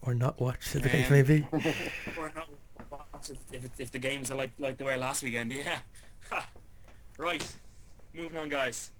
Or 0.01 0.13
not 0.13 0.39
watch, 0.41 0.75
as 0.75 0.81
the 0.81 0.89
case 0.89 1.07
Um, 1.07 1.13
may 1.13 1.21
be. 1.21 1.47
or 2.17 2.31
not 2.35 2.49
watch 2.91 3.29
if, 3.29 3.37
if, 3.65 3.79
if 3.79 3.91
the 3.91 3.99
games 3.99 4.29
are 4.29 4.35
like 4.35 4.51
like 4.59 4.77
they 4.77 4.85
were 4.85 4.97
last 4.97 5.23
weekend. 5.23 5.51
Yeah. 5.65 5.79
Ha. 6.29 6.47
right. 7.17 7.45
Moving 8.13 8.37
on, 8.37 8.49
guys. 8.49 8.91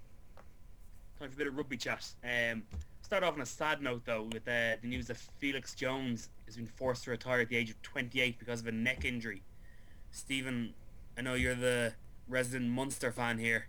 Time 1.18 1.30
for 1.30 1.34
a 1.34 1.38
bit 1.38 1.46
of 1.46 1.56
rugby 1.56 1.78
chat. 1.78 2.06
Um, 2.22 2.62
start 3.00 3.22
off 3.22 3.34
on 3.34 3.40
a 3.40 3.46
sad 3.46 3.80
note 3.80 4.02
though, 4.04 4.28
with 4.32 4.46
uh, 4.46 4.76
the 4.82 4.88
news 4.88 5.06
that 5.06 5.16
Felix 5.16 5.74
Jones 5.74 6.28
has 6.44 6.56
been 6.56 6.66
forced 6.66 7.04
to 7.04 7.10
retire 7.10 7.40
at 7.40 7.48
the 7.48 7.56
age 7.56 7.70
of 7.70 7.80
28 7.80 8.38
because 8.38 8.60
of 8.60 8.66
a 8.66 8.72
neck 8.72 9.04
injury. 9.04 9.42
Stephen, 10.10 10.74
I 11.16 11.22
know 11.22 11.32
you're 11.32 11.54
the 11.54 11.94
resident 12.28 12.70
Munster 12.70 13.12
fan 13.12 13.38
here. 13.38 13.68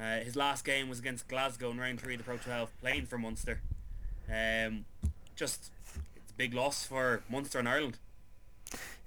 Uh, 0.00 0.20
his 0.20 0.34
last 0.34 0.64
game 0.64 0.88
was 0.88 0.98
against 0.98 1.28
Glasgow 1.28 1.70
in 1.70 1.78
round 1.78 2.00
three 2.00 2.14
of 2.14 2.18
the 2.18 2.24
Pro 2.24 2.38
12, 2.38 2.70
playing 2.80 3.04
for 3.04 3.18
Munster. 3.18 3.60
Um, 4.28 4.86
just 5.36 5.70
it's 6.16 6.32
a 6.32 6.34
big 6.36 6.54
loss 6.54 6.86
for 6.86 7.22
Munster 7.28 7.58
and 7.58 7.68
Ireland. 7.68 7.98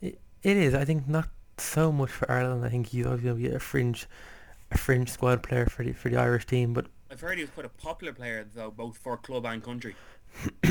It, 0.02 0.20
it 0.44 0.58
is. 0.58 0.76
I 0.76 0.86
think 0.86 1.08
not 1.08 1.30
so 1.58 1.91
much 1.91 2.12
for 2.12 2.30
Ireland. 2.32 2.63
I 2.63 2.70
think 2.70 2.88
he's 2.88 3.08
always 3.08 3.22
going 3.22 3.41
to 3.41 3.50
be 3.50 3.56
a 3.56 3.60
fringe, 3.60 4.06
a 4.72 4.78
fringe 4.78 5.10
squad 5.10 5.41
player 5.41 5.65
for 5.65 5.84
the 5.84 5.94
for 5.94 6.10
the 6.10 6.17
Irish 6.17 6.46
team. 6.46 6.74
But 6.74 6.88
I've 7.12 7.19
heard 7.19 7.38
he 7.38 7.43
was 7.43 7.52
quite 7.52 7.65
a 7.65 7.69
popular 7.69 8.13
player 8.13 8.47
though, 8.56 8.71
both 8.71 8.97
for 8.97 9.17
club 9.17 9.45
and 9.45 9.62
country. 9.62 9.95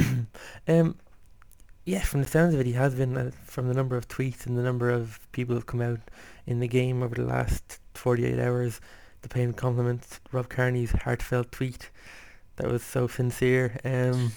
um, 0.69 0.97
yeah, 1.85 2.01
from 2.01 2.23
the 2.23 2.29
sounds 2.29 2.55
of 2.55 2.61
it, 2.61 2.67
he 2.67 2.73
has 2.73 2.95
been. 2.95 3.17
Uh, 3.17 3.31
from 3.45 3.69
the 3.69 3.75
number 3.75 3.95
of 3.95 4.09
tweets 4.09 4.47
and 4.47 4.57
the 4.57 4.63
number 4.63 4.89
of 4.89 5.21
people 5.33 5.55
who've 5.55 5.67
come 5.67 5.83
out 5.83 6.01
in 6.47 6.61
the 6.61 6.69
game 6.69 7.03
over 7.03 7.15
the 7.15 7.25
last 7.25 7.79
48 7.93 8.39
hours, 8.39 8.81
the 9.21 9.29
paying 9.29 9.53
compliments. 9.53 10.19
Rob 10.33 10.49
Kearney's 10.49 10.93
heartfelt 10.93 11.53
tweet 11.53 11.91
that 12.57 12.71
was 12.71 12.83
so 12.83 13.07
sincere. 13.07 13.79
Um, 13.85 14.33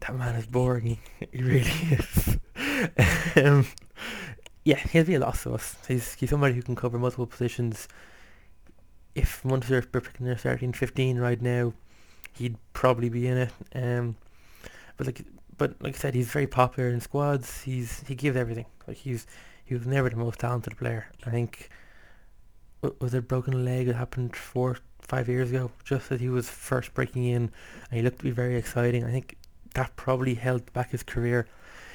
that 0.00 0.16
man 0.16 0.34
is 0.34 0.46
boring. 0.46 0.98
He, 1.20 1.28
he 1.30 1.42
really 1.42 1.60
is. 1.92 2.38
um, 3.36 3.64
yeah, 4.64 4.78
he'll 4.78 5.04
be 5.04 5.14
a 5.14 5.20
loss 5.20 5.44
to 5.44 5.54
us. 5.54 5.76
He's 5.86 6.14
he's 6.14 6.30
somebody 6.30 6.54
who 6.54 6.62
can 6.62 6.74
cover 6.74 6.98
multiple 6.98 7.26
positions. 7.26 7.86
If 9.18 9.44
Munster 9.44 9.84
were 9.92 10.00
picking 10.00 10.26
their 10.26 10.38
starting 10.38 10.72
15 10.72 11.18
right 11.18 11.42
now, 11.42 11.72
he'd 12.34 12.56
probably 12.72 13.08
be 13.08 13.26
in 13.26 13.38
it. 13.38 13.52
Um, 13.74 14.16
but 14.96 15.06
like, 15.06 15.22
but 15.56 15.74
like 15.82 15.96
I 15.96 15.98
said, 15.98 16.14
he's 16.14 16.30
very 16.30 16.46
popular 16.46 16.88
in 16.88 17.00
squads. 17.00 17.62
He's 17.62 18.04
he 18.06 18.14
gives 18.14 18.36
everything. 18.36 18.66
Like 18.86 18.98
he's 18.98 19.26
he 19.64 19.74
was 19.74 19.86
never 19.86 20.08
the 20.08 20.16
most 20.16 20.38
talented 20.38 20.76
player. 20.78 21.08
I 21.26 21.30
think 21.30 21.68
wa- 22.80 22.92
was 23.00 23.12
a 23.12 23.20
broken 23.20 23.64
leg 23.64 23.86
that 23.86 23.96
happened 23.96 24.36
four 24.36 24.78
five 25.00 25.28
years 25.28 25.50
ago, 25.50 25.72
just 25.84 26.12
as 26.12 26.20
he 26.20 26.28
was 26.28 26.48
first 26.48 26.94
breaking 26.94 27.24
in, 27.24 27.50
and 27.90 27.98
he 27.98 28.02
looked 28.02 28.18
to 28.18 28.24
be 28.24 28.30
very 28.30 28.56
exciting. 28.56 29.04
I 29.04 29.10
think 29.10 29.36
that 29.74 29.96
probably 29.96 30.34
held 30.34 30.72
back 30.72 30.90
his 30.90 31.02
career. 31.02 31.48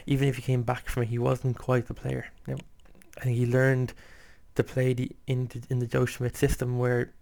Even 0.05 0.27
if 0.27 0.35
he 0.35 0.41
came 0.41 0.63
back 0.63 0.89
from 0.89 1.03
it, 1.03 1.09
he 1.09 1.17
wasn't 1.17 1.57
quite 1.57 1.87
the 1.87 1.93
player. 1.93 2.25
You 2.47 2.55
know, 2.55 2.59
I 3.17 3.21
think 3.21 3.37
he 3.37 3.45
learned 3.45 3.93
to 4.55 4.63
play 4.63 4.93
the 4.93 5.11
in 5.27 5.47
the, 5.47 5.61
in 5.69 5.79
the 5.79 5.87
Joe 5.87 6.05
Schmidt 6.05 6.35
system 6.37 6.77
where 6.77 7.13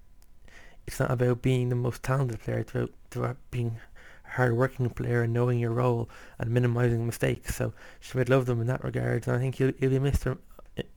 it's 0.87 0.99
not 0.99 1.11
about 1.11 1.41
being 1.41 1.69
the 1.69 1.75
most 1.75 2.03
talented 2.03 2.39
player. 2.41 2.59
It's 2.59 2.71
about, 2.71 2.91
it's 3.05 3.15
about 3.17 3.37
being 3.51 3.77
a 4.25 4.29
hard-working 4.31 4.89
player 4.91 5.23
and 5.23 5.33
knowing 5.33 5.59
your 5.59 5.71
role 5.71 6.09
and 6.39 6.49
minimising 6.51 7.05
mistakes. 7.05 7.55
So 7.55 7.73
Schmidt 7.99 8.29
loved 8.29 8.49
him 8.49 8.61
in 8.61 8.67
that 8.67 8.83
regard, 8.83 9.27
and 9.27 9.35
I 9.35 9.39
think 9.39 9.55
he'll, 9.55 9.73
he'll 9.79 9.89
be 9.89 9.99
missed 9.99 10.25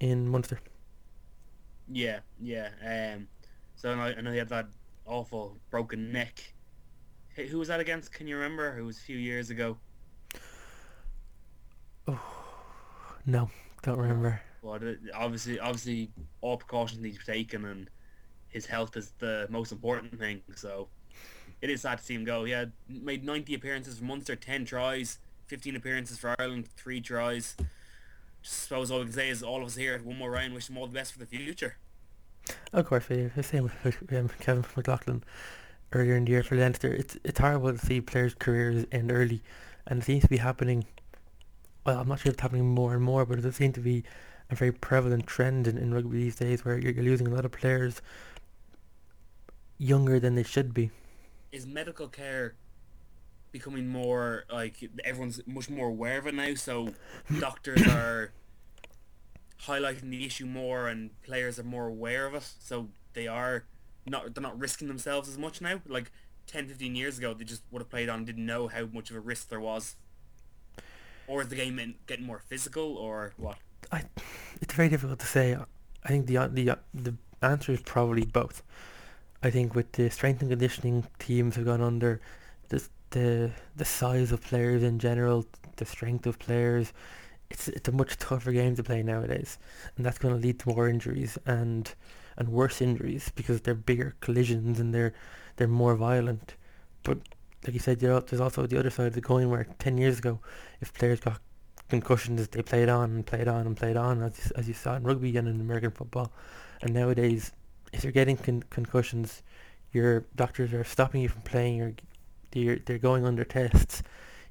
in 0.01 0.29
Munster. 0.29 0.61
Yeah, 1.89 2.21
yeah. 2.41 2.71
Um, 2.83 3.29
so 3.77 3.93
I 3.93 3.95
know, 3.95 4.19
I 4.19 4.21
know 4.23 4.33
he 4.33 4.39
had 4.39 4.49
that 4.49 4.69
awful 5.07 5.61
broken 5.71 6.13
neck. 6.13 6.55
Who 7.37 7.43
who 7.45 7.59
was 7.59 7.69
that 7.69 7.81
against? 7.81 8.13
Can 8.13 8.27
you 8.27 8.37
remember? 8.37 8.79
It 8.79 8.83
was 8.83 8.99
a 8.99 9.03
few 9.03 9.19
years 9.19 9.51
ago. 9.51 9.79
Oh, 12.09 12.21
No, 13.27 13.51
don't 13.83 13.99
remember. 13.99 14.41
But 14.65 14.83
obviously, 15.15 15.61
obviously, 15.61 16.11
all 16.41 16.57
precautions 16.57 17.03
need 17.03 17.13
to 17.13 17.19
be 17.19 17.25
taken, 17.25 17.67
and 17.67 17.91
his 18.49 18.65
health 18.65 18.97
is 18.97 19.13
the 19.19 19.47
most 19.51 19.73
important 19.73 20.19
thing. 20.19 20.41
So 20.57 20.89
it 21.61 21.69
is 21.69 21.83
sad 21.83 21.99
to 21.99 22.05
see 22.05 22.15
him 22.15 22.25
go. 22.25 22.45
He 22.45 22.53
had 22.53 22.73
made 22.89 23.25
90 23.25 23.55
appearances 23.55 23.99
for 23.99 24.05
Munster, 24.05 24.35
10 24.35 24.65
tries, 24.65 25.19
15 25.49 25.77
appearances 25.77 26.19
for 26.19 26.35
Ireland, 26.39 26.69
three 26.77 27.03
tries. 27.03 27.57
Just 28.43 28.63
suppose 28.63 28.91
all 28.91 29.01
we 29.01 29.05
can 29.05 29.13
say 29.13 29.29
is 29.29 29.43
all 29.43 29.61
of 29.61 29.67
us 29.67 29.77
here 29.77 29.95
at 29.95 30.05
one 30.05 30.17
more 30.17 30.31
round 30.31 30.55
wish 30.55 30.71
him 30.71 30.79
all 30.79 30.87
the 30.87 30.95
best 30.95 31.13
for 31.13 31.19
the 31.19 31.27
future. 31.27 31.77
Of 32.73 32.87
course, 32.87 33.09
we 33.09 33.31
the 33.37 33.43
same 33.43 33.65
with 33.65 34.13
um, 34.13 34.31
Kevin 34.41 34.65
McLaughlin 34.77 35.25
earlier 35.93 36.17
in 36.17 36.25
the 36.25 36.33
year 36.33 36.43
for 36.43 36.57
Leinster. 36.57 36.93
It's 36.93 37.19
it's 37.23 37.39
horrible 37.39 37.73
to 37.73 37.79
see 37.79 38.01
players' 38.01 38.35
careers 38.35 38.87
end 38.93 39.13
early, 39.13 39.43
and 39.87 40.01
it 40.01 40.05
seems 40.05 40.23
to 40.23 40.29
be 40.29 40.39
happening. 40.39 40.87
Well, 41.85 42.01
I'm 42.01 42.09
not 42.09 42.21
sure 42.21 42.33
it's 42.33 42.41
happening 42.41 42.67
more 42.67 42.95
and 42.95 43.03
more, 43.03 43.27
but 43.27 43.39
it 43.39 43.43
does 43.43 43.57
seem 43.57 43.73
to 43.75 43.81
be 43.81 44.05
a 44.51 44.55
very 44.55 44.73
prevalent 44.73 45.27
trend 45.27 45.67
in, 45.67 45.79
in 45.79 45.93
rugby 45.95 46.19
these 46.19 46.37
days, 46.37 46.65
where 46.65 46.79
you're, 46.79 46.93
you're 46.93 47.05
losing 47.05 47.27
a 47.27 47.31
lot 47.31 47.45
of 47.45 47.53
players 47.53 48.01
younger 49.79 50.21
than 50.21 50.35
they 50.35 50.43
should 50.43 50.73
be. 50.73 50.91
is 51.53 51.67
medical 51.67 52.09
care 52.09 52.55
becoming 53.53 53.87
more 53.87 54.45
like 54.53 54.77
everyone's 55.05 55.41
much 55.47 55.71
more 55.71 55.87
aware 55.89 56.19
of 56.19 56.27
it 56.27 56.35
now 56.35 56.53
so 56.55 56.89
doctors 57.39 57.87
are 57.87 58.33
highlighting 59.67 60.11
the 60.11 60.25
issue 60.25 60.47
more 60.47 60.89
and 60.89 61.11
players 61.23 61.59
are 61.59 61.65
more 61.65 61.87
aware 61.87 62.27
of 62.27 62.35
it, 62.35 62.49
so 62.59 62.89
they 63.15 63.27
are 63.27 63.65
not 64.07 64.35
they're 64.35 64.43
not 64.43 64.59
risking 64.59 64.89
themselves 64.89 65.29
as 65.29 65.39
much 65.39 65.61
now. 65.61 65.81
Like 65.87 66.11
10, 66.47 66.69
15 66.69 66.95
years 66.95 67.19
ago, 67.19 67.35
they 67.35 67.45
just 67.45 67.63
would 67.71 67.81
have 67.81 67.91
played 67.91 68.09
on 68.09 68.19
and 68.19 68.27
didn't 68.27 68.47
know 68.47 68.69
how 68.69 68.87
much 68.87 69.11
of 69.11 69.17
a 69.17 69.21
risk 69.21 69.49
there 69.49 69.61
was. 69.61 69.97
Or 71.27 71.41
is 71.41 71.49
the 71.49 71.57
game 71.57 71.95
getting 72.07 72.27
more 72.27 72.43
physical, 72.47 72.97
or 72.97 73.33
what? 73.39 73.57
I, 73.93 74.03
it's 74.61 74.75
very 74.75 74.89
difficult 74.89 75.19
to 75.21 75.27
say. 75.27 75.57
I 76.05 76.09
think 76.09 76.27
the 76.27 76.37
the 76.53 76.79
the 76.95 77.15
answer 77.43 77.73
is 77.73 77.81
probably 77.83 78.25
both. 78.25 78.63
I 79.43 79.51
think 79.51 79.75
with 79.75 79.93
the 79.93 80.09
strength 80.11 80.41
and 80.41 80.51
conditioning 80.51 81.07
teams 81.19 81.57
have 81.57 81.65
gone 81.67 81.83
under, 81.83 82.21
the 82.69 82.87
the 83.11 83.51
the 83.77 83.85
size 83.85 84.33
of 84.33 84.43
players 84.43 84.83
in 84.83 84.99
general, 84.99 85.47
the 85.77 85.85
strength 85.85 86.27
of 86.27 86.39
players, 86.39 86.93
it's 87.51 87.69
it's 87.69 87.89
a 87.89 87.93
much 87.93 88.17
tougher 88.19 88.53
game 88.53 88.75
to 88.77 88.83
play 88.83 89.03
nowadays, 89.03 89.59
and 89.97 90.05
that's 90.05 90.19
going 90.19 90.35
to 90.35 90.41
lead 90.41 90.59
to 90.61 90.69
more 90.69 90.89
injuries 90.89 91.39
and 91.47 91.95
and 92.37 92.49
worse 92.49 92.81
injuries 92.83 93.31
because 93.35 93.61
they're 93.61 93.75
bigger 93.75 94.15
collisions 94.21 94.81
and 94.81 94.95
they're 94.95 95.15
they're 95.57 95.69
more 95.69 95.95
violent. 95.95 96.55
But 97.03 97.19
like 97.65 97.75
you 97.75 97.81
said, 97.81 98.01
there's 98.01 98.41
also 98.41 98.67
the 98.67 98.79
other 98.79 98.91
side 98.91 99.07
of 99.07 99.15
the 99.15 99.21
coin 99.21 99.51
where 99.51 99.67
ten 99.79 99.99
years 99.99 100.19
ago, 100.19 100.41
if 100.81 100.93
players 100.93 101.21
got 101.21 101.41
concussions, 101.89 102.49
they 102.49 102.63
played 102.63 102.89
on 102.89 103.11
and 103.11 103.27
played 103.27 103.49
on 103.49 103.67
and 103.67 103.77
played 103.77 103.97
on, 103.97 104.23
as 104.23 104.39
you, 104.39 104.51
as 104.57 104.69
you 104.69 104.75
saw 104.75 104.97
in 104.97 105.03
rugby 105.03 105.37
and 105.37 105.49
in 105.49 105.61
American 105.61 105.91
football. 105.91 106.33
And 106.83 106.95
nowadays, 106.95 107.53
if 107.93 108.03
you're 108.03 108.13
getting 108.13 108.37
con- 108.37 108.65
concussions, 108.71 109.43
your 109.93 110.25
doctors 110.35 110.73
are 110.73 110.85
stopping 110.85 111.23
you 111.23 111.29
from 111.29 111.43
playing. 111.43 111.77
You're, 111.77 111.95
you're 112.53 112.77
they're 112.77 112.99
going 112.99 113.25
under 113.25 113.45
tests. 113.45 114.03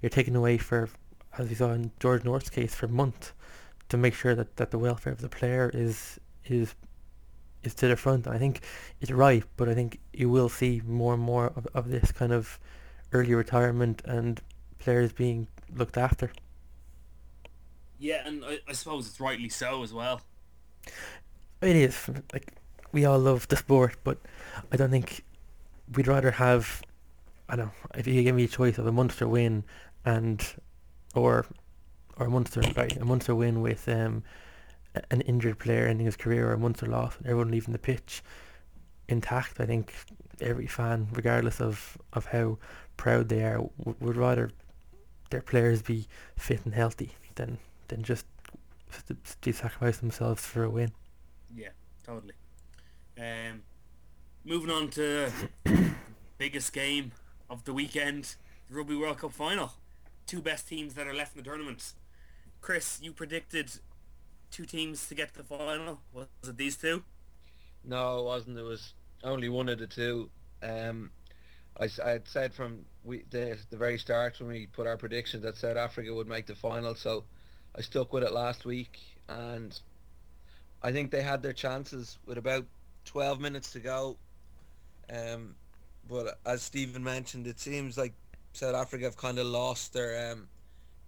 You're 0.02 0.10
taken 0.10 0.36
away 0.36 0.58
for, 0.58 0.90
as 1.38 1.50
you 1.50 1.56
saw 1.56 1.72
in 1.72 1.92
George 2.00 2.24
North's 2.24 2.50
case, 2.50 2.74
for 2.76 2.86
a 2.86 2.90
month, 2.90 3.34
to 3.90 3.98
make 3.98 4.14
sure 4.14 4.36
that, 4.36 4.56
that 4.58 4.72
the 4.72 4.80
welfare 4.80 5.14
of 5.14 5.22
the 5.22 5.30
player 5.30 5.70
is 5.74 6.20
is 6.46 6.76
is 7.64 7.74
to 7.76 7.88
the 7.88 7.96
front. 7.96 8.28
I 8.28 8.38
think 8.38 8.62
it's 9.02 9.12
right, 9.12 9.44
but 9.58 9.70
I 9.70 9.74
think 9.74 10.00
you 10.14 10.30
will 10.30 10.50
see 10.50 10.82
more 10.86 11.14
and 11.14 11.24
more 11.24 11.48
of, 11.56 11.68
of 11.74 11.90
this 11.90 12.12
kind 12.12 12.32
of 12.32 12.60
early 13.12 13.34
retirement 13.34 14.02
and 14.06 14.42
players 14.80 15.14
being 15.14 15.48
looked 15.76 15.98
after. 15.98 16.32
Yeah, 18.04 18.22
and 18.26 18.44
I, 18.44 18.60
I 18.68 18.74
suppose 18.74 19.08
it's 19.08 19.22
rightly 19.22 19.48
so 19.48 19.82
as 19.82 19.94
well. 19.94 20.20
It 21.62 21.76
is 21.78 22.10
like 22.34 22.52
we 22.92 23.06
all 23.06 23.18
love 23.18 23.48
the 23.48 23.56
sport, 23.56 23.96
but 24.04 24.18
I 24.74 24.76
don't 24.76 24.92
think 24.92 25.24
we'd 25.96 26.10
rather 26.10 26.32
have. 26.32 26.82
I 27.48 27.56
don't 27.56 27.68
know 27.68 27.90
if 27.96 28.06
you 28.06 28.22
give 28.22 28.36
me 28.36 28.44
a 28.44 28.50
choice 28.50 28.78
of 28.78 28.86
a 28.86 28.92
Munster 28.92 29.26
win 29.26 29.64
and 30.04 30.46
or 31.16 31.46
or 32.18 32.26
a 32.26 32.30
Munster 32.30 32.62
a 32.78 33.06
Munster 33.06 33.36
win 33.36 33.62
with 33.62 33.88
um 33.88 34.22
an 35.10 35.22
injured 35.22 35.58
player 35.58 35.88
ending 35.88 36.06
his 36.06 36.18
career 36.18 36.50
or 36.50 36.54
a 36.54 36.60
Munster 36.60 36.88
loss 36.88 37.16
and 37.18 37.28
everyone 37.28 37.52
leaving 37.52 37.72
the 37.72 37.80
pitch 37.80 38.22
intact. 39.08 39.62
I 39.62 39.66
think 39.66 39.94
every 40.42 40.68
fan, 40.68 41.08
regardless 41.14 41.62
of, 41.62 41.98
of 42.12 42.26
how 42.26 42.58
proud 42.98 43.30
they 43.30 43.44
are, 43.44 43.62
would 44.02 44.18
rather 44.18 44.52
their 45.30 45.42
players 45.42 45.82
be 45.82 46.10
fit 46.36 46.66
and 46.66 46.74
healthy 46.74 47.14
than 47.36 47.60
than 47.94 48.04
just 48.04 48.26
to 49.42 49.54
sacrifice 49.54 49.98
themselves 49.98 50.46
for 50.46 50.64
a 50.64 50.70
win. 50.70 50.92
Yeah, 51.56 51.70
totally. 52.04 52.34
Um, 53.18 53.62
moving 54.44 54.72
on 54.72 54.90
to 54.92 55.32
biggest 56.38 56.74
game 56.74 57.12
of 57.50 57.64
the 57.66 57.74
weekend, 57.74 58.36
the 58.70 58.76
Rugby 58.76 58.96
World 58.96 59.20
Cup 59.20 59.32
final. 59.32 59.74
Two 60.26 60.42
best 60.42 60.68
teams 60.68 60.94
that 60.96 61.08
are 61.08 61.14
left 61.14 61.36
in 61.36 61.44
the 61.44 61.50
tournament. 61.50 61.94
Chris, 62.62 63.00
you 63.02 63.12
predicted 63.12 63.72
two 64.52 64.66
teams 64.66 65.08
to 65.08 65.16
get 65.16 65.34
to 65.34 65.40
the 65.40 65.44
final. 65.44 66.00
Was 66.14 66.28
it 66.48 66.58
these 66.58 66.78
two? 66.78 67.04
No, 67.84 68.20
it 68.20 68.26
wasn't. 68.26 68.58
It 68.58 68.64
was 68.64 68.94
only 69.24 69.50
one 69.50 69.70
of 69.70 69.80
the 69.80 69.88
two. 69.88 70.30
Um, 70.62 71.12
I, 71.80 71.90
I 72.04 72.10
had 72.12 72.28
said 72.28 72.54
from 72.54 72.86
we, 73.04 73.26
the, 73.30 73.58
the 73.70 73.78
very 73.78 73.98
start 73.98 74.40
when 74.40 74.50
we 74.50 74.68
put 74.68 74.88
our 74.88 74.98
prediction 74.98 75.42
that 75.42 75.58
South 75.58 75.78
Africa 75.78 76.14
would 76.14 76.28
make 76.28 76.46
the 76.46 76.56
final, 76.56 76.96
so 76.96 77.26
I 77.76 77.82
stuck 77.82 78.14
with 78.14 78.24
it 78.24 78.32
last 78.32 78.66
week, 78.66 79.00
and 79.28 79.78
I 80.82 80.92
think 80.92 81.12
they 81.12 81.24
had 81.24 81.42
their 81.42 81.54
chances 81.54 82.20
with 82.26 82.38
about 82.38 82.66
12 83.06 83.40
minutes 83.40 83.72
to 83.72 83.80
go. 83.80 84.18
Um, 85.12 85.56
but 86.08 86.40
as 86.46 86.62
Stephen 86.62 87.04
mentioned, 87.04 87.48
it 87.48 87.60
seems 87.60 87.98
like 87.98 88.14
South 88.54 88.76
Africa 88.76 89.06
have 89.06 89.18
kind 89.18 89.40
of 89.40 89.48
lost 89.48 89.94
their 89.94 90.32
um, 90.32 90.48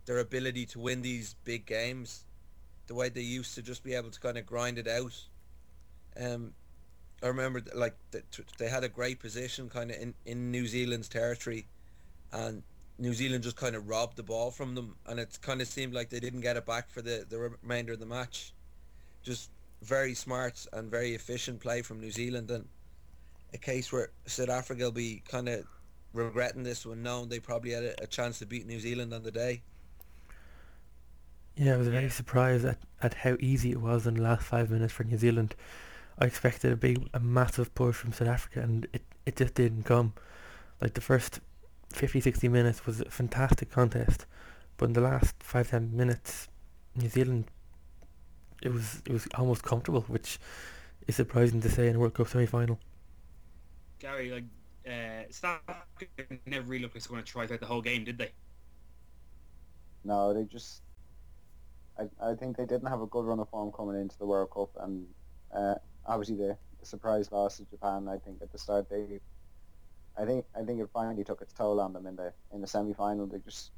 their 0.06 0.20
ability 0.20 0.66
to 0.68 0.80
win 0.80 1.02
these 1.02 1.36
big 1.44 1.66
games, 1.66 2.26
the 2.88 2.96
way 2.96 3.10
they 3.10 3.22
used 3.22 3.56
to 3.56 3.62
just 3.62 3.84
be 3.84 3.94
able 3.94 4.10
to 4.12 4.20
kind 4.20 4.38
of 4.38 4.46
grind 4.46 4.78
it 4.78 4.88
out. 4.88 5.28
Um, 6.20 6.54
I 7.22 7.28
remember 7.28 7.62
like 7.74 7.96
they 8.58 8.70
had 8.70 8.84
a 8.84 8.90
great 8.90 9.20
position 9.20 9.70
kind 9.70 9.92
of 9.92 9.98
in, 9.98 10.14
in 10.26 10.52
New 10.52 10.68
Zealand's 10.68 11.10
territory, 11.10 11.68
and 12.32 12.64
New 12.98 13.14
Zealand 13.14 13.44
just 13.44 13.58
kind 13.58 13.76
of 13.76 13.90
robbed 13.90 14.16
the 14.16 14.24
ball 14.24 14.52
from 14.52 14.76
them, 14.76 14.96
and 15.06 15.20
it 15.20 15.38
kind 15.42 15.62
of 15.62 15.68
seemed 15.68 15.94
like 15.94 16.10
they 16.10 16.20
didn't 16.20 16.42
get 16.42 16.56
it 16.56 16.66
back 16.66 16.90
for 16.90 17.02
the, 17.02 17.26
the 17.28 17.38
remainder 17.62 17.94
of 17.94 18.00
the 18.00 18.06
match. 18.06 18.54
Just 19.24 19.50
very 19.82 20.14
smart 20.14 20.66
and 20.72 20.90
very 20.90 21.14
efficient 21.14 21.60
play 21.60 21.82
from 21.82 22.00
New 22.00 22.12
Zealand, 22.12 22.50
and 22.52 22.66
a 23.54 23.58
case 23.58 23.92
where 23.92 24.12
South 24.26 24.50
Africa 24.50 24.84
will 24.84 24.92
be 24.92 25.22
kind 25.28 25.50
of 25.50 25.66
regretting 26.14 26.64
this 26.64 26.86
when 26.86 27.04
knowing 27.04 27.28
they 27.28 27.40
probably 27.40 27.72
had 27.72 27.84
a, 27.84 28.04
a, 28.04 28.08
chance 28.08 28.40
to 28.40 28.46
beat 28.46 28.66
New 28.66 28.80
Zealand 28.80 29.14
on 29.14 29.24
the 29.24 29.32
day. 29.32 29.62
Yeah, 31.56 31.74
I 31.74 31.78
was 31.78 31.88
very 31.90 32.10
surprised 32.10 32.66
at, 32.66 32.80
at 33.02 33.14
how 33.14 33.36
easy 33.40 33.72
it 33.72 33.82
was 33.82 34.08
in 34.08 34.16
the 34.16 34.22
last 34.22 34.44
five 34.44 34.72
minutes 34.72 34.94
for 34.94 35.04
New 35.04 35.18
Zealand. 35.18 35.56
I 36.18 36.26
expected 36.26 36.72
a 36.72 36.78
big, 36.78 37.10
a 37.14 37.20
massive 37.20 37.76
push 37.76 37.96
from 37.96 38.14
South 38.14 38.30
Africa, 38.30 38.62
and 38.62 38.88
it, 38.94 39.04
it 39.26 39.36
just 39.36 39.54
didn't 39.54 39.84
come. 39.84 40.14
Like 40.82 40.94
the 40.94 41.02
first 41.02 41.42
50, 41.96 42.22
60 42.22 42.48
minutes 42.50 42.86
was 42.86 43.02
a 43.02 43.06
fantastic 43.06 43.72
contest, 43.72 44.26
but 44.78 44.88
in 44.88 44.94
the 44.94 45.02
last 45.02 45.36
five, 45.40 45.70
ten 45.70 45.96
minutes, 45.96 46.48
New 46.96 47.10
Zealand, 47.10 47.46
it 48.62 48.72
was 48.72 49.02
it 49.06 49.12
was 49.12 49.28
almost 49.36 49.64
comfortable, 49.64 50.02
which 50.02 50.40
is 51.08 51.16
surprising 51.16 51.62
to 51.62 51.70
say 51.70 51.88
in 51.88 51.96
a 51.96 52.00
World 52.00 52.14
Cup 52.14 52.28
semi-final. 52.28 52.80
Gary, 54.00 54.32
like, 54.32 54.44
uh, 54.88 55.24
South 55.30 55.62
Africa 55.68 56.40
never 56.46 56.66
really 56.68 56.84
looked 56.84 56.96
like 56.96 57.04
they 57.04 57.10
were 57.10 57.16
going 57.16 57.26
to 57.26 57.32
try 57.32 57.48
throughout 57.48 57.60
the 57.60 57.66
whole 57.66 57.82
game, 57.82 58.04
did 58.04 58.18
they? 58.18 58.32
No, 60.04 60.34
they 60.34 60.44
just. 60.44 60.82
I 61.98 62.32
I 62.32 62.36
think 62.36 62.58
they 62.58 62.66
didn't 62.66 62.88
have 62.88 63.02
a 63.02 63.08
good 63.08 63.26
run 63.26 63.40
of 63.40 63.50
form 63.50 63.72
coming 63.72 64.00
into 64.00 64.18
the 64.18 64.26
World 64.26 64.52
Cup, 64.52 64.70
and 64.82 65.08
uh, 65.56 65.76
obviously 66.06 66.36
the, 66.36 66.58
the 66.80 66.86
surprise 66.86 67.32
loss 67.32 67.58
to 67.58 67.66
Japan. 67.66 68.08
I 68.08 68.18
think 68.18 68.42
at 68.42 68.52
the 68.52 68.58
start 68.58 68.90
they 68.90 69.20
I 70.18 70.26
think 70.26 70.46
I 70.56 70.64
think 70.64 70.80
it 70.80 70.90
finally 70.94 71.24
took 71.24 71.42
its 71.42 71.54
toll 71.54 71.80
on 71.80 71.94
them 71.94 72.08
in 72.08 72.16
the 72.16 72.34
in 72.54 72.62
the 72.62 72.68
semi 72.68 72.94
final. 72.94 73.28
They 73.28 73.40
just 73.40 73.72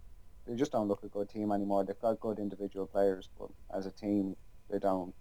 they 0.45 0.55
just 0.55 0.71
don't 0.71 0.88
look 0.88 1.03
a 1.03 1.07
good 1.07 1.29
team 1.29 1.51
anymore. 1.51 1.83
They've 1.83 1.99
got 1.99 2.19
good 2.19 2.39
individual 2.39 2.85
players, 2.85 3.29
but 3.39 3.49
as 3.75 3.85
a 3.85 3.91
team, 3.91 4.35
they 4.69 4.79
don't 4.79 5.13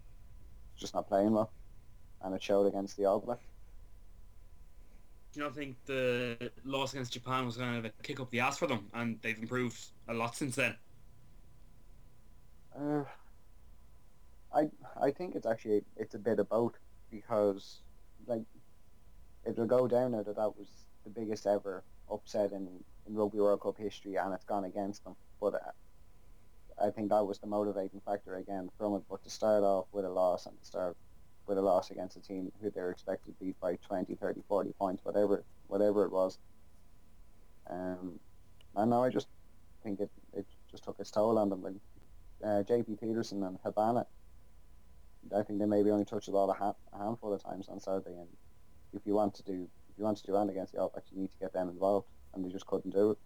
just 0.77 0.93
not 0.93 1.07
playing 1.07 1.33
well, 1.33 1.51
and 2.23 2.35
it 2.35 2.41
showed 2.41 2.67
against 2.67 2.97
the 2.97 3.05
All 3.05 3.19
Blacks. 3.19 3.43
Do 5.33 5.39
you 5.39 5.45
not 5.45 5.55
think 5.55 5.75
the 5.85 6.51
loss 6.63 6.93
against 6.93 7.13
Japan 7.13 7.45
was 7.45 7.57
kind 7.57 7.77
of 7.77 7.85
a 7.85 7.89
kick 8.03 8.19
up 8.19 8.29
the 8.29 8.39
ass 8.39 8.57
for 8.57 8.67
them, 8.67 8.87
and 8.93 9.19
they've 9.21 9.37
improved 9.37 9.79
a 10.07 10.13
lot 10.13 10.35
since 10.35 10.55
then? 10.55 10.75
Uh, 12.79 13.03
I 14.53 14.69
I 15.01 15.11
think 15.11 15.35
it's 15.35 15.47
actually 15.47 15.81
it's 15.95 16.15
a 16.15 16.19
bit 16.19 16.39
of 16.39 16.47
both 16.47 16.77
because 17.09 17.81
like 18.27 18.43
it'll 19.45 19.65
go 19.65 19.87
down 19.87 20.11
there 20.11 20.23
that 20.23 20.35
that 20.35 20.57
was 20.57 20.67
the 21.07 21.19
biggest 21.19 21.45
ever 21.47 21.83
upset 22.11 22.51
in, 22.51 22.67
in 23.07 23.15
Rugby 23.15 23.39
World 23.39 23.61
Cup 23.61 23.77
history, 23.77 24.15
and 24.15 24.33
it's 24.33 24.45
gone 24.45 24.65
against 24.65 25.03
them. 25.03 25.15
But 25.39 25.55
uh, 25.55 26.85
I 26.85 26.89
think 26.89 27.09
that 27.09 27.25
was 27.25 27.39
the 27.39 27.47
motivating 27.47 28.01
factor 28.05 28.35
again 28.35 28.69
from 28.77 28.95
it. 28.95 29.03
But 29.09 29.23
to 29.23 29.29
start 29.29 29.63
off 29.63 29.85
with 29.91 30.05
a 30.05 30.09
loss 30.09 30.45
and 30.45 30.57
to 30.59 30.65
start 30.65 30.97
with 31.47 31.57
a 31.57 31.61
loss 31.61 31.91
against 31.91 32.17
a 32.17 32.21
team 32.21 32.51
who 32.61 32.69
they're 32.69 32.91
expected 32.91 33.31
to 33.31 33.45
beat 33.45 33.59
by 33.61 33.77
20, 33.87 34.15
30, 34.15 34.41
40 34.47 34.73
points, 34.73 35.05
whatever 35.05 35.43
whatever 35.67 36.03
it 36.05 36.11
was. 36.11 36.37
Um, 37.69 38.19
and 38.75 38.89
now 38.89 39.03
I 39.03 39.09
just 39.09 39.27
think 39.83 39.99
it, 39.99 40.09
it 40.33 40.45
just 40.69 40.83
took 40.83 40.99
its 40.99 41.11
toll 41.11 41.37
on 41.37 41.49
them. 41.49 41.61
Like 41.61 41.73
uh, 42.43 42.63
J.P. 42.63 42.97
Pietersen 43.01 43.45
and 43.45 43.57
Habana, 43.63 44.05
I 45.35 45.43
think 45.43 45.59
they 45.59 45.65
maybe 45.65 45.89
only 45.89 46.05
touched 46.05 46.27
the 46.27 46.31
ball 46.33 46.49
a, 46.49 46.53
ha- 46.53 46.73
a 46.93 46.97
handful 46.97 47.33
of 47.33 47.43
times 47.43 47.67
on 47.69 47.79
Saturday. 47.79 48.15
And 48.17 48.29
if 48.93 49.01
you 49.05 49.13
want 49.13 49.35
to 49.35 49.43
do 49.43 49.67
you 49.97 50.03
want 50.05 50.17
to 50.17 50.25
do 50.25 50.35
anything 50.35 50.57
against 50.57 50.73
the 50.73 50.79
All 50.81 50.89
Blacks, 50.89 51.07
you 51.13 51.21
need 51.21 51.31
to 51.31 51.37
get 51.39 51.53
them 51.53 51.69
involved, 51.69 52.07
and 52.33 52.43
they 52.45 52.49
just 52.49 52.65
couldn't 52.67 52.91
do 52.93 53.11
it. 53.11 53.17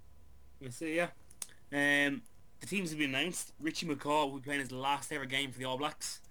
You 0.60 0.72
see, 0.72 0.96
yeah. 0.96 1.08
Um, 1.74 2.22
the 2.60 2.68
teams 2.68 2.90
have 2.92 3.00
been 3.00 3.16
announced. 3.16 3.54
Richie 3.60 3.88
McCaw 3.88 4.30
will 4.30 4.38
be 4.40 4.44
playing 4.44 4.60
his 4.62 4.72
last 4.72 5.12
ever 5.12 5.26
game 5.26 5.52
for 5.52 5.60
the 5.60 5.66
All 5.66 5.78
Blacks. 5.78 6.22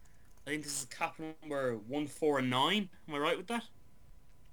I 0.46 0.50
think 0.50 0.62
this 0.64 0.78
is 0.80 0.86
cap 0.86 1.16
number 1.42 1.76
one, 1.76 2.06
four, 2.06 2.38
and 2.38 2.48
nine. 2.50 2.88
Am 3.08 3.14
I 3.14 3.18
right 3.18 3.36
with 3.36 3.48
that? 3.48 3.64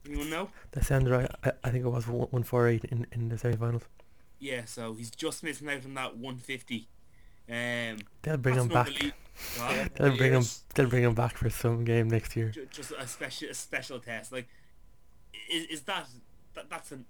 Anyone 0.06 0.30
know? 0.30 0.50
That 0.72 0.86
sounds 0.86 1.10
right. 1.10 1.30
I, 1.44 1.52
I 1.64 1.70
think 1.70 1.86
it 1.86 1.90
was 1.90 2.08
one, 2.08 2.44
four, 2.44 2.68
eight 2.68 2.86
in 2.86 3.06
in 3.12 3.30
the 3.30 3.38
semi-finals. 3.38 3.84
Yeah, 4.40 4.66
so 4.66 4.94
he's 4.94 5.10
just 5.12 5.44
missing 5.44 5.68
out 5.70 5.84
on 5.86 5.94
that 5.96 6.16
150 6.18 6.88
Um, 7.50 7.98
They'll 8.22 8.38
bring 8.38 8.56
him 8.56 8.68
back. 8.68 8.88
unbelie- 8.88 9.14
They'll 9.96 10.16
bring 10.18 10.34
him. 10.34 10.44
They'll 10.76 10.90
bring 10.90 11.04
him 11.04 11.14
back 11.16 11.38
for 11.38 11.50
some 11.50 11.84
game 11.84 12.08
next 12.10 12.36
year. 12.36 12.52
Just 12.72 12.92
a 12.98 13.08
special 13.08 13.50
a 13.50 13.54
special 13.54 14.00
test. 14.00 14.32
Like, 14.32 14.48
is, 15.50 15.66
is 15.66 15.82
that, 15.82 16.08
that 16.56 16.70
that's 16.70 16.92
an 16.92 17.06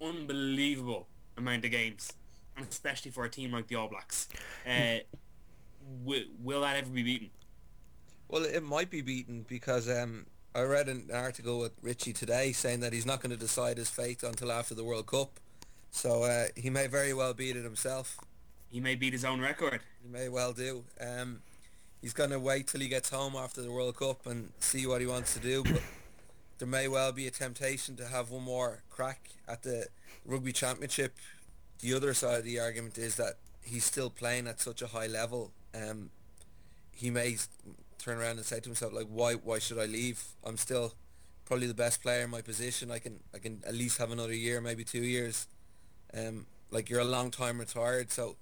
unbelievable 0.00 1.06
amount 1.36 1.64
of 1.64 1.70
games, 1.70 2.12
and 2.56 2.66
especially 2.68 3.10
for 3.10 3.24
a 3.24 3.30
team 3.30 3.52
like 3.52 3.68
the 3.68 3.76
All 3.76 3.88
Blacks. 3.88 4.28
Uh, 4.66 4.98
will, 6.04 6.22
will 6.42 6.62
that 6.62 6.76
ever 6.76 6.90
be 6.90 7.04
beaten? 7.04 7.30
Well, 8.28 8.44
it 8.44 8.64
might 8.64 8.90
be 8.90 9.00
beaten 9.00 9.46
because 9.48 9.88
um, 9.88 10.26
I 10.56 10.62
read 10.62 10.88
an 10.88 11.10
article 11.12 11.60
with 11.60 11.72
Richie 11.82 12.12
today 12.12 12.50
saying 12.50 12.80
that 12.80 12.92
he's 12.92 13.06
not 13.06 13.20
going 13.20 13.30
to 13.30 13.36
decide 13.36 13.78
his 13.78 13.88
fate 13.88 14.24
until 14.24 14.50
after 14.50 14.74
the 14.74 14.82
World 14.82 15.06
Cup. 15.06 15.38
So 15.92 16.24
uh, 16.24 16.46
he 16.56 16.68
may 16.68 16.88
very 16.88 17.14
well 17.14 17.32
beat 17.32 17.56
it 17.56 17.62
himself. 17.62 18.18
He 18.70 18.80
may 18.80 18.96
beat 18.96 19.12
his 19.12 19.24
own 19.24 19.40
record. 19.40 19.80
He 20.02 20.08
may 20.08 20.28
well 20.28 20.52
do. 20.52 20.82
Um, 21.00 21.40
he's 22.00 22.12
going 22.12 22.30
to 22.30 22.40
wait 22.40 22.66
till 22.66 22.80
he 22.80 22.88
gets 22.88 23.10
home 23.10 23.36
after 23.36 23.62
the 23.62 23.70
World 23.70 23.96
Cup 23.96 24.26
and 24.26 24.50
see 24.58 24.86
what 24.86 25.00
he 25.00 25.06
wants 25.06 25.34
to 25.34 25.40
do. 25.40 25.62
But 25.62 25.82
there 26.58 26.68
may 26.68 26.88
well 26.88 27.12
be 27.12 27.26
a 27.26 27.30
temptation 27.30 27.96
to 27.96 28.06
have 28.06 28.30
one 28.30 28.42
more 28.44 28.82
crack 28.90 29.30
at 29.48 29.62
the 29.62 29.86
Rugby 30.24 30.52
Championship. 30.52 31.14
The 31.80 31.92
other 31.94 32.14
side 32.14 32.38
of 32.38 32.44
the 32.44 32.58
argument 32.58 32.96
is 32.98 33.16
that 33.16 33.34
he's 33.62 33.84
still 33.84 34.10
playing 34.10 34.46
at 34.46 34.60
such 34.60 34.80
a 34.82 34.86
high 34.88 35.06
level. 35.06 35.52
Um, 35.74 36.10
he 36.90 37.10
may 37.10 37.36
turn 37.98 38.18
around 38.18 38.38
and 38.38 38.44
say 38.46 38.60
to 38.60 38.68
himself, 38.68 38.92
like, 38.92 39.06
why, 39.10 39.34
why 39.34 39.58
should 39.58 39.78
I 39.78 39.84
leave? 39.86 40.24
I'm 40.44 40.56
still 40.56 40.94
probably 41.44 41.66
the 41.66 41.74
best 41.74 42.02
player 42.02 42.24
in 42.24 42.30
my 42.30 42.40
position. 42.40 42.90
I 42.90 42.98
can, 42.98 43.20
I 43.34 43.38
can 43.38 43.62
at 43.66 43.74
least 43.74 43.98
have 43.98 44.10
another 44.10 44.34
year, 44.34 44.60
maybe 44.60 44.84
two 44.84 45.02
years. 45.04 45.46
Um, 46.16 46.46
like 46.70 46.88
you're 46.88 47.00
a 47.00 47.04
long 47.04 47.30
time 47.30 47.58
retired, 47.58 48.10
so 48.10 48.36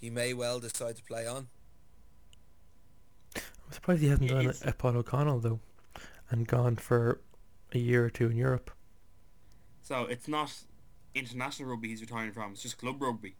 he 0.00 0.10
may 0.10 0.34
well 0.34 0.58
decide 0.58 0.96
to 0.96 1.02
play 1.04 1.26
on. 1.26 1.46
I'm 3.36 3.42
surprised 3.72 4.02
he 4.02 4.08
hasn't 4.08 4.28
done 4.28 4.40
it's- 4.40 4.62
a 4.66 4.72
Paul 4.72 4.96
O'Connell 4.96 5.38
though, 5.40 5.60
and 6.30 6.46
gone 6.46 6.76
for 6.76 7.20
a 7.74 7.78
year 7.78 8.04
or 8.04 8.10
two 8.10 8.26
in 8.30 8.36
Europe. 8.36 8.70
So 9.80 10.04
it's 10.04 10.28
not 10.28 10.52
international 11.14 11.68
rugby 11.70 11.88
he's 11.88 12.00
retiring 12.00 12.32
from. 12.32 12.52
It's 12.52 12.62
just 12.62 12.78
club 12.78 13.00
rugby. 13.02 13.36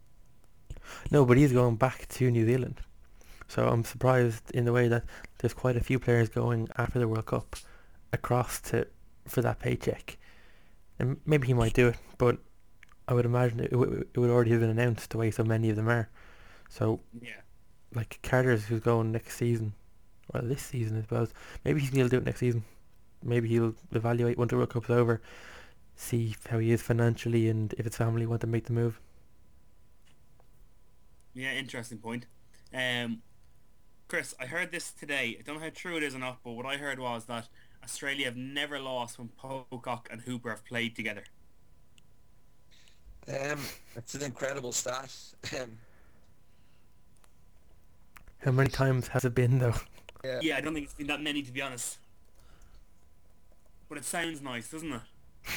No, 1.11 1.25
but 1.25 1.37
he's 1.37 1.53
going 1.53 1.75
back 1.77 2.07
to 2.09 2.29
New 2.29 2.45
Zealand. 2.45 2.81
So 3.47 3.67
I'm 3.67 3.83
surprised 3.83 4.51
in 4.51 4.65
the 4.65 4.73
way 4.73 4.87
that 4.87 5.03
there's 5.39 5.53
quite 5.53 5.77
a 5.77 5.83
few 5.83 5.99
players 5.99 6.29
going 6.29 6.67
after 6.77 6.99
the 6.99 7.07
World 7.07 7.27
Cup 7.27 7.55
across 8.11 8.59
to 8.61 8.87
for 9.27 9.41
that 9.41 9.59
paycheck. 9.59 10.17
And 10.99 11.19
maybe 11.25 11.47
he 11.47 11.53
might 11.53 11.73
do 11.73 11.87
it, 11.89 11.97
but 12.17 12.37
I 13.07 13.13
would 13.13 13.25
imagine 13.25 13.59
it, 13.59 13.71
w- 13.71 14.05
it 14.13 14.19
would 14.19 14.29
already 14.29 14.51
have 14.51 14.59
been 14.61 14.69
announced 14.69 15.09
the 15.09 15.17
way 15.17 15.31
so 15.31 15.43
many 15.43 15.69
of 15.69 15.75
them 15.75 15.89
are. 15.89 16.09
So 16.69 16.99
Yeah. 17.21 17.41
like 17.93 18.19
Carter's 18.23 18.65
who's 18.65 18.81
going 18.81 19.11
next 19.11 19.37
season, 19.37 19.73
or 20.33 20.41
this 20.41 20.61
season 20.61 20.97
I 20.97 21.01
suppose. 21.01 21.33
Maybe 21.63 21.81
he'll 21.81 22.09
do 22.09 22.17
it 22.17 22.25
next 22.25 22.39
season. 22.39 22.63
Maybe 23.23 23.47
he'll 23.49 23.75
evaluate 23.91 24.37
when 24.37 24.47
the 24.47 24.57
World 24.57 24.69
Cup's 24.69 24.89
over, 24.89 25.21
see 25.95 26.35
how 26.49 26.59
he 26.59 26.71
is 26.71 26.81
financially 26.81 27.49
and 27.49 27.73
if 27.77 27.85
his 27.85 27.97
family 27.97 28.25
want 28.25 28.41
to 28.41 28.47
make 28.47 28.65
the 28.65 28.73
move. 28.73 28.99
Yeah, 31.33 31.53
interesting 31.53 31.97
point. 31.97 32.25
Um, 32.73 33.21
Chris, 34.07 34.35
I 34.39 34.45
heard 34.45 34.71
this 34.71 34.91
today. 34.91 35.37
I 35.39 35.41
don't 35.43 35.55
know 35.55 35.61
how 35.63 35.71
true 35.73 35.97
it 35.97 36.03
is 36.03 36.13
or 36.15 36.19
not, 36.19 36.39
but 36.43 36.51
what 36.51 36.65
I 36.65 36.77
heard 36.77 36.99
was 36.99 37.25
that 37.25 37.47
Australia 37.83 38.25
have 38.25 38.37
never 38.37 38.79
lost 38.79 39.17
when 39.17 39.29
Pocock 39.29 40.07
and 40.11 40.21
Hooper 40.21 40.49
have 40.51 40.65
played 40.65 40.95
together. 40.95 41.23
Um, 43.27 43.59
it's 43.95 44.15
an 44.15 44.23
incredible 44.23 44.71
stat. 44.71 45.13
Um, 45.59 45.77
How 48.39 48.51
many 48.51 48.69
times 48.69 49.07
has 49.09 49.25
it 49.25 49.33
been 49.33 49.59
though? 49.59 49.73
yeah. 50.23 50.39
Yeah, 50.41 50.57
I 50.57 50.61
don't 50.61 50.73
think 50.73 50.85
it's 50.85 50.93
been 50.93 51.07
that 51.07 51.21
many 51.21 51.41
to 51.41 51.51
be 51.51 51.61
honest. 51.61 51.97
But 53.93 54.01
it 54.01 54.05
sounds 54.05 54.41
nice, 54.41 54.71
doesn't 54.71 54.91
it? 54.91 55.01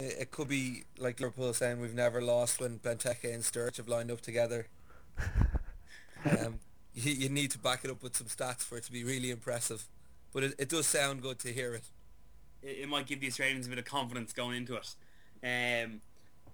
It, 0.00 0.14
it 0.20 0.30
could 0.30 0.46
be 0.46 0.84
like 0.96 1.18
Liverpool 1.18 1.52
saying 1.52 1.80
we've 1.80 1.92
never 1.92 2.22
lost 2.22 2.60
when 2.60 2.78
Benteke 2.78 3.34
and 3.34 3.42
Sturridge 3.42 3.78
have 3.78 3.88
lined 3.88 4.12
up 4.12 4.20
together. 4.20 4.68
um, 6.24 6.60
you, 6.94 7.12
you 7.12 7.28
need 7.28 7.50
to 7.50 7.58
back 7.58 7.84
it 7.84 7.90
up 7.90 8.00
with 8.00 8.16
some 8.16 8.28
stats 8.28 8.62
for 8.62 8.78
it 8.78 8.84
to 8.84 8.92
be 8.92 9.02
really 9.02 9.32
impressive. 9.32 9.88
But 10.32 10.44
it, 10.44 10.54
it 10.56 10.68
does 10.68 10.86
sound 10.86 11.20
good 11.20 11.40
to 11.40 11.52
hear 11.52 11.74
it. 11.74 11.82
It, 12.62 12.78
it 12.82 12.88
might 12.88 13.06
give 13.06 13.20
the 13.20 13.26
Australians 13.26 13.66
a 13.66 13.70
bit 13.70 13.80
of 13.80 13.86
confidence 13.86 14.32
going 14.32 14.56
into 14.56 14.76
it. 14.76 14.94
Um, 15.42 16.00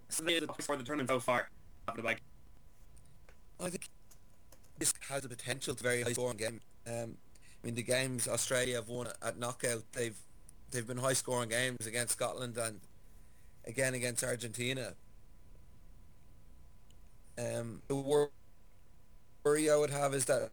so 0.08 0.24
they 0.24 0.40
for 0.60 0.76
the 0.78 0.82
tournament 0.82 1.10
so 1.10 1.20
far. 1.20 1.50
I 3.60 3.68
think 3.68 3.88
this 4.78 4.94
has 5.10 5.22
the 5.22 5.28
potential 5.28 5.74
to 5.74 5.82
very 5.82 6.02
high 6.02 6.14
scoring 6.14 6.38
game. 6.38 6.60
Um, 6.86 7.18
I 7.62 7.66
mean, 7.66 7.74
the 7.74 7.82
games 7.82 8.26
Australia 8.26 8.76
have 8.76 8.88
won 8.88 9.08
at 9.22 9.38
knockout, 9.38 9.84
they've 9.92 10.16
they've 10.74 10.86
been 10.86 10.98
high 10.98 11.12
scoring 11.12 11.48
games 11.48 11.86
against 11.86 12.14
Scotland 12.14 12.56
and 12.58 12.80
again 13.64 13.94
against 13.94 14.22
Argentina. 14.24 14.92
Um, 17.38 17.80
the 17.86 17.94
worry 17.94 19.70
I 19.70 19.76
would 19.76 19.90
have 19.90 20.14
is 20.14 20.24
that 20.26 20.50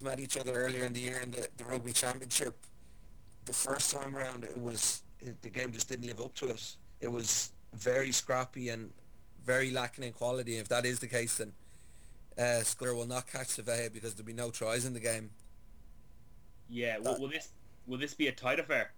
we 0.00 0.08
met 0.08 0.20
each 0.20 0.36
other 0.36 0.52
earlier 0.52 0.84
in 0.84 0.92
the 0.92 1.00
year 1.00 1.20
in 1.22 1.32
the, 1.32 1.48
the 1.56 1.64
rugby 1.64 1.92
championship. 1.92 2.56
The 3.44 3.52
first 3.52 3.90
time 3.90 4.14
round, 4.14 4.44
it 4.44 4.56
was 4.56 5.02
it, 5.20 5.42
the 5.42 5.50
game 5.50 5.72
just 5.72 5.88
didn't 5.88 6.06
live 6.06 6.20
up 6.20 6.34
to 6.36 6.48
it. 6.48 6.76
It 7.00 7.10
was 7.10 7.50
very 7.74 8.12
scrappy 8.12 8.68
and 8.68 8.90
very 9.44 9.72
lacking 9.72 10.04
in 10.04 10.12
quality. 10.12 10.56
If 10.58 10.68
that 10.68 10.86
is 10.86 11.00
the 11.00 11.08
case, 11.08 11.38
then 11.38 11.52
uh, 12.38 12.62
will 12.80 13.06
not 13.06 13.26
catch 13.26 13.48
Sevilla 13.48 13.90
because 13.92 14.14
there'll 14.14 14.26
be 14.26 14.32
no 14.32 14.50
tries 14.50 14.84
in 14.84 14.94
the 14.94 15.00
game. 15.00 15.30
yeah, 16.68 16.98
will, 16.98 17.18
will 17.18 17.28
this 17.28 17.48
will 17.88 17.98
this 17.98 18.14
be 18.14 18.28
a 18.28 18.32
tight 18.32 18.60
affair? 18.60 18.92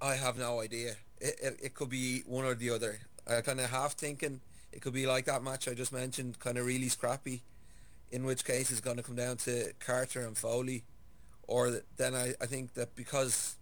I 0.00 0.14
have 0.14 0.38
no 0.38 0.60
idea. 0.60 0.96
It, 1.20 1.38
it, 1.42 1.56
it 1.62 1.74
could 1.74 1.88
be 1.88 2.22
one 2.26 2.44
or 2.44 2.54
the 2.54 2.70
other. 2.70 3.00
I 3.26 3.40
kind 3.40 3.60
of 3.60 3.70
half 3.70 3.92
thinking 3.92 4.40
it 4.72 4.82
could 4.82 4.92
be 4.92 5.06
like 5.06 5.24
that 5.24 5.42
match 5.42 5.68
I 5.68 5.74
just 5.74 5.92
mentioned, 5.92 6.38
kind 6.38 6.58
of 6.58 6.66
really 6.66 6.88
scrappy, 6.88 7.42
in 8.10 8.24
which 8.24 8.44
case 8.44 8.70
it's 8.70 8.80
going 8.80 8.98
to 8.98 9.02
come 9.02 9.16
down 9.16 9.38
to 9.38 9.72
Carter 9.80 10.20
and 10.20 10.36
Foley. 10.36 10.84
Or 11.48 11.70
th- 11.70 11.84
then 11.96 12.14
I, 12.14 12.34
I 12.40 12.46
think 12.46 12.74
that 12.74 12.94
because 12.94 13.56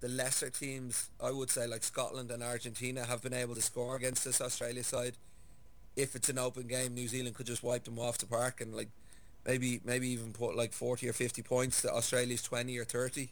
the 0.00 0.08
lesser 0.08 0.50
teams, 0.50 1.10
I 1.22 1.32
would 1.32 1.50
say 1.50 1.66
like 1.66 1.82
Scotland 1.82 2.30
and 2.30 2.42
Argentina, 2.42 3.04
have 3.04 3.22
been 3.22 3.34
able 3.34 3.54
to 3.54 3.62
score 3.62 3.96
against 3.96 4.24
this 4.24 4.40
Australia 4.40 4.84
side, 4.84 5.16
if 5.96 6.14
it's 6.14 6.28
an 6.28 6.38
open 6.38 6.66
game, 6.66 6.94
New 6.94 7.08
Zealand 7.08 7.34
could 7.34 7.46
just 7.46 7.62
wipe 7.62 7.84
them 7.84 7.98
off 7.98 8.18
the 8.18 8.26
park 8.26 8.60
and 8.60 8.74
like 8.74 8.90
maybe 9.46 9.80
maybe 9.84 10.08
even 10.08 10.32
put 10.32 10.56
like 10.56 10.72
40 10.72 11.08
or 11.08 11.12
50 11.12 11.42
points 11.42 11.82
to 11.82 11.90
Australia's 11.90 12.42
20 12.42 12.76
or 12.78 12.84
30. 12.84 13.30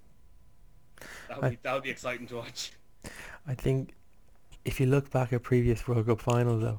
That 1.41 1.74
would 1.74 1.83
be, 1.83 1.89
be 1.89 1.91
exciting 1.91 2.26
to 2.28 2.37
watch. 2.37 2.72
I 3.47 3.55
think 3.55 3.95
if 4.64 4.78
you 4.80 4.87
look 4.87 5.11
back 5.11 5.33
at 5.33 5.43
previous 5.43 5.87
World 5.89 6.07
Cup 6.07 6.20
finals 6.20 6.62
though, 6.62 6.78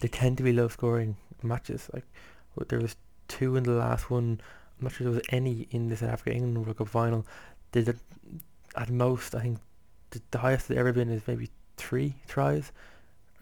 they 0.00 0.08
tend 0.08 0.38
to 0.38 0.42
be 0.42 0.52
low 0.52 0.68
scoring 0.68 1.16
matches. 1.42 1.90
Like 1.92 2.04
there 2.68 2.80
was 2.80 2.96
two 3.28 3.56
in 3.56 3.64
the 3.64 3.72
last 3.72 4.10
one. 4.10 4.40
I'm 4.78 4.84
not 4.84 4.92
sure 4.92 5.04
there 5.04 5.14
was 5.14 5.22
any 5.30 5.68
in 5.70 5.88
the 5.88 5.96
South 5.96 6.10
Africa 6.10 6.34
England 6.34 6.64
World 6.64 6.78
Cup 6.78 6.88
final. 6.88 7.26
Did 7.72 7.98
at 8.76 8.90
most 8.90 9.34
I 9.34 9.40
think 9.40 9.58
the, 10.10 10.20
the 10.30 10.38
highest 10.38 10.68
there's 10.68 10.78
ever 10.78 10.92
been 10.92 11.10
is 11.10 11.22
maybe 11.26 11.50
three 11.76 12.14
tries 12.28 12.72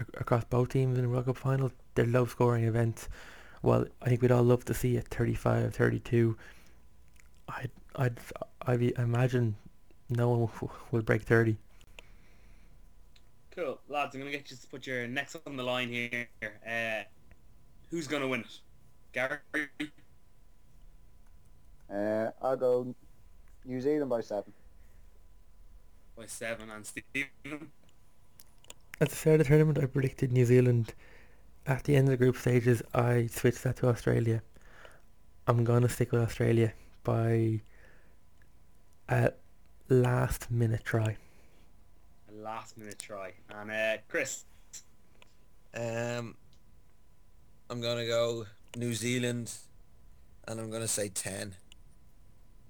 ac- 0.01 0.11
across 0.15 0.45
both 0.45 0.71
teams 0.71 0.99
in 0.99 1.05
the 1.05 1.11
World 1.11 1.27
Cup 1.27 1.37
final. 1.37 1.71
They're 1.95 2.07
low 2.07 2.27
scoring 2.27 2.65
events. 2.65 3.09
Well, 3.63 3.87
I 4.03 4.09
think 4.09 4.23
we'd 4.23 4.33
all 4.33 4.43
love 4.43 4.65
to 4.67 4.75
see 4.75 4.97
a 4.97 5.03
35, 5.03 5.75
32. 5.75 6.37
I'd 7.49 7.71
I'd 7.97 8.19
I'd 8.63 8.83
imagine 8.99 9.57
no 10.11 10.29
one 10.29 10.41
will, 10.41 10.73
will 10.91 11.03
break 11.03 11.23
30. 11.23 11.57
Cool, 13.55 13.81
lads. 13.89 14.15
I'm 14.15 14.21
gonna 14.21 14.31
get 14.31 14.51
you 14.51 14.57
to 14.57 14.67
put 14.69 14.87
your 14.87 15.07
necks 15.09 15.37
on 15.47 15.57
the 15.57 15.63
line 15.63 15.89
here. 15.89 16.29
Uh, 16.67 17.03
who's 17.91 18.07
gonna 18.07 18.29
win 18.29 18.41
it? 18.41 18.59
Gary. 19.13 19.39
Uh, 21.93 22.31
I'll 22.41 22.57
go 22.57 22.95
New 23.65 23.81
Zealand 23.81 24.09
by 24.09 24.21
seven. 24.21 24.53
by 26.17 26.27
seven 26.27 26.71
and 26.71 26.87
Stephen. 26.87 27.71
At 29.01 29.09
the 29.09 29.17
start 29.17 29.35
of 29.35 29.39
the 29.41 29.45
tournament, 29.45 29.79
I 29.79 29.87
predicted 29.87 30.31
New 30.31 30.45
Zealand. 30.45 30.95
At 31.67 31.85
the 31.85 31.97
end 31.97 32.07
of 32.07 32.13
the 32.13 32.17
group 32.17 32.37
stages, 32.37 32.83
I 32.95 33.27
switched 33.27 33.65
that 33.65 33.77
to 33.79 33.89
Australia. 33.89 34.43
I'm 35.47 35.65
gonna 35.65 35.89
stick 35.89 36.13
with 36.13 36.23
Australia 36.23 36.73
by 37.03 37.61
a 39.09 39.33
last 39.91 40.51
minute 40.51 40.85
try. 40.85 41.17
A 42.31 42.43
last 42.43 42.79
minute 42.79 42.99
try. 42.99 43.33
And 43.51 43.71
uh, 43.71 43.97
Chris. 44.09 44.45
Um, 45.75 46.37
I'm 47.69 47.81
gonna 47.81 48.07
go 48.07 48.47
New 48.77 48.95
Zealand, 48.95 49.53
and 50.49 50.59
I'm 50.59 50.71
gonna 50.71 50.89
say 50.89 51.09
ten. 51.09 51.57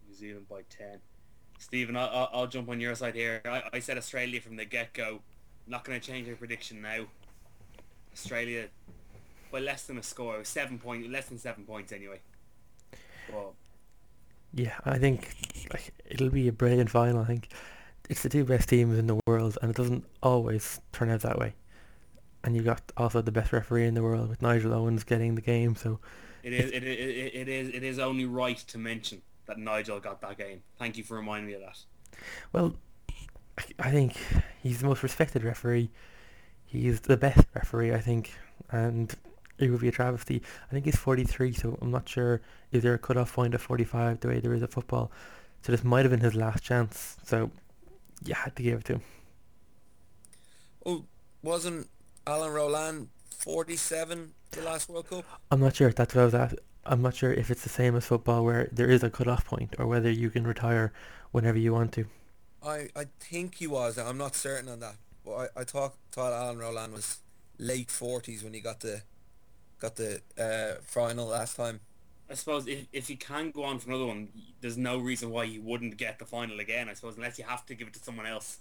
New 0.09 0.15
Zealand 0.15 0.49
by 0.49 0.63
10. 0.69 0.99
Stephen, 1.59 1.97
I'll, 1.97 2.09
I'll, 2.09 2.31
I'll 2.33 2.47
jump 2.47 2.69
on 2.69 2.81
your 2.81 2.95
side 2.95 3.15
here. 3.15 3.41
I, 3.45 3.63
I 3.75 3.79
said 3.81 3.97
Australia 3.97 4.41
from 4.41 4.57
the 4.57 4.65
get-go. 4.65 5.21
Not 5.67 5.85
going 5.85 6.01
to 6.01 6.05
change 6.05 6.27
my 6.27 6.35
prediction 6.35 6.83
now. 6.83 7.05
Australia 8.13 8.67
by 9.53 9.61
less 9.61 9.87
than 9.87 9.99
a 9.99 10.03
score. 10.03 10.41
It 10.41 10.47
seven 10.47 10.79
point, 10.79 11.09
less 11.11 11.27
than 11.27 11.39
seven 11.39 11.65
points 11.65 11.93
anyway. 11.93 12.21
Well, 13.33 13.55
Yeah, 14.53 14.75
I 14.85 14.99
think 14.99 15.35
like, 15.73 15.93
it'll 16.07 16.31
be 16.31 16.49
a 16.49 16.53
brilliant 16.53 16.91
final. 16.91 17.21
I 17.23 17.27
think 17.27 17.49
it's 18.09 18.23
the 18.23 18.29
two 18.29 18.45
best 18.45 18.69
teams 18.69 18.99
in 18.99 19.07
the 19.07 19.21
world, 19.27 19.59
and 19.63 19.71
it 19.71 19.77
doesn't 19.77 20.05
always 20.23 20.81
turn 20.93 21.11
out 21.11 21.21
that 21.23 21.39
way. 21.39 21.55
And 22.43 22.57
you 22.57 22.63
got 22.63 22.81
also 22.97 23.21
the 23.23 23.31
best 23.33 23.53
referee 23.53 23.87
in 23.87 23.95
the 23.95 24.03
world 24.03 24.29
with 24.29 24.43
Nigel 24.43 24.73
Owens 24.75 25.05
getting 25.05 25.35
the 25.35 25.43
game. 25.43 25.77
So 25.77 26.01
it 26.43 26.53
is, 26.53 26.71
it, 26.71 26.83
it, 26.83 27.35
it 27.35 27.49
is, 27.49 27.69
it 27.69 27.83
is 27.83 27.99
only 27.99 28.25
right 28.25 28.57
to 28.57 28.79
mention 28.79 29.23
that 29.47 29.59
Nigel 29.59 30.01
got 30.01 30.21
that 30.23 30.39
game. 30.39 30.63
Thank 30.79 30.97
you 30.97 31.05
for 31.05 31.17
reminding 31.17 31.49
me 31.49 31.55
of 31.55 31.61
that. 31.61 31.79
Well, 32.53 32.75
I- 33.59 33.65
I 33.79 33.91
think 33.91 34.17
he's 34.63 34.81
the 34.81 34.87
most 34.87 35.03
respected 35.03 35.45
referee. 35.45 35.91
He's 36.65 37.01
the 37.01 37.17
best 37.17 37.47
referee, 37.55 37.93
I 37.93 38.01
think, 38.01 38.33
and 38.71 39.15
it 39.61 39.71
would 39.71 39.81
be 39.81 39.89
a 39.89 39.93
travesty. 39.93 40.43
I 40.69 40.73
think 40.73 40.87
he's 40.87 40.97
43, 40.97 41.53
so 41.53 41.79
I'm 41.81 41.91
not 41.91 42.09
sure 42.09 42.41
is 42.73 42.83
there 42.83 42.95
a 42.95 42.99
cut-off 42.99 43.35
point 43.35 43.55
of 43.55 43.63
45 43.63 44.21
the 44.21 44.29
way 44.29 44.41
there 44.41 44.55
is 44.55 44.63
at 44.63 44.73
football. 44.73 45.11
So 45.63 45.73
this 45.73 45.85
might 45.85 46.03
have 46.03 46.11
been 46.11 46.21
his 46.21 46.35
last 46.35 46.63
chance. 46.63 47.17
So 47.25 47.51
you 48.25 48.35
had 48.35 48.57
to 48.57 48.63
give 48.63 48.81
it 48.81 48.85
to 48.87 48.93
him. 48.95 49.03
Oh, 50.87 51.05
wasn't 51.43 51.89
Alain 52.27 52.53
Rolland 52.53 53.09
47 53.37 54.33
the 54.53 54.63
last 54.63 54.89
World 54.89 55.09
Cup? 55.09 55.25
I'm 55.51 55.61
not 55.61 55.77
sure. 55.77 55.93
That's 55.93 56.15
what 56.15 56.23
I 56.23 56.25
was 56.25 56.35
at. 56.35 56.55
I'm 56.87 57.03
not 57.03 57.15
sure 57.15 57.33
if 57.33 57.51
it's 57.51 57.63
the 57.63 57.69
same 57.69 57.95
as 57.95 58.07
football 58.07 58.43
where 58.45 58.69
there 58.73 58.89
is 58.89 59.03
a 59.03 59.11
cut-off 59.11 59.45
point 59.45 59.75
or 59.79 59.87
whether 59.87 60.11
you 60.11 60.31
can 60.31 60.47
retire 60.47 60.93
whenever 61.31 61.59
you 61.59 61.75
want 61.75 61.93
to. 61.93 62.07
I, 62.63 62.89
I 62.97 63.07
think 63.21 63.57
he 63.57 63.67
was. 63.67 63.99
I'm 63.99 64.19
not 64.19 64.35
certain 64.35 64.69
on 64.71 64.81
that. 64.81 64.97
But 65.25 65.51
I, 65.57 65.61
I 65.61 65.65
thought 65.65 65.95
thought 66.11 66.33
Alain 66.33 66.59
Rolland 66.59 66.95
was 66.95 67.19
late 67.59 67.89
40s 67.89 68.43
when 68.43 68.55
he 68.55 68.61
got 68.61 68.81
the 68.81 69.03
got 69.81 69.97
the 69.97 70.21
uh, 70.39 70.81
final 70.83 71.27
last 71.27 71.57
time. 71.57 71.81
I 72.31 72.35
suppose 72.35 72.69
if, 72.69 72.87
if 72.93 73.11
you 73.11 73.17
can 73.17 73.51
go 73.51 73.65
on 73.65 73.81
for 73.81 73.91
another 73.91 74.07
one, 74.07 74.29
there's 74.61 74.79
no 74.79 74.99
reason 74.99 75.31
why 75.31 75.45
you 75.45 75.63
wouldn't 75.63 75.97
get 75.97 76.19
the 76.19 76.25
final 76.25 76.61
again. 76.61 76.89
I 76.89 76.95
suppose 76.95 77.17
unless 77.17 77.39
you 77.39 77.45
have 77.45 77.67
to 77.67 77.75
give 77.75 77.89
it 77.89 77.95
to 77.95 78.01
someone 78.01 78.27
else. 78.27 78.59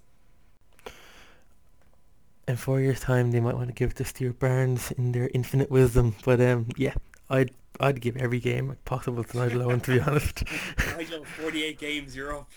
In 2.47 2.55
four 2.55 2.79
years' 2.79 2.99
time, 2.99 3.29
they 3.29 3.39
might 3.39 3.55
want 3.55 3.67
to 3.67 3.73
give 3.73 3.91
it 3.91 3.97
to 3.97 4.05
Stuart 4.05 4.39
Barnes 4.39 4.91
in 4.93 5.11
their 5.11 5.29
infinite 5.35 5.69
wisdom. 5.69 6.15
But 6.25 6.41
um, 6.41 6.67
yeah, 6.77 6.95
I'd 7.29 7.51
I'd 7.79 8.01
give 8.01 8.17
every 8.17 8.39
game 8.39 8.75
possible 8.85 9.23
to 9.23 9.37
Nigel 9.37 9.61
Owen, 9.61 9.79
to 9.81 9.93
be 9.93 10.01
honest. 10.01 10.43
Nigel, 10.97 11.23
48 11.23 11.77
games, 11.77 12.15
you're 12.15 12.35
up. 12.35 12.49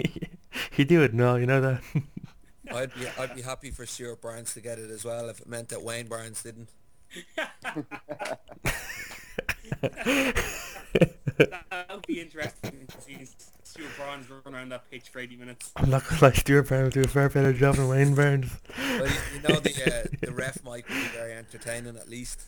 he 0.70 0.84
do 0.84 1.02
it 1.02 1.12
now, 1.12 1.36
you 1.36 1.46
know 1.46 1.60
that. 1.60 1.82
I'd 2.70 2.94
be 2.94 3.06
I'd 3.18 3.34
be 3.34 3.42
happy 3.42 3.70
for 3.70 3.86
Stuart 3.86 4.20
Barnes 4.20 4.54
to 4.54 4.60
get 4.60 4.78
it 4.78 4.90
as 4.90 5.04
well 5.04 5.28
if 5.28 5.40
it 5.40 5.46
meant 5.46 5.68
that 5.70 5.82
Wayne 5.82 6.06
Barnes 6.06 6.42
didn't. 6.42 6.68
That 11.38 11.86
would 11.90 12.06
be 12.06 12.20
interesting 12.20 12.86
to 12.88 13.00
see 13.00 13.26
Stuart 13.62 13.90
Barnes 13.98 14.26
run 14.30 14.54
around 14.54 14.70
that 14.70 14.90
pitch 14.90 15.08
for 15.10 15.18
80 15.20 15.36
minutes. 15.36 15.72
I'm 15.76 15.90
not 15.90 16.06
gonna 16.08 16.22
lie, 16.22 16.32
Stuart 16.32 16.68
Barnes 16.68 16.94
do 16.94 17.02
a 17.02 17.08
far 17.08 17.28
better 17.28 17.52
job 17.52 17.76
than 17.76 17.88
Wayne 17.88 18.14
Barnes. 18.14 18.50
Well, 18.76 19.06
you, 19.06 19.12
you 19.34 19.48
know 19.48 19.60
the 19.60 19.70
uh, 19.86 20.16
the 20.26 20.32
ref 20.32 20.56
mic 20.64 20.88
would 20.88 20.94
be 20.94 21.08
very 21.14 21.32
entertaining 21.34 21.96
at 21.96 22.08
least. 22.08 22.42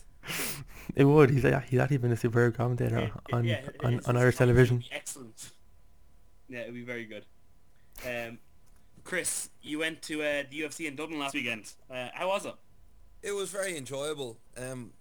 It 0.95 1.05
would. 1.05 1.29
He's 1.31 1.45
a, 1.45 1.59
he's 1.61 1.79
actually 1.79 1.97
been 1.97 2.11
a 2.11 2.17
superb 2.17 2.55
commentator 2.55 3.11
on 3.33 3.43
Yeah, 3.45 3.61
on, 3.83 3.93
it's- 3.93 4.07
on 4.07 4.17
Irish 4.17 4.35
television. 4.37 4.83
Excellent. 4.91 5.51
Yeah, 6.49 6.59
it'd 6.61 6.73
be 6.73 6.83
very 6.83 7.05
good. 7.05 7.25
Um, 8.05 8.39
Chris, 9.03 9.49
you 9.61 9.79
went 9.79 10.01
to 10.03 10.21
uh, 10.21 10.43
the 10.51 10.61
UFC 10.61 10.85
in 10.87 10.95
Dublin 10.95 11.19
last 11.19 11.33
weekend. 11.33 11.71
Uh, 11.89 12.09
how 12.13 12.27
was 12.27 12.45
it? 12.45 12.53
It 13.23 13.33
was 13.33 13.49
very 13.49 13.77
enjoyable. 13.77 14.37
Um, 14.57 14.91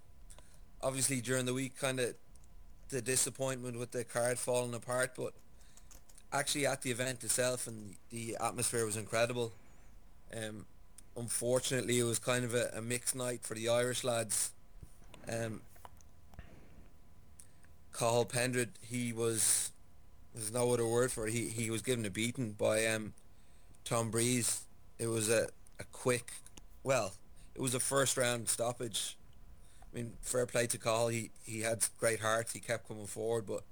obviously 0.83 1.21
during 1.21 1.47
the 1.47 1.55
week, 1.55 1.79
kind 1.79 2.01
of 2.01 2.15
the 2.91 3.01
disappointment 3.01 3.79
with 3.79 3.93
the 3.93 4.05
card 4.05 4.39
falling 4.39 4.75
apart, 4.75 5.13
but 5.17 5.33
actually 6.33 6.67
at 6.67 6.83
the 6.83 6.91
event 6.91 7.25
itself 7.25 7.67
and 7.67 7.95
the 8.11 8.37
atmosphere 8.41 8.85
was 8.85 8.97
incredible. 8.97 9.53
Um, 10.37 10.67
unfortunately, 11.17 11.99
it 11.99 12.05
was 12.05 12.19
kind 12.19 12.45
of 12.45 12.55
a, 12.55 12.71
a 12.75 12.81
mixed 12.81 13.17
night 13.17 13.41
for 13.43 13.55
the 13.55 13.69
Irish 13.69 14.05
lads. 14.05 14.53
Um, 15.29 15.63
Cathal 17.93 18.25
Pendred, 18.25 18.71
he 18.83 19.13
was 19.13 19.73
there's 20.35 20.53
no 20.53 20.73
other 20.73 20.87
word 20.87 21.11
for 21.11 21.27
it. 21.27 21.33
He 21.33 21.49
he 21.49 21.71
was 21.71 21.83
given 21.83 22.05
a 22.07 22.11
beating 22.11 22.53
by 22.53 22.87
um, 22.87 23.13
Tom 23.85 24.11
Breese. 24.11 24.63
It 24.99 25.09
was 25.09 25.29
a, 25.29 25.49
a 25.79 25.85
quick, 25.93 26.31
well, 26.83 27.13
it 27.55 27.61
was 27.61 27.75
a 27.75 27.81
first 27.81 28.17
round 28.17 28.49
stoppage. 28.49 29.17
I 29.83 29.97
mean, 29.97 30.13
fair 30.23 30.47
play 30.47 30.67
to 30.69 30.79
Call. 30.79 31.09
He 31.09 31.31
he 31.45 31.61
had 31.61 31.85
great 31.99 32.21
heart. 32.21 32.51
He 32.53 32.61
kept 32.61 32.89
coming 32.89 33.07
forward, 33.07 33.47
but 33.47 33.65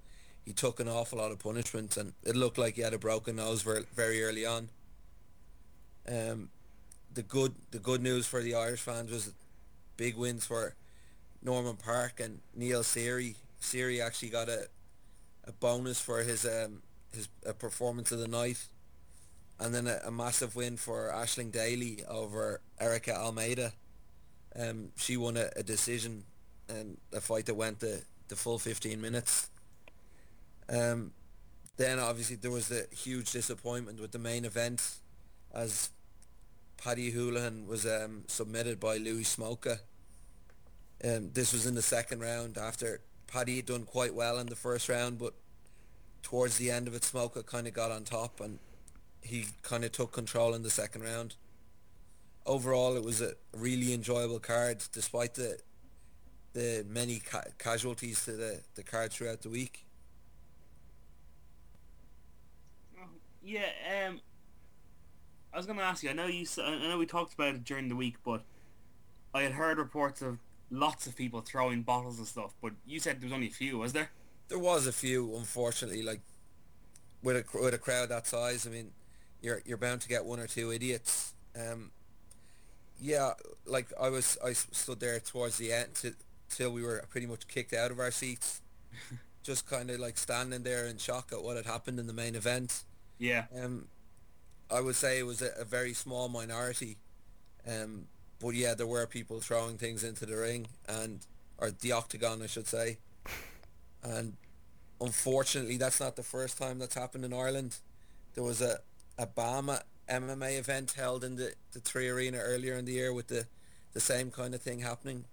he 0.45 0.53
took 0.53 0.81
an 0.81 0.89
awful 0.89 1.19
lot 1.19 1.31
of 1.31 1.39
punishment, 1.39 1.97
and 1.97 2.15
it 2.25 2.35
looked 2.35 2.59
like 2.59 2.75
he 2.75 2.83
had 2.83 2.95
a 2.95 2.99
broken 2.99 3.37
nose 3.37 3.63
very 3.63 3.85
very 3.95 4.23
early 4.23 4.45
on. 4.47 4.69
Um, 6.09 6.51
the 7.13 7.23
good 7.23 7.55
the 7.71 7.79
good 7.79 8.03
news 8.03 8.27
for 8.27 8.43
the 8.43 8.55
Irish 8.55 8.81
fans 8.81 9.11
was 9.11 9.33
big 9.97 10.17
wins 10.17 10.47
for 10.47 10.75
Norman 11.43 11.77
Parke 11.77 12.21
and 12.21 12.41
Neil 12.55 12.83
Seery. 12.83 13.37
Seery 13.61 14.01
actually 14.01 14.31
got 14.31 14.49
a 14.49 14.69
a 15.45 15.53
bonus 15.53 16.01
for 16.01 16.23
his 16.23 16.45
um 16.45 16.83
his 17.13 17.29
performance 17.59 18.13
of 18.13 18.19
the 18.19 18.29
night, 18.29 18.67
and 19.61 19.75
then 19.75 19.87
a, 19.87 20.01
a 20.07 20.11
massive 20.11 20.55
win 20.57 20.77
for 20.77 21.11
Aisling 21.15 21.51
Daly 21.51 22.05
over 22.09 22.61
Ericka 22.81 23.15
Almeida. 23.15 23.73
Um, 24.59 24.91
she 24.97 25.17
won 25.17 25.37
a, 25.37 25.51
a 25.57 25.63
decision, 25.63 26.25
and 26.69 26.99
a 27.13 27.21
fight 27.21 27.47
that 27.47 27.55
went 27.55 27.81
the 27.81 28.03
the 28.29 28.37
full 28.37 28.59
15 28.59 29.01
minutes. 29.01 29.49
Um, 30.69 31.13
then 31.79 31.99
obviously 31.99 32.37
there 32.37 32.51
was 32.51 32.69
the 32.69 32.87
huge 32.91 33.33
disappointment 33.33 34.01
with 34.01 34.13
the 34.13 34.19
main 34.19 34.45
event, 34.45 34.97
as 35.55 35.91
Paddy 36.77 37.13
Holohan 37.13 37.67
was 37.67 37.87
um, 37.87 38.25
submitted 38.27 38.79
by 38.79 38.99
Louis 38.99 39.25
Smolka. 39.25 39.79
Um, 41.03 41.31
this 41.33 41.53
was 41.53 41.67
in 41.67 41.75
the 41.75 41.83
second 41.83 42.21
round 42.21 42.59
after 42.59 43.01
Paddy 43.29 43.57
had 43.57 43.67
done 43.67 43.85
quite 43.85 44.15
well 44.15 44.39
in 44.39 44.49
the 44.49 44.57
first 44.57 44.89
round, 44.89 45.19
but 45.19 45.35
towards 46.23 46.59
the 46.59 46.71
end 46.71 46.89
of 46.89 46.95
it, 46.95 47.03
Smolka 47.03 47.47
kind 47.47 47.67
of 47.67 47.73
got 47.73 47.91
on 47.91 48.05
top 48.05 48.41
and 48.41 48.59
he 49.23 49.47
kind 49.63 49.85
of 49.85 49.93
took 49.93 50.13
control 50.13 50.55
in 50.55 50.63
the 50.63 50.71
second 50.71 51.03
round. 51.03 51.37
Overall, 52.47 52.97
it 52.97 53.05
was 53.05 53.21
a 53.21 53.35
really 53.55 53.93
enjoyable 53.93 54.39
card, 54.39 54.83
despite 54.93 55.35
the 55.35 55.59
the 56.55 56.85
many 56.89 57.21
ca- 57.21 57.45
casualties 57.59 58.25
to 58.25 58.33
the, 58.33 58.61
the 58.75 58.83
card 58.83 59.13
throughout 59.13 59.43
the 59.43 59.51
week. 59.51 59.85
Yeah, 63.43 63.69
um, 64.09 64.21
I 65.53 65.57
was 65.57 65.67
going 65.67 65.79
to 65.79 65.85
ask 65.85 66.03
you. 66.03 66.11
I 66.11 66.13
know 66.13 66.27
you. 66.27 66.47
I 66.63 66.89
know 66.89 66.99
we 66.99 67.07
talked 67.07 67.35
about 67.35 67.55
it 67.55 67.65
during 67.65 67.89
the 67.89 67.97
week, 67.97 68.17
but 68.25 68.43
I 69.35 69.43
had 69.43 69.53
heard 69.53 69.79
reports 69.79 70.21
of 70.21 70.39
lots 70.71 71.07
of 71.07 71.17
people 71.17 71.41
throwing 71.41 71.83
bottles 71.83 72.19
and 72.19 72.27
stuff. 72.27 72.53
But 72.61 72.73
you 72.87 73.01
said 73.01 73.21
there 73.21 73.27
was 73.27 73.33
only 73.33 73.47
a 73.47 73.51
few, 73.51 73.79
was 73.79 73.93
there? 73.93 74.11
There 74.49 74.59
was 74.59 74.87
a 74.87 74.93
few, 74.93 75.37
unfortunately, 75.37 76.03
like 76.03 76.21
with 77.23 77.37
a 77.37 77.45
with 77.63 77.75
a 77.75 77.79
crowd 77.79 78.09
that 78.11 78.27
size. 78.27 78.67
I 78.67 78.71
mean, 78.71 78.91
you're 79.43 79.63
you're 79.65 79.79
bound 79.79 80.01
to 80.03 80.09
get 80.09 80.25
one 80.25 80.41
or 80.41 80.47
two 80.47 80.73
idiots. 80.73 81.35
Um, 81.57 81.91
yeah, 83.01 83.33
like 83.67 83.87
I 84.01 84.09
was, 84.09 84.37
I 84.45 84.53
stood 84.53 85.01
there 85.01 85.19
towards 85.21 85.59
the 85.59 85.73
end 85.73 85.95
t- 85.95 86.11
till 86.51 86.71
we 86.73 86.83
were 86.83 87.05
pretty 87.11 87.27
much 87.27 87.47
kicked 87.47 87.73
out 87.73 87.91
of 87.91 88.01
our 88.01 88.11
seats, 88.11 88.61
just 89.43 89.69
kind 89.69 89.91
of 89.91 90.01
like 90.01 90.19
standing 90.19 90.63
there 90.63 90.87
in 90.87 90.99
shock 90.99 91.31
at 91.33 91.43
what 91.43 91.57
had 91.57 91.67
happened 91.67 91.99
in 91.99 92.07
the 92.07 92.13
main 92.13 92.35
event. 92.35 92.83
Yeah. 93.19 93.45
Um, 93.57 93.87
I 94.71 94.81
would 94.81 94.97
say 94.97 95.19
it 95.19 95.27
was 95.27 95.43
a, 95.43 95.51
a 95.59 95.65
very 95.65 95.95
small 95.95 96.29
minority, 96.29 96.97
um, 97.67 98.07
but 98.41 98.51
yeah, 98.51 98.75
there 98.75 98.87
were 98.87 99.07
people 99.07 99.41
throwing 99.41 99.79
things 99.79 100.05
into 100.05 100.27
the 100.27 100.37
ring 100.37 100.67
and 100.89 101.21
or 101.59 101.71
the 101.71 101.93
octagon, 101.93 102.43
I 102.43 102.47
should 102.47 102.67
say, 102.67 102.99
and 104.03 104.35
unfortunately, 105.01 105.77
that's 105.77 106.01
not 106.01 106.17
the 106.17 106.23
first 106.23 106.59
time 106.59 106.79
that's 106.79 106.95
happened 106.95 107.25
in 107.25 107.33
Ireland. 107.33 107.77
There 108.35 108.45
was 108.45 108.61
a 108.61 108.81
a 109.19 109.27
Bama 109.27 109.83
MMA 110.09 110.59
event 110.59 110.93
held 110.93 111.25
in 111.25 111.37
the 111.37 111.55
the 111.73 111.81
Three 111.81 112.09
Arena 112.09 112.39
earlier 112.39 112.75
in 112.75 112.85
the 112.85 112.93
year 112.93 113.13
with 113.13 113.29
the 113.29 113.47
the 113.93 114.01
same 114.01 114.31
kind 114.31 114.55
of 114.55 114.63
thing 114.63 114.81
happening. 114.81 115.25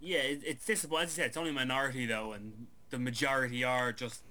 Yeah, 0.00 0.18
it, 0.18 0.40
it's 0.44 0.66
disappointing. 0.66 1.04
As 1.04 1.12
I 1.12 1.16
said, 1.16 1.26
it's 1.26 1.36
only 1.36 1.50
a 1.50 1.54
minority 1.54 2.06
though, 2.06 2.32
and 2.32 2.66
the 2.90 2.98
majority 2.98 3.64
are 3.64 3.92
just 3.92 4.22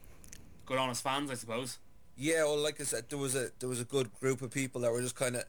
good 0.66 0.78
honest 0.78 1.04
fans, 1.04 1.32
I 1.32 1.36
suppose. 1.36 1.78
Yeah, 2.18 2.44
well, 2.44 2.58
like 2.58 2.80
I 2.80 2.86
said, 2.86 3.06
there 3.10 3.20
was 3.20 3.36
a 3.36 3.50
there 3.60 3.70
was 3.70 3.82
a 3.82 3.86
good 3.86 4.14
group 4.20 4.42
of 4.42 4.52
people 4.52 4.82
that 4.82 4.92
were 4.92 5.02
just 5.02 5.16
kind 5.16 5.36
of 5.36 5.44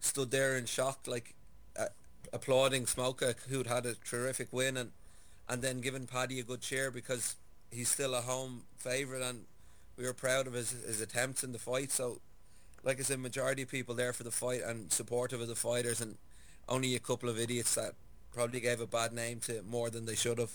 stood 0.00 0.30
there 0.30 0.56
in 0.56 0.66
shock, 0.66 1.06
like 1.06 1.34
uh, 1.78 1.86
applauding 2.32 2.84
Smolka, 2.86 3.34
who'd 3.48 3.66
had 3.66 3.86
a 3.86 3.94
terrific 3.94 4.48
win, 4.52 4.76
and 4.76 4.92
and 5.48 5.62
then 5.62 5.80
giving 5.80 6.06
Paddy 6.06 6.40
a 6.40 6.44
good 6.44 6.60
cheer 6.60 6.90
because 6.90 7.36
he's 7.70 7.88
still 7.88 8.14
a 8.14 8.20
home 8.20 8.64
favourite, 8.76 9.22
and 9.22 9.46
we 9.96 10.04
were 10.04 10.14
proud 10.14 10.46
of 10.46 10.52
his 10.54 10.70
his 10.70 11.00
attempts 11.00 11.44
in 11.44 11.52
the 11.52 11.58
fight. 11.58 11.90
So, 11.90 12.20
like 12.82 12.98
I 12.98 13.02
said, 13.02 13.18
majority 13.18 13.62
of 13.62 13.68
people 13.68 13.94
there 13.94 14.12
for 14.12 14.24
the 14.24 14.30
fight 14.30 14.62
and 14.62 14.92
supportive 14.92 15.40
of 15.40 15.48
the 15.48 15.54
fighters, 15.54 16.00
and 16.00 16.16
only 16.68 16.94
a 16.94 17.00
couple 17.00 17.28
of 17.28 17.38
idiots 17.38 17.74
that 17.74 17.94
probably 18.32 18.60
gave 18.60 18.80
a 18.80 18.86
bad 18.86 19.12
name 19.12 19.40
to 19.40 19.56
it 19.56 19.66
more 19.66 19.90
than 19.90 20.06
they 20.06 20.14
should 20.14 20.38
have. 20.38 20.52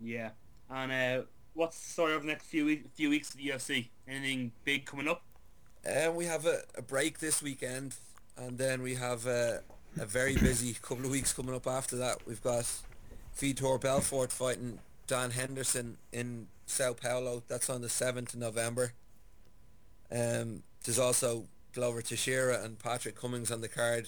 Yeah. 0.00 0.30
And 0.70 0.92
uh, 0.92 1.24
what's 1.54 1.80
the 1.80 1.90
story 1.90 2.14
of 2.14 2.22
the 2.22 2.28
next 2.28 2.44
few 2.44 2.66
week, 2.66 2.84
few 2.94 3.10
weeks 3.10 3.30
of 3.30 3.38
the 3.38 3.48
UFC? 3.48 3.88
Anything 4.06 4.52
big 4.64 4.84
coming 4.84 5.08
up? 5.08 5.22
And 5.84 6.16
we 6.16 6.26
have 6.26 6.46
a, 6.46 6.62
a 6.76 6.82
break 6.82 7.20
this 7.20 7.42
weekend, 7.42 7.94
and 8.36 8.58
then 8.58 8.82
we 8.82 8.94
have 8.94 9.26
a, 9.26 9.62
a 9.98 10.04
very 10.04 10.36
busy 10.36 10.74
couple 10.82 11.04
of 11.04 11.10
weeks 11.10 11.32
coming 11.32 11.54
up 11.54 11.66
after 11.66 11.96
that. 11.96 12.18
We've 12.26 12.42
got 12.42 12.66
Vitor 13.38 13.80
Belfort 13.80 14.32
fighting 14.32 14.78
Dan 15.06 15.30
Henderson 15.30 15.98
in 16.12 16.48
Sao 16.66 16.92
Paulo. 16.92 17.42
That's 17.48 17.70
on 17.70 17.80
the 17.80 17.88
7th 17.88 18.34
of 18.34 18.40
November. 18.40 18.92
Um, 20.10 20.62
there's 20.84 20.98
also 20.98 21.46
Glover 21.72 22.02
Teixeira 22.02 22.62
and 22.62 22.78
Patrick 22.78 23.20
Cummins 23.20 23.50
on 23.50 23.60
the 23.60 23.68
card. 23.68 24.06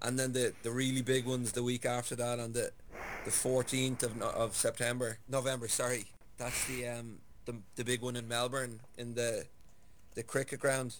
And 0.00 0.18
then 0.18 0.32
the, 0.32 0.52
the 0.62 0.70
really 0.70 1.02
big 1.02 1.26
ones 1.26 1.52
the 1.52 1.62
week 1.62 1.84
after 1.84 2.14
that 2.16 2.38
on 2.38 2.52
the 2.52 2.70
the 3.24 3.30
14th 3.30 4.02
of, 4.04 4.22
of 4.22 4.54
September, 4.56 5.18
November, 5.28 5.68
sorry. 5.68 6.06
That's 6.36 6.66
the 6.66 6.86
um 6.86 7.18
the, 7.46 7.56
the 7.76 7.84
big 7.84 8.00
one 8.00 8.16
in 8.16 8.28
Melbourne 8.28 8.80
in 8.96 9.14
the 9.14 9.44
the 10.14 10.22
cricket 10.22 10.60
ground. 10.60 10.94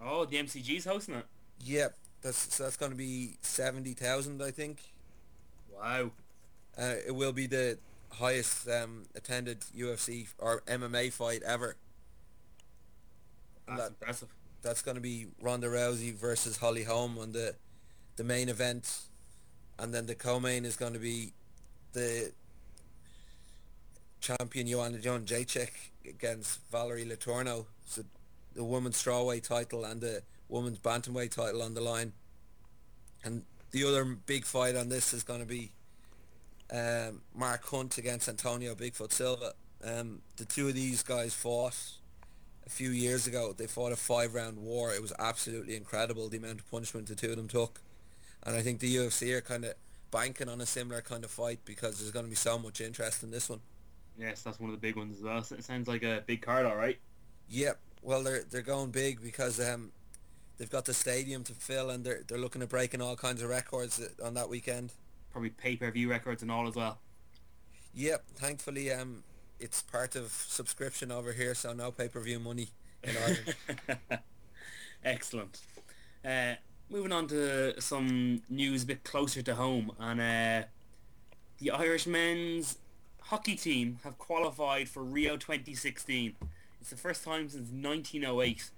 Oh, 0.00 0.24
the 0.24 0.36
MCG's 0.36 0.84
hosting 0.84 1.16
it. 1.16 1.26
Yep, 1.60 1.96
that's 2.22 2.54
so 2.54 2.64
that's 2.64 2.76
going 2.76 2.92
to 2.92 2.96
be 2.96 3.36
70,000 3.42 4.42
I 4.42 4.50
think. 4.50 4.80
Wow. 5.74 6.10
Uh, 6.78 6.94
it 7.06 7.14
will 7.14 7.32
be 7.32 7.46
the 7.46 7.78
highest 8.18 8.68
um, 8.68 9.04
attended 9.14 9.60
UFC 9.76 10.28
or 10.38 10.62
MMA 10.66 11.12
fight 11.12 11.42
ever. 11.42 11.76
That's 13.66 13.80
That- 13.80 13.88
impressive. 13.88 14.28
That's 14.62 14.82
going 14.82 14.96
to 14.96 15.00
be 15.00 15.26
Ronda 15.40 15.68
Rousey 15.68 16.12
versus 16.12 16.56
Holly 16.56 16.82
Holm 16.84 17.18
on 17.18 17.32
the 17.32 17.54
the 18.16 18.24
main 18.24 18.48
event, 18.48 19.02
and 19.78 19.92
then 19.94 20.06
the 20.06 20.14
co-main 20.14 20.64
is 20.64 20.74
going 20.76 20.94
to 20.94 20.98
be 20.98 21.32
the 21.92 22.32
champion 24.20 24.66
Joanna 24.66 24.98
Jędrzejczyk 24.98 25.70
against 26.08 26.60
Valerie 26.72 27.04
Letourneau. 27.04 27.66
So 27.84 28.02
the 28.54 28.64
women's 28.64 29.00
strawweight 29.02 29.46
title 29.46 29.84
and 29.84 30.00
the 30.00 30.22
women's 30.48 30.78
bantamweight 30.78 31.30
title 31.32 31.62
on 31.62 31.74
the 31.74 31.80
line. 31.82 32.12
And 33.22 33.44
the 33.70 33.84
other 33.84 34.04
big 34.04 34.44
fight 34.46 34.74
on 34.76 34.88
this 34.88 35.12
is 35.12 35.22
going 35.22 35.40
to 35.40 35.46
be 35.46 35.70
um, 36.70 37.22
Mark 37.34 37.64
Hunt 37.66 37.98
against 37.98 38.28
Antonio 38.28 38.74
Bigfoot 38.74 39.12
Silva. 39.12 39.54
Um, 39.84 40.22
the 40.36 40.44
two 40.44 40.68
of 40.68 40.74
these 40.74 41.02
guys 41.02 41.34
fought 41.34 41.76
a 42.66 42.70
few 42.70 42.90
years 42.90 43.26
ago. 43.26 43.54
They 43.56 43.66
fought 43.66 43.92
a 43.92 43.96
five-round 43.96 44.58
war. 44.58 44.92
It 44.92 45.02
was 45.02 45.12
absolutely 45.18 45.76
incredible 45.76 46.28
the 46.28 46.38
amount 46.38 46.60
of 46.60 46.70
punishment 46.70 47.06
the 47.06 47.14
two 47.14 47.30
of 47.30 47.36
them 47.36 47.48
took. 47.48 47.80
And 48.42 48.56
I 48.56 48.62
think 48.62 48.80
the 48.80 48.94
UFC 48.94 49.32
are 49.32 49.40
kind 49.40 49.64
of 49.64 49.74
banking 50.10 50.48
on 50.48 50.60
a 50.60 50.66
similar 50.66 51.00
kind 51.02 51.24
of 51.24 51.30
fight 51.30 51.60
because 51.64 51.98
there's 51.98 52.10
going 52.10 52.24
to 52.24 52.30
be 52.30 52.36
so 52.36 52.58
much 52.58 52.80
interest 52.80 53.22
in 53.22 53.30
this 53.30 53.48
one. 53.48 53.60
Yes, 54.18 54.42
that's 54.42 54.58
one 54.58 54.70
of 54.70 54.76
the 54.76 54.80
big 54.80 54.96
ones 54.96 55.18
as 55.18 55.22
well. 55.22 55.42
So 55.42 55.56
It 55.56 55.64
sounds 55.64 55.88
like 55.88 56.02
a 56.02 56.22
big 56.26 56.42
card, 56.42 56.66
all 56.66 56.76
right. 56.76 56.98
Yep. 57.48 57.78
Well, 58.02 58.22
they're 58.22 58.44
they're 58.48 58.62
going 58.62 58.90
big 58.90 59.20
because 59.20 59.60
um, 59.60 59.92
they've 60.58 60.70
got 60.70 60.84
the 60.84 60.94
stadium 60.94 61.44
to 61.44 61.52
fill 61.52 61.90
and 61.90 62.04
they're 62.04 62.22
they're 62.26 62.38
looking 62.38 62.62
at 62.62 62.68
breaking 62.68 63.02
all 63.02 63.16
kinds 63.16 63.42
of 63.42 63.50
records 63.50 64.00
uh, 64.00 64.26
on 64.26 64.34
that 64.34 64.48
weekend. 64.48 64.92
Probably 65.36 65.50
pay-per-view 65.50 66.08
records 66.08 66.40
and 66.40 66.50
all 66.50 66.66
as 66.66 66.76
well. 66.76 66.98
Yep. 67.92 68.24
Thankfully, 68.36 68.90
um, 68.90 69.22
it's 69.60 69.82
part 69.82 70.16
of 70.16 70.32
subscription 70.32 71.12
over 71.12 71.34
here, 71.34 71.54
so 71.54 71.74
no 71.74 71.90
pay-per-view 71.90 72.38
money 72.38 72.70
in 73.02 73.14
Ireland. 73.22 74.20
Excellent. 75.04 75.60
Uh, 76.24 76.54
moving 76.88 77.12
on 77.12 77.26
to 77.26 77.78
some 77.82 78.40
news 78.48 78.84
a 78.84 78.86
bit 78.86 79.04
closer 79.04 79.42
to 79.42 79.56
home, 79.56 79.92
and 80.00 80.20
uh, 80.22 80.66
the 81.58 81.70
Irish 81.70 82.06
men's 82.06 82.78
hockey 83.24 83.56
team 83.56 83.98
have 84.04 84.16
qualified 84.16 84.88
for 84.88 85.02
Rio 85.04 85.36
2016. 85.36 86.34
It's 86.80 86.88
the 86.88 86.96
first 86.96 87.22
time 87.22 87.50
since 87.50 87.68
1908 87.68 88.70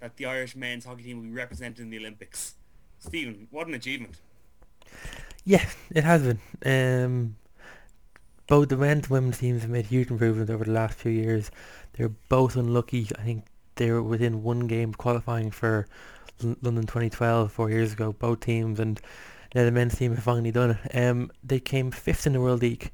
that 0.00 0.16
the 0.16 0.26
Irish 0.26 0.56
men's 0.56 0.86
hockey 0.86 1.04
team 1.04 1.18
will 1.18 1.26
be 1.26 1.30
represented 1.30 1.78
in 1.78 1.90
the 1.90 1.98
Olympics. 1.98 2.54
Stephen, 2.98 3.46
what 3.52 3.68
an 3.68 3.74
achievement! 3.74 4.16
Yeah, 5.44 5.68
it 5.90 6.04
has 6.04 6.22
been. 6.22 6.40
Um, 6.64 7.36
both 8.46 8.68
the 8.68 8.76
men's 8.76 9.04
and 9.04 9.10
women's 9.10 9.38
teams 9.38 9.62
have 9.62 9.70
made 9.70 9.86
huge 9.86 10.10
improvements 10.10 10.50
over 10.50 10.64
the 10.64 10.72
last 10.72 10.94
few 10.98 11.12
years. 11.12 11.50
They're 11.92 12.08
both 12.28 12.56
unlucky. 12.56 13.08
I 13.18 13.22
think 13.22 13.44
they 13.76 13.90
were 13.90 14.02
within 14.02 14.42
one 14.42 14.60
game 14.66 14.92
qualifying 14.92 15.50
for 15.50 15.86
L- 16.42 16.56
London 16.60 16.86
2012 16.86 17.52
four 17.52 17.70
years 17.70 17.92
ago. 17.92 18.12
Both 18.12 18.40
teams 18.40 18.80
and 18.80 19.00
now 19.54 19.64
the 19.64 19.70
men's 19.70 19.96
team 19.96 20.14
have 20.14 20.24
finally 20.24 20.50
done 20.50 20.78
it. 20.82 20.96
Um, 20.96 21.30
they 21.44 21.60
came 21.60 21.90
fifth 21.90 22.26
in 22.26 22.32
the 22.32 22.40
World 22.40 22.62
League, 22.62 22.90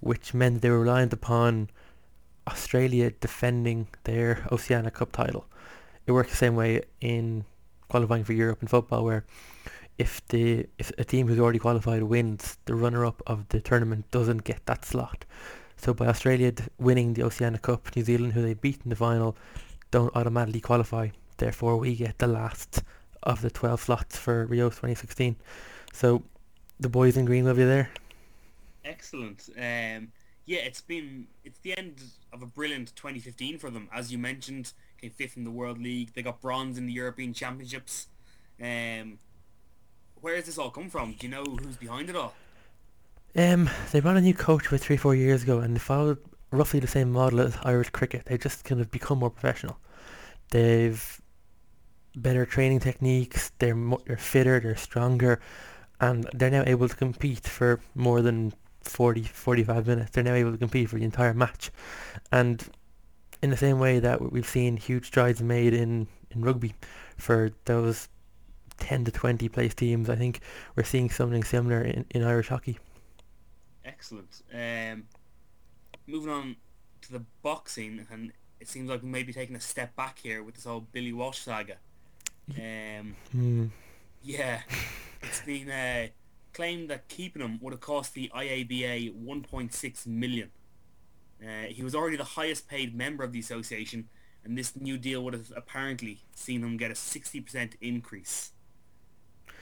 which 0.00 0.34
meant 0.34 0.62
they 0.62 0.70
were 0.70 0.80
reliant 0.80 1.12
upon 1.12 1.70
Australia 2.48 3.10
defending 3.10 3.88
their 4.04 4.46
Oceania 4.52 4.90
Cup 4.90 5.12
title. 5.12 5.46
It 6.06 6.12
works 6.12 6.30
the 6.30 6.36
same 6.36 6.56
way 6.56 6.82
in 7.00 7.44
qualifying 7.88 8.24
for 8.24 8.32
Europe 8.32 8.62
in 8.62 8.68
football, 8.68 9.04
where 9.04 9.24
if 9.98 10.26
the 10.28 10.66
if 10.78 10.92
a 10.98 11.04
team 11.04 11.26
who's 11.26 11.38
already 11.38 11.58
qualified 11.58 12.02
wins, 12.02 12.58
the 12.66 12.74
runner-up 12.74 13.22
of 13.26 13.48
the 13.48 13.60
tournament 13.60 14.10
doesn't 14.10 14.44
get 14.44 14.64
that 14.66 14.84
slot. 14.84 15.24
So 15.76 15.94
by 15.94 16.06
Australia 16.06 16.52
d- 16.52 16.64
winning 16.78 17.14
the 17.14 17.22
Oceania 17.22 17.58
Cup, 17.58 17.94
New 17.94 18.04
Zealand, 18.04 18.32
who 18.32 18.42
they 18.42 18.54
beat 18.54 18.80
in 18.84 18.90
the 18.90 18.96
final, 18.96 19.36
don't 19.90 20.14
automatically 20.16 20.60
qualify. 20.60 21.08
Therefore, 21.36 21.76
we 21.76 21.94
get 21.94 22.18
the 22.18 22.26
last 22.26 22.82
of 23.22 23.42
the 23.42 23.50
12 23.50 23.82
slots 23.82 24.16
for 24.16 24.46
Rio 24.46 24.68
2016. 24.68 25.36
So 25.92 26.22
the 26.80 26.88
boys 26.88 27.16
in 27.16 27.24
green 27.24 27.44
will 27.44 27.54
be 27.54 27.64
there. 27.64 27.90
Excellent. 28.84 29.48
Um, 29.56 30.08
yeah, 30.46 30.60
it's 30.60 30.80
been 30.80 31.26
it's 31.44 31.58
the 31.60 31.76
end 31.76 32.00
of 32.32 32.42
a 32.42 32.46
brilliant 32.46 32.94
2015 32.96 33.58
for 33.58 33.70
them. 33.70 33.88
As 33.92 34.12
you 34.12 34.18
mentioned, 34.18 34.72
came 35.00 35.10
fifth 35.10 35.36
in 35.36 35.44
the 35.44 35.50
World 35.50 35.78
League. 35.78 36.12
They 36.14 36.22
got 36.22 36.40
bronze 36.40 36.78
in 36.78 36.86
the 36.86 36.92
European 36.92 37.32
Championships. 37.34 38.06
Um, 38.60 39.18
where 40.26 40.34
does 40.34 40.46
this 40.46 40.58
all 40.58 40.70
come 40.70 40.90
from? 40.90 41.12
Do 41.12 41.24
you 41.24 41.30
know 41.30 41.44
who's 41.44 41.76
behind 41.76 42.10
it 42.10 42.16
all? 42.16 42.34
Um, 43.36 43.70
they 43.92 44.00
brought 44.00 44.16
a 44.16 44.20
new 44.20 44.34
coach 44.34 44.66
about 44.66 44.80
three, 44.80 44.96
four 44.96 45.14
years 45.14 45.44
ago, 45.44 45.60
and 45.60 45.76
they 45.76 45.78
followed 45.78 46.18
roughly 46.50 46.80
the 46.80 46.88
same 46.88 47.12
model 47.12 47.38
as 47.38 47.56
Irish 47.62 47.90
cricket. 47.90 48.24
They 48.24 48.36
just 48.36 48.64
kind 48.64 48.80
of 48.80 48.90
become 48.90 49.20
more 49.20 49.30
professional. 49.30 49.78
They've 50.50 51.20
better 52.16 52.44
training 52.44 52.80
techniques. 52.80 53.52
They're 53.60 53.76
more, 53.76 54.00
they're 54.04 54.16
fitter. 54.16 54.58
They're 54.58 54.74
stronger, 54.74 55.38
and 56.00 56.28
they're 56.34 56.50
now 56.50 56.64
able 56.66 56.88
to 56.88 56.96
compete 56.96 57.46
for 57.46 57.78
more 57.94 58.20
than 58.20 58.52
40, 58.82 59.22
45 59.22 59.86
minutes. 59.86 60.10
They're 60.10 60.24
now 60.24 60.34
able 60.34 60.50
to 60.50 60.58
compete 60.58 60.88
for 60.88 60.96
the 60.96 61.04
entire 61.04 61.34
match, 61.34 61.70
and 62.32 62.68
in 63.42 63.50
the 63.50 63.56
same 63.56 63.78
way 63.78 64.00
that 64.00 64.32
we've 64.32 64.48
seen 64.48 64.76
huge 64.76 65.06
strides 65.06 65.40
made 65.40 65.72
in 65.72 66.08
in 66.32 66.42
rugby 66.42 66.74
for 67.16 67.52
those 67.66 68.08
10 68.78 69.04
to 69.06 69.10
20 69.10 69.48
place 69.48 69.74
teams, 69.74 70.08
I 70.10 70.16
think 70.16 70.40
we're 70.74 70.84
seeing 70.84 71.10
something 71.10 71.44
similar 71.44 71.82
in, 71.82 72.04
in 72.10 72.22
Irish 72.22 72.48
hockey. 72.48 72.78
Excellent. 73.84 74.42
Um, 74.52 75.04
moving 76.06 76.30
on 76.30 76.56
to 77.02 77.12
the 77.12 77.24
boxing, 77.42 78.06
and 78.10 78.32
it 78.60 78.68
seems 78.68 78.88
like 78.90 79.02
we 79.02 79.08
may 79.08 79.22
be 79.22 79.32
taking 79.32 79.56
a 79.56 79.60
step 79.60 79.94
back 79.96 80.18
here 80.18 80.42
with 80.42 80.54
this 80.56 80.64
whole 80.64 80.80
Billy 80.80 81.12
Walsh 81.12 81.38
saga. 81.38 81.76
Um, 82.56 83.16
Hmm. 83.32 83.66
yeah, 84.22 84.62
it's 85.22 85.40
been 85.42 85.70
uh, 85.70 86.08
claimed 86.52 86.90
that 86.90 87.08
keeping 87.08 87.42
him 87.42 87.58
would 87.62 87.72
have 87.72 87.80
cost 87.80 88.14
the 88.14 88.30
IABA 88.34 89.12
1.6 89.24 90.06
million. 90.06 90.50
Uh, 91.42 91.66
he 91.68 91.82
was 91.82 91.94
already 91.94 92.16
the 92.16 92.24
highest 92.24 92.66
paid 92.68 92.94
member 92.96 93.22
of 93.22 93.32
the 93.32 93.38
association, 93.38 94.08
and 94.44 94.56
this 94.56 94.74
new 94.74 94.96
deal 94.96 95.22
would 95.22 95.34
have 95.34 95.52
apparently 95.54 96.20
seen 96.34 96.62
him 96.62 96.76
get 96.76 96.90
a 96.90 96.94
60% 96.94 97.74
increase. 97.80 98.52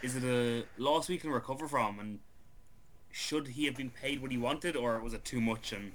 Is 0.02 0.16
it 0.16 0.24
a 0.24 0.64
loss 0.76 1.08
we 1.08 1.18
can 1.18 1.30
recover 1.30 1.66
from, 1.66 1.98
and 1.98 2.18
should 3.10 3.48
he 3.48 3.64
have 3.66 3.76
been 3.76 3.90
paid 3.90 4.20
what 4.20 4.30
he 4.30 4.36
wanted, 4.36 4.76
or 4.76 5.00
was 5.00 5.14
it 5.14 5.24
too 5.24 5.40
much 5.40 5.72
and 5.72 5.92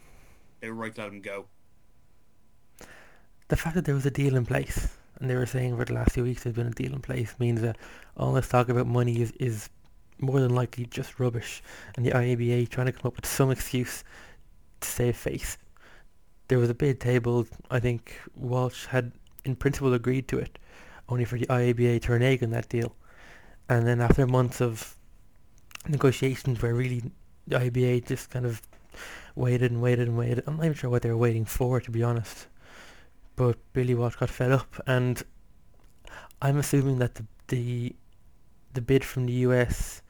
they 0.61 0.69
were 0.69 0.75
right 0.75 0.95
to 0.95 1.01
let 1.01 1.11
him 1.11 1.21
go? 1.21 1.45
The 3.49 3.55
fact 3.55 3.75
that 3.75 3.85
there 3.85 3.95
was 3.95 4.05
a 4.05 4.11
deal 4.11 4.35
in 4.35 4.45
place, 4.45 4.95
and 5.19 5.29
they 5.29 5.35
were 5.35 5.45
saying 5.45 5.75
for 5.75 5.85
the 5.85 5.93
last 5.93 6.13
few 6.13 6.23
weeks 6.23 6.43
there's 6.43 6.55
been 6.55 6.67
a 6.67 6.71
deal 6.71 6.93
in 6.93 7.01
place, 7.01 7.35
means 7.39 7.61
that 7.61 7.77
all 8.17 8.33
this 8.33 8.47
talk 8.47 8.69
about 8.69 8.87
money 8.87 9.21
is, 9.21 9.31
is 9.33 9.69
more 10.19 10.39
than 10.39 10.53
likely 10.53 10.85
just 10.85 11.19
rubbish, 11.19 11.61
and 11.95 12.05
the 12.05 12.11
IABA 12.11 12.69
trying 12.69 12.87
to 12.87 12.93
come 12.93 13.07
up 13.07 13.15
with 13.15 13.25
some 13.25 13.51
excuse 13.51 14.03
to 14.81 14.87
save 14.87 15.17
face. 15.17 15.57
There 16.47 16.59
was 16.59 16.69
a 16.69 16.73
bid 16.73 16.99
tabled, 16.99 17.47
I 17.69 17.79
think 17.79 18.19
Walsh 18.35 18.85
had 18.85 19.11
in 19.45 19.55
principle 19.55 19.93
agreed 19.93 20.27
to 20.29 20.39
it, 20.39 20.59
only 21.07 21.25
for 21.25 21.37
the 21.37 21.45
IABA 21.47 22.01
to 22.03 22.11
renege 22.11 22.43
on 22.43 22.51
that 22.51 22.69
deal. 22.69 22.95
And 23.69 23.87
then 23.87 24.01
after 24.01 24.27
months 24.27 24.61
of 24.61 24.97
negotiations 25.87 26.61
where 26.61 26.73
really 26.73 27.03
the 27.47 27.55
IABA 27.57 28.07
just 28.07 28.29
kind 28.29 28.45
of 28.45 28.61
waited 29.35 29.71
and 29.71 29.81
waited 29.81 30.07
and 30.07 30.17
waited, 30.17 30.43
I'm 30.45 30.57
not 30.57 30.65
even 30.65 30.75
sure 30.75 30.89
what 30.89 31.03
they 31.03 31.09
were 31.09 31.17
waiting 31.17 31.45
for 31.45 31.79
to 31.79 31.91
be 31.91 32.03
honest 32.03 32.47
but 33.39 33.57
Billy 33.71 33.95
Walsh 33.95 34.17
got 34.17 34.29
fed 34.29 34.51
up, 34.51 34.83
and 34.85 35.23
I'm 36.41 36.57
assuming 36.57 36.99
that 36.99 37.15
the 37.15 37.25
the, 37.47 37.95
the 38.73 38.81
bid 38.81 39.05
from 39.05 39.27
the 39.27 39.33
US 39.47 40.01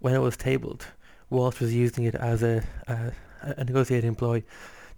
when 0.00 0.14
it 0.14 0.20
was 0.20 0.38
tabled 0.38 0.86
Walsh 1.28 1.60
was 1.60 1.74
using 1.74 2.04
it 2.04 2.14
as 2.14 2.42
a, 2.42 2.64
a, 2.88 3.12
a 3.42 3.64
negotiating 3.64 4.14
ploy 4.14 4.42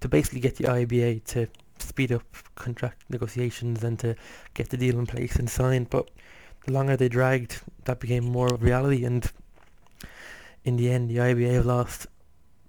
to 0.01 0.09
basically 0.09 0.39
get 0.39 0.55
the 0.55 0.65
IBA 0.65 1.25
to 1.25 1.49
speed 1.81 2.13
up 2.13 2.23
contract 2.55 3.03
negotiations 3.11 3.83
and 3.83 3.99
to 3.99 4.15
get 4.55 4.71
the 4.71 4.77
deal 4.77 4.99
in 5.01 5.07
place 5.07 5.35
and 5.35 5.51
signed. 5.51 5.91
But 5.91 6.09
the 6.67 6.73
longer 6.73 6.97
they 6.97 7.09
dragged, 7.09 7.63
that 7.85 8.01
became 8.01 8.25
more 8.25 8.53
of 8.53 8.63
a 8.63 8.65
reality. 8.65 9.05
And 9.05 9.31
in 10.65 10.77
the 10.77 10.91
end, 10.91 11.11
the 11.11 11.17
IBA 11.17 11.55
have 11.55 11.67
lost 11.67 12.07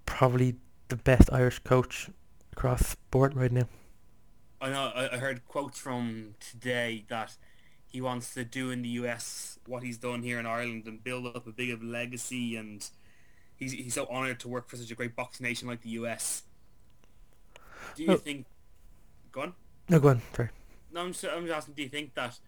probably 0.06 0.56
the 0.90 0.96
best 0.96 1.32
Irish 1.32 1.60
coach 1.60 2.10
across 2.54 2.88
sport 2.88 3.34
right 3.36 3.52
now. 3.52 3.68
I 4.62 4.70
know. 4.70 4.92
I, 4.96 5.14
I 5.16 5.18
heard 5.18 5.46
quotes 5.46 5.80
from 5.80 6.36
today 6.40 7.06
that 7.10 7.36
he 7.88 8.02
wants 8.02 8.34
to 8.34 8.44
do 8.44 8.72
in 8.72 8.82
the 8.82 8.90
US 8.90 9.60
what 9.66 9.84
he's 9.84 9.98
done 9.98 10.24
here 10.24 10.40
in 10.40 10.46
Ireland 10.46 10.86
and 10.88 11.04
build 11.04 11.28
up 11.28 11.48
a 11.48 11.52
big 11.52 11.70
of 11.72 11.84
legacy 11.84 12.56
and 12.56 12.88
he's 13.56 13.72
he's 13.74 13.94
so 13.94 14.06
honoured 14.08 14.40
to 14.42 14.48
work 14.50 14.70
for 14.70 14.78
such 14.78 14.92
a 14.92 14.96
great 14.96 15.16
boxing 15.16 15.46
nation 15.46 15.68
like 15.68 15.82
the 15.82 15.90
US. 15.92 16.44
Do 17.96 18.04
you 18.04 18.12
Oh. 18.12 18.18
think? 18.18 18.46
Go 19.32 19.42
on. 19.42 19.54
No, 19.90 20.00
go 20.00 20.10
on. 20.10 20.22
Sorry. 20.36 20.50
No, 20.92 21.02
I'm 21.02 21.12
just, 21.14 21.26
I'm 21.26 21.46
just 21.46 21.56
asking. 21.58 21.76
Do 21.76 21.84
you 21.84 21.90
think 21.90 22.14
that 22.16 22.40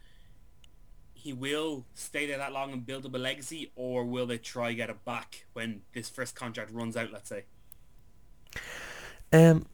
he 1.18 1.34
will 1.34 1.86
stay 1.93 2.26
there 2.28 2.38
that 2.38 2.53
long 2.53 2.72
and 2.72 2.86
build 2.86 3.05
up 3.05 3.15
a 3.15 3.18
legacy, 3.18 3.72
or 3.76 4.05
will 4.05 4.26
they 4.26 4.38
try 4.38 4.74
get 4.74 4.89
it 4.89 5.03
back 5.03 5.45
when 5.53 5.82
this 5.93 6.09
first 6.09 6.36
contract 6.36 6.72
runs 6.72 6.95
out? 6.95 7.11
Let's 7.11 7.30
say. 7.30 7.43
Um, 9.34 9.65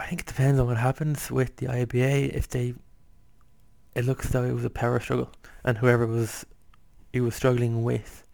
I 0.00 0.06
think 0.06 0.22
it 0.22 0.26
depends 0.26 0.58
on 0.58 0.66
what 0.66 0.78
happens 0.78 1.30
with 1.30 1.56
the 1.56 1.66
IBA. 1.66 2.34
If 2.34 2.48
they, 2.48 2.74
it 3.94 4.04
looks 4.04 4.28
though 4.30 4.44
it 4.44 4.52
was 4.52 4.64
a 4.64 4.70
power 4.70 4.98
struggle, 5.00 5.30
and 5.64 5.78
whoever 5.78 6.06
was, 6.06 6.44
he 7.12 7.20
was 7.20 7.34
struggling 7.34 7.84
with, 7.84 8.26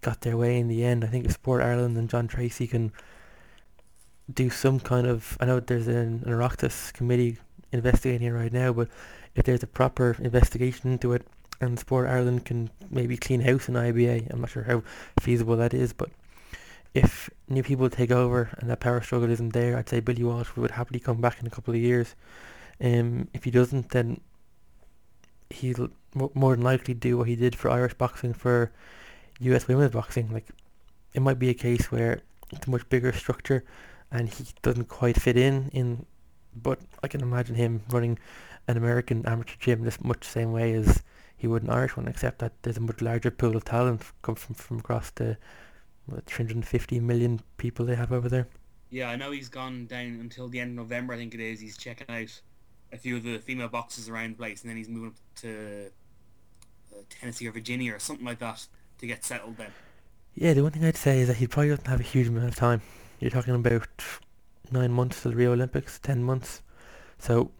got 0.00 0.22
their 0.22 0.36
way 0.36 0.58
in 0.58 0.68
the 0.68 0.84
end. 0.84 1.04
I 1.04 1.08
think 1.08 1.26
if 1.26 1.32
Sport 1.32 1.62
Ireland 1.62 1.96
and 1.96 2.08
John 2.08 2.28
Treacy 2.28 2.68
can 2.68 2.92
do 4.32 4.50
some 4.50 4.80
kind 4.80 5.06
of, 5.06 5.36
I 5.40 5.46
know 5.46 5.60
there's 5.60 5.88
an, 5.88 6.24
an 6.26 6.70
committee 6.94 7.38
investigating 7.72 8.26
it 8.26 8.32
right 8.32 8.52
now, 8.52 8.72
but 8.72 8.88
if 9.34 9.44
there's 9.44 9.62
a 9.62 9.66
proper 9.66 10.16
investigation 10.20 10.90
into 10.90 11.12
it, 11.12 11.26
and 11.60 11.78
Sport 11.78 12.08
Ireland 12.08 12.44
can 12.44 12.70
maybe 12.90 13.16
clean 13.16 13.40
house 13.40 13.68
in 13.68 13.74
IBA, 13.74 14.30
I'm 14.30 14.40
not 14.40 14.50
sure 14.50 14.64
how 14.64 14.82
feasible 15.20 15.56
that 15.56 15.74
is, 15.74 15.92
but 15.92 16.10
if 16.94 17.28
new 17.48 17.62
people 17.62 17.90
take 17.90 18.10
over 18.10 18.50
and 18.58 18.70
that 18.70 18.80
power 18.80 19.00
struggle 19.00 19.30
isn't 19.30 19.52
there, 19.52 19.76
I'd 19.76 19.88
say 19.88 20.00
Billy 20.00 20.24
Walsh 20.24 20.56
would 20.56 20.72
happily 20.72 21.00
come 21.00 21.20
back 21.20 21.40
in 21.40 21.46
a 21.46 21.50
couple 21.50 21.74
of 21.74 21.80
years. 21.80 22.14
Um, 22.80 23.28
if 23.34 23.44
he 23.44 23.50
doesn't, 23.50 23.90
then 23.90 24.20
he'll 25.50 25.88
mo- 26.14 26.32
more 26.34 26.54
than 26.54 26.64
likely 26.64 26.94
do 26.94 27.16
what 27.18 27.28
he 27.28 27.36
did 27.36 27.54
for 27.54 27.70
Irish 27.70 27.94
boxing 27.94 28.32
for 28.32 28.72
US 29.40 29.68
women's 29.68 29.92
boxing. 29.92 30.32
Like, 30.32 30.48
it 31.14 31.20
might 31.20 31.38
be 31.38 31.50
a 31.50 31.54
case 31.54 31.90
where 31.90 32.22
it's 32.50 32.66
a 32.66 32.70
much 32.70 32.88
bigger 32.88 33.12
structure 33.12 33.64
and 34.10 34.28
he 34.28 34.46
doesn't 34.62 34.88
quite 34.88 35.20
fit 35.20 35.36
in, 35.36 35.68
in 35.72 36.06
but 36.54 36.78
I 37.02 37.08
can 37.08 37.20
imagine 37.20 37.54
him 37.54 37.82
running 37.90 38.18
an 38.66 38.76
American 38.76 39.24
amateur 39.26 39.56
gym 39.58 39.84
this 39.84 40.02
much 40.02 40.20
the 40.20 40.26
same 40.26 40.52
way 40.52 40.72
as 40.72 41.02
he 41.38 41.46
would 41.46 41.62
an 41.62 41.70
Irish 41.70 41.96
one, 41.96 42.08
except 42.08 42.40
that 42.40 42.52
there's 42.62 42.76
a 42.76 42.80
much 42.80 43.00
larger 43.00 43.30
pool 43.30 43.56
of 43.56 43.64
talent 43.64 44.02
come 44.22 44.34
from, 44.34 44.56
from 44.56 44.80
across 44.80 45.10
the 45.10 45.38
what, 46.06 46.26
350 46.26 47.00
million 47.00 47.40
people 47.56 47.86
they 47.86 47.94
have 47.94 48.12
over 48.12 48.28
there. 48.28 48.48
Yeah, 48.90 49.08
I 49.08 49.16
know 49.16 49.30
he's 49.30 49.48
gone 49.48 49.86
down 49.86 50.18
until 50.20 50.48
the 50.48 50.58
end 50.58 50.70
of 50.70 50.76
November. 50.76 51.14
I 51.14 51.16
think 51.16 51.34
it 51.34 51.40
is. 51.40 51.60
He's 51.60 51.76
checking 51.76 52.06
out 52.08 52.40
a 52.92 52.96
few 52.96 53.16
of 53.16 53.22
the 53.22 53.38
female 53.38 53.68
boxes 53.68 54.08
around 54.08 54.32
the 54.32 54.38
place, 54.38 54.62
and 54.62 54.70
then 54.70 54.76
he's 54.76 54.88
moving 54.88 55.10
up 55.10 55.14
to 55.42 55.90
uh, 56.92 57.02
Tennessee 57.08 57.46
or 57.46 57.52
Virginia 57.52 57.94
or 57.94 57.98
something 57.98 58.26
like 58.26 58.40
that 58.40 58.66
to 58.98 59.06
get 59.06 59.24
settled. 59.24 59.58
Then. 59.58 59.70
Yeah, 60.34 60.54
the 60.54 60.62
one 60.62 60.72
thing 60.72 60.84
I'd 60.84 60.96
say 60.96 61.20
is 61.20 61.28
that 61.28 61.36
he 61.36 61.46
probably 61.46 61.68
doesn't 61.68 61.86
have 61.86 62.00
a 62.00 62.04
huge 62.04 62.28
amount 62.28 62.48
of 62.48 62.56
time. 62.56 62.82
You're 63.20 63.30
talking 63.30 63.54
about 63.54 63.88
nine 64.72 64.92
months 64.92 65.22
to 65.22 65.28
the 65.28 65.36
Rio 65.36 65.52
Olympics, 65.52 65.98
ten 65.98 66.24
months. 66.24 66.62
So 67.18 67.52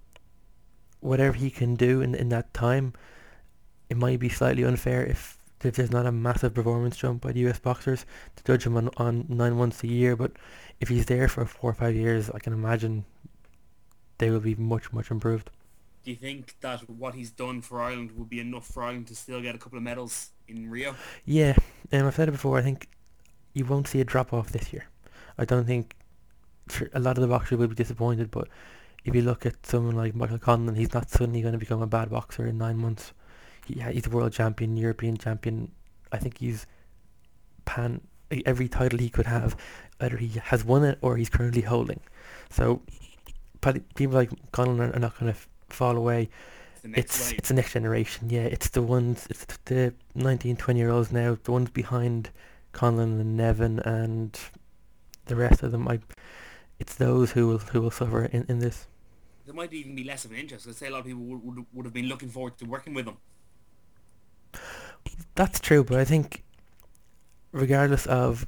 whatever 1.01 1.37
he 1.37 1.51
can 1.51 1.75
do 1.75 2.01
in 2.01 2.15
in 2.15 2.31
that 2.31 2.53
time, 2.55 2.95
it 3.89 3.97
might 3.97 4.21
be 4.21 4.29
slightly 4.29 4.65
unfair 4.65 5.05
if 5.05 5.39
if 5.65 5.75
there's 5.75 5.91
not 5.91 6.07
a 6.07 6.13
massive 6.13 6.55
performance 6.55 6.97
jump 6.97 7.23
by 7.23 7.33
the 7.33 7.41
US 7.49 7.59
boxers 7.59 8.07
to 8.37 8.45
judge 8.45 8.65
him 8.65 8.77
on, 8.77 8.91
on 8.97 9.27
nine 9.29 9.55
months 9.55 9.83
a 9.83 9.89
year. 9.89 10.15
But 10.15 10.33
if 10.81 10.89
he's 10.89 11.07
there 11.07 11.27
for 11.27 11.45
four 11.47 11.71
or 11.71 11.75
five 11.75 11.97
years, 11.97 12.31
I 12.31 12.39
can 12.39 12.53
imagine 12.53 13.05
they 14.19 14.31
will 14.31 14.41
be 14.41 14.55
much 14.55 14.93
much 14.93 15.11
improved. 15.11 15.51
Do 16.05 16.13
you 16.13 16.17
think 16.17 16.55
that 16.61 16.89
what 16.89 17.15
he's 17.15 17.31
done 17.31 17.61
for 17.61 17.83
Ireland 17.83 18.13
will 18.13 18.25
be 18.25 18.41
enough 18.41 18.67
for 18.67 18.83
Ireland 18.83 19.09
to 19.09 19.15
still 19.15 19.41
get 19.43 19.55
a 19.55 19.59
couple 19.59 19.79
of 19.79 19.83
medals 19.83 20.31
in 20.47 20.71
Rio? 20.71 20.95
Yeah, 21.25 21.57
and 21.91 22.07
I've 22.07 22.15
said 22.15 22.29
it 22.29 22.33
before. 22.33 22.57
I 22.57 22.63
think 22.63 22.89
you 23.53 23.65
won't 23.65 23.89
see 23.89 24.01
a 24.01 24.05
drop 24.05 24.33
off 24.33 24.51
this 24.51 24.73
year. 24.73 24.87
I 25.37 25.45
don't 25.45 25.67
think 25.67 25.97
a 26.93 27.01
lot 27.01 27.17
of 27.19 27.23
the 27.23 27.29
boxers 27.29 27.59
will 27.59 27.69
be 27.69 27.75
disappointed, 27.75 28.31
but 28.31 28.49
if 29.05 29.15
you 29.15 29.23
look 29.23 29.45
at 29.47 29.67
someone 29.67 29.97
like 29.97 30.15
Michael 30.15 30.39
Conlon, 30.39 30.77
he's 30.77 30.95
not 30.95 31.11
suddenly 31.11 31.43
going 31.43 31.53
to 31.53 31.59
become 31.59 31.83
a 31.83 31.87
bad 31.87 32.11
boxer 32.11 32.47
in 32.47 32.59
nine 32.59 32.79
months. 32.79 33.13
Yeah, 33.69 33.91
he's 33.91 34.07
a 34.07 34.11
world 34.11 34.33
champion, 34.33 34.77
European 34.77 35.17
champion. 35.17 35.71
I 36.13 36.19
think 36.19 36.39
he's 36.39 36.67
pan 37.65 38.01
every 38.47 38.69
title 38.69 38.99
he 38.99 39.09
could 39.11 39.27
have. 39.27 39.57
Either 40.01 40.17
he 40.17 40.29
has 40.45 40.65
won 40.65 40.85
it 40.85 40.99
or 41.03 41.17
he's 41.17 41.29
currently 41.31 41.63
holding. 41.63 42.01
So 42.51 42.83
probably 43.61 43.83
people 43.95 44.15
like 44.17 44.31
Conlon 44.53 44.81
are, 44.81 44.97
are 44.97 44.99
not 45.01 45.19
going 45.19 45.33
to 45.33 45.39
f- 45.39 45.49
fall 45.69 45.97
away 45.97 46.29
It's 46.73 46.83
the 46.83 46.89
next 46.89 47.33
it's 47.33 47.33
it's 47.33 47.49
the 47.49 47.55
next 47.55 47.73
generation. 47.73 48.31
Yeah, 48.31 48.45
it's 48.45 48.69
the 48.71 48.83
ones. 48.83 49.27
It's 49.31 49.45
the 49.67 49.95
19, 50.15 50.57
20 50.57 50.79
year 50.81 50.91
olds 50.91 51.13
now. 51.13 51.37
The 51.43 51.53
ones 51.53 51.71
behind 51.71 52.31
Conlon 52.73 53.21
and 53.21 53.37
Nevin 53.37 53.81
and 53.81 54.39
the 55.27 55.37
rest 55.37 55.63
of 55.63 55.73
them. 55.73 55.89
I, 55.89 56.01
it's 56.79 56.95
those 56.97 57.33
who 57.33 57.49
will 57.49 57.59
who 57.59 57.81
will 57.83 57.91
suffer 57.91 58.25
in, 58.27 58.45
in 58.49 58.59
this. 58.61 58.87
there 59.47 59.55
might 59.55 59.73
even 59.73 59.95
be 59.95 60.05
less 60.05 60.25
of 60.25 60.31
an 60.33 60.37
interest. 60.39 60.69
I'd 60.69 60.77
say 60.77 60.89
a 60.89 60.91
lot 60.91 61.01
of 61.01 61.07
people 61.07 61.23
would, 61.23 61.45
would, 61.45 61.67
would 61.73 61.87
have 61.87 61.95
been 61.95 62.07
looking 62.07 62.29
forward 62.29 62.59
to 62.59 62.65
working 62.67 62.95
with 62.95 63.07
him. 63.09 63.17
That's 65.35 65.61
true, 65.61 65.85
but 65.85 65.99
I 65.99 66.05
think 66.05 66.43
regardless 67.53 68.07
of 68.07 68.47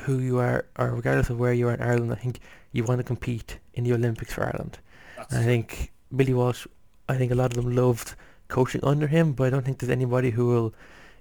who 0.00 0.18
you 0.18 0.38
are 0.38 0.66
or 0.78 0.90
regardless 0.90 1.30
of 1.30 1.38
where 1.38 1.52
you 1.52 1.68
are 1.68 1.74
in 1.74 1.82
Ireland, 1.82 2.12
I 2.12 2.16
think 2.16 2.40
you 2.72 2.84
want 2.84 2.98
to 2.98 3.04
compete 3.04 3.58
in 3.74 3.84
the 3.84 3.92
Olympics 3.92 4.32
for 4.32 4.44
Ireland. 4.44 4.78
That's 5.16 5.32
And 5.32 5.42
I 5.42 5.44
think 5.44 5.92
Billy 6.14 6.34
Walsh, 6.34 6.66
I 7.08 7.16
think 7.16 7.30
a 7.32 7.34
lot 7.34 7.56
of 7.56 7.62
them 7.62 7.74
loved 7.74 8.14
coaching 8.48 8.84
under 8.84 9.06
him, 9.06 9.32
but 9.32 9.46
I 9.46 9.50
don't 9.50 9.64
think 9.64 9.78
there's 9.78 9.90
anybody 9.90 10.30
who 10.30 10.46
will 10.46 10.74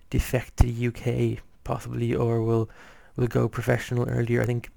defect 0.10 0.58
to 0.58 0.64
the 0.66 0.88
UK 0.88 1.43
possibly 1.64 2.14
or 2.14 2.41
will 2.41 2.70
will 3.16 3.28
go 3.28 3.47
professional 3.47 4.10
earlier. 4.10 4.41
I 4.41 4.45
think 4.45 4.70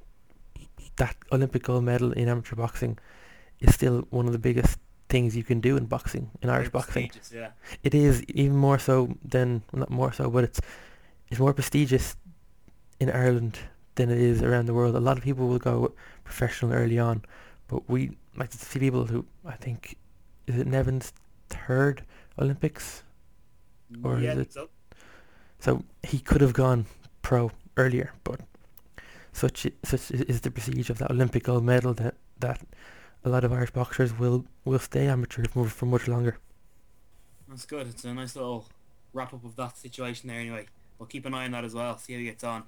that 0.97 1.17
Olympic 1.33 1.65
gold 1.65 1.85
medal 1.85 2.13
in 2.13 2.29
amateur 2.29 2.57
boxing 2.57 2.99
is 3.61 3.75
still 3.75 4.07
one 4.11 4.27
of 4.27 4.33
the 4.33 4.39
biggest 4.39 4.79
things 5.15 5.37
you 5.41 5.45
can 5.51 5.61
do 5.69 5.73
in 5.81 5.85
boxing, 5.95 6.25
in 6.43 6.49
Irish 6.57 6.71
boxing. 6.79 7.11
Yeah. 7.41 7.51
It 7.89 7.95
is 7.95 8.15
even 8.43 8.57
more 8.67 8.79
so 8.89 8.95
than 9.35 9.49
well, 9.73 9.81
not 9.85 9.91
more 10.01 10.13
so, 10.19 10.25
but 10.35 10.43
it's 10.49 10.61
it's 11.31 11.41
more 11.41 11.55
prestigious 11.55 12.17
in 13.03 13.09
Ireland 13.11 13.55
than 13.97 14.11
it 14.11 14.19
is 14.31 14.43
around 14.43 14.67
the 14.67 14.75
world. 14.75 14.95
A 14.97 15.01
lot 15.09 15.17
of 15.19 15.25
people 15.25 15.45
will 15.51 15.59
go 15.71 15.77
professional 16.25 16.73
early 16.73 16.99
on, 17.09 17.17
but 17.69 17.81
we 17.89 18.01
like 18.41 18.51
to 18.51 18.59
see 18.59 18.79
people 18.87 19.05
who 19.13 19.25
I 19.55 19.57
think 19.65 19.79
is 20.49 20.57
it 20.61 20.67
Nevin's 20.67 21.13
third 21.49 21.97
Olympics, 22.39 23.05
Or 24.05 24.19
yeah, 24.19 24.33
is 24.35 24.39
it- 24.39 24.53
so. 24.53 24.69
so 25.65 25.71
he 26.11 26.19
could 26.29 26.41
have 26.41 26.53
gone 26.53 26.85
pro 27.23 27.51
earlier, 27.77 28.09
but 28.25 28.41
such 29.33 29.67
such 29.85 30.11
is 30.33 30.41
the 30.41 30.51
prestige 30.51 30.91
of 30.91 30.99
that 30.99 31.11
Olympic 31.11 31.43
gold 31.45 31.65
medal 31.65 31.95
that 31.95 32.15
that 32.41 32.59
a 33.25 33.29
lot 33.29 33.45
of 33.45 33.53
Irish 33.53 33.71
boxers 33.71 34.17
will 34.19 34.45
will 34.65 34.79
stay 34.79 35.07
amateur 35.07 35.45
for, 35.45 35.67
for 35.67 35.87
much 35.87 36.09
longer. 36.09 36.39
That's 37.49 37.67
good. 37.67 37.87
It's 37.87 38.05
a 38.05 38.15
nice 38.15 38.37
little 38.37 38.67
wrap 39.13 39.33
up 39.33 39.45
of 39.45 39.57
that 39.57 39.77
situation 39.77 40.29
there 40.29 40.41
anyway. 40.41 40.67
We'll 40.99 41.07
keep 41.07 41.27
an 41.27 41.35
eye 41.35 41.45
on 41.45 41.53
that 41.53 41.65
as 41.65 41.75
well, 41.75 41.97
see 41.99 42.13
how 42.13 42.19
he 42.19 42.25
gets 42.27 42.45
on. 42.45 42.65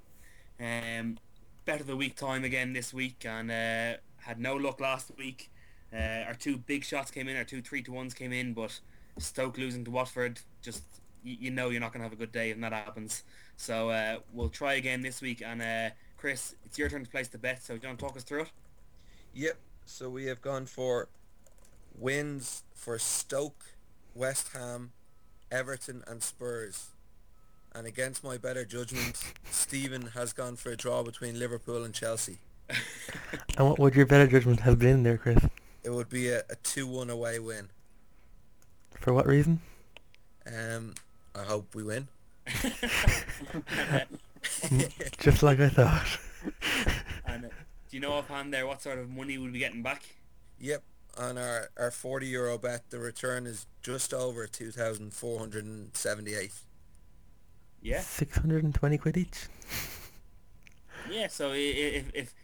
Um, 0.61 1.19
better 1.65 1.85
the 1.85 1.97
week 1.97 2.17
time 2.17 2.45
again 2.45 2.73
this 2.73 2.95
week 2.95 3.25
and 3.27 3.51
uh, 3.51 3.99
had 4.23 4.39
no 4.39 4.57
luck 4.57 4.81
last 4.81 5.11
week. 5.19 5.51
Uh, 5.93 6.25
our 6.27 6.35
two 6.35 6.57
big 6.57 6.85
shots 6.85 7.11
came 7.11 7.29
in, 7.29 7.37
our 7.37 7.45
two 7.45 7.63
three 7.63 7.83
to 7.83 7.93
ones 7.93 8.15
came 8.15 8.33
in, 8.33 8.53
but 8.53 8.81
Stoke 9.19 9.59
losing 9.59 9.85
to 9.85 9.91
Watford, 9.91 10.41
just 10.63 10.83
you, 11.23 11.37
you 11.41 11.51
know 11.51 11.71
you're 11.71 11.81
not 11.81 11.93
going 11.93 12.01
to 12.01 12.05
have 12.05 12.13
a 12.13 12.17
good 12.17 12.33
day 12.33 12.53
when 12.53 12.61
that 12.63 12.73
happens. 12.73 13.23
So 13.57 13.91
uh, 13.91 14.19
we'll 14.33 14.49
try 14.49 14.75
again 14.75 15.03
this 15.03 15.21
week 15.21 15.43
and 15.45 15.63
uh, 15.63 15.95
Chris, 16.17 16.55
it's 16.65 16.79
your 16.79 16.89
turn 16.89 17.05
to 17.05 17.11
place 17.11 17.29
the 17.29 17.39
bet, 17.39 17.63
so 17.63 17.75
do 17.75 17.81
you 17.83 17.89
want 17.89 17.99
to 17.99 18.05
talk 18.05 18.17
us 18.17 18.23
through 18.23 18.43
it? 18.43 18.51
Yep. 19.35 19.57
So 19.89 20.11
we 20.11 20.27
have 20.27 20.43
gone 20.43 20.67
for 20.67 21.09
wins 21.97 22.65
for 22.75 22.99
Stoke, 22.99 23.67
West 24.15 24.49
Ham, 24.53 24.91
Everton 25.51 26.03
and 26.09 26.25
Spurs. 26.25 26.89
And 27.73 27.87
against 27.87 28.25
my 28.25 28.37
better 28.37 28.65
judgment, 28.65 29.23
Stephen 29.51 30.09
has 30.09 30.33
gone 30.33 30.57
for 30.57 30.73
a 30.73 30.77
draw 30.77 31.05
between 31.05 31.39
Liverpool 31.39 31.85
and 31.85 31.95
Chelsea. 31.95 32.39
And 33.57 33.69
what 33.69 33.79
would 33.79 33.95
your 33.95 34.07
better 34.07 34.27
judgment 34.27 34.59
have 34.61 34.79
been 34.79 35.03
there, 35.05 35.19
Chris? 35.19 35.45
It 35.85 35.91
would 35.91 36.09
be 36.09 36.31
a, 36.31 36.41
a 36.41 36.57
2-1 36.65 37.09
away 37.09 37.39
win. 37.39 37.69
For 39.01 39.15
what 39.15 39.27
reason? 39.27 39.61
Um, 40.47 40.95
I 41.35 41.45
hope 41.45 41.75
we 41.75 41.83
win. 41.85 42.09
Just 45.19 45.45
like 45.45 45.61
I 45.61 45.69
thought. 45.69 46.19
And 47.87 47.91
do 47.91 47.97
you 47.97 48.01
know 48.01 48.13
offhand 48.13 48.53
there 48.53 48.67
what 48.67 48.83
sort 48.83 48.99
of 48.99 49.09
money 49.11 49.39
we'll 49.39 49.53
be 49.53 49.59
getting 49.61 49.83
back? 49.83 50.03
Yep. 50.61 50.83
On 51.19 51.39
our, 51.39 51.71
our 51.79 51.91
40 51.91 52.27
euro 52.27 52.59
bet, 52.59 52.91
the 52.91 52.99
return 52.99 53.47
is 53.47 53.67
just 53.83 54.13
over 54.13 54.47
2,478. 54.47 56.53
Yeah. 57.83 58.01
620 58.01 58.99
quid 58.99 59.17
each. 59.17 59.47
Yeah, 61.11 61.29
so 61.29 61.51
i- 61.51 61.55
i- 61.55 61.57
if, 61.57 62.11
if 62.15 62.35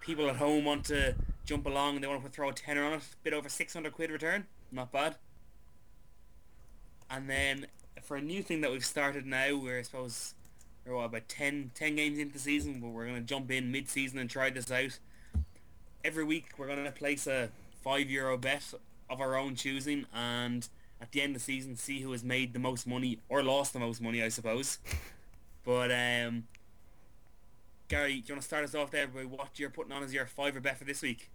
people 0.00 0.28
at 0.30 0.36
home 0.36 0.64
want 0.64 0.84
to 0.86 1.14
jump 1.44 1.66
along 1.66 1.96
and 1.96 2.04
they 2.04 2.08
want 2.08 2.22
to 2.24 2.30
throw 2.30 2.48
a 2.48 2.52
tenner 2.52 2.84
on 2.84 2.94
it, 2.94 3.02
bit 3.22 3.34
over 3.34 3.48
600 3.48 3.92
quid 3.92 4.10
return, 4.10 4.46
not 4.72 4.90
bad. 4.92 5.16
And 7.10 7.28
then 7.28 7.66
for 8.02 8.16
a 8.16 8.22
new 8.22 8.42
thing 8.42 8.60
that 8.62 8.70
we've 8.70 8.84
started 8.84 9.26
now, 9.26 9.56
we're 9.56 9.80
I 9.80 9.82
suppose 9.82 10.34
we're 10.86 10.96
what, 10.96 11.06
about 11.06 11.28
10, 11.28 11.70
10 11.74 11.96
games 11.96 12.18
into 12.18 12.34
the 12.34 12.38
season, 12.38 12.80
but 12.80 12.88
we're 12.88 13.06
going 13.06 13.16
to 13.16 13.22
jump 13.22 13.50
in 13.50 13.72
mid-season 13.72 14.18
and 14.18 14.28
try 14.28 14.50
this 14.50 14.70
out. 14.70 14.98
Every 16.04 16.24
week 16.24 16.46
we're 16.58 16.66
going 16.66 16.84
to 16.84 16.92
place 16.92 17.26
a 17.26 17.48
five 17.82 18.10
euro 18.10 18.36
bet 18.36 18.74
of 19.08 19.20
our 19.20 19.36
own 19.36 19.54
choosing, 19.54 20.06
and 20.14 20.68
at 21.00 21.12
the 21.12 21.22
end 21.22 21.36
of 21.36 21.42
the 21.42 21.44
season, 21.44 21.76
see 21.76 22.00
who 22.00 22.12
has 22.12 22.22
made 22.22 22.52
the 22.52 22.58
most 22.58 22.86
money 22.86 23.18
or 23.28 23.42
lost 23.42 23.72
the 23.72 23.78
most 23.78 24.00
money, 24.00 24.22
I 24.22 24.28
suppose. 24.28 24.78
But 25.64 25.90
um, 25.90 26.44
Gary, 27.88 28.20
do 28.20 28.28
you 28.28 28.34
want 28.34 28.42
to 28.42 28.46
start 28.46 28.64
us 28.64 28.74
off 28.74 28.90
there 28.90 29.06
by 29.06 29.24
what 29.24 29.58
you're 29.58 29.70
putting 29.70 29.92
on 29.92 30.02
as 30.02 30.12
your 30.12 30.26
fiver 30.26 30.60
bet 30.60 30.78
for 30.78 30.84
this 30.84 31.00
week? 31.00 31.30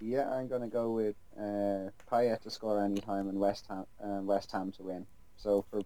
Yeah, 0.00 0.28
I'm 0.30 0.48
gonna 0.48 0.68
go 0.68 0.90
with 0.90 1.14
uh, 1.38 1.90
Payet 2.10 2.40
to 2.42 2.50
score 2.50 2.82
any 2.82 3.00
time 3.00 3.28
and 3.28 3.38
West 3.38 3.66
Ham 3.68 3.86
um, 4.02 4.26
West 4.26 4.52
Ham 4.52 4.72
to 4.72 4.82
win. 4.82 5.06
So 5.36 5.64
for 5.70 5.82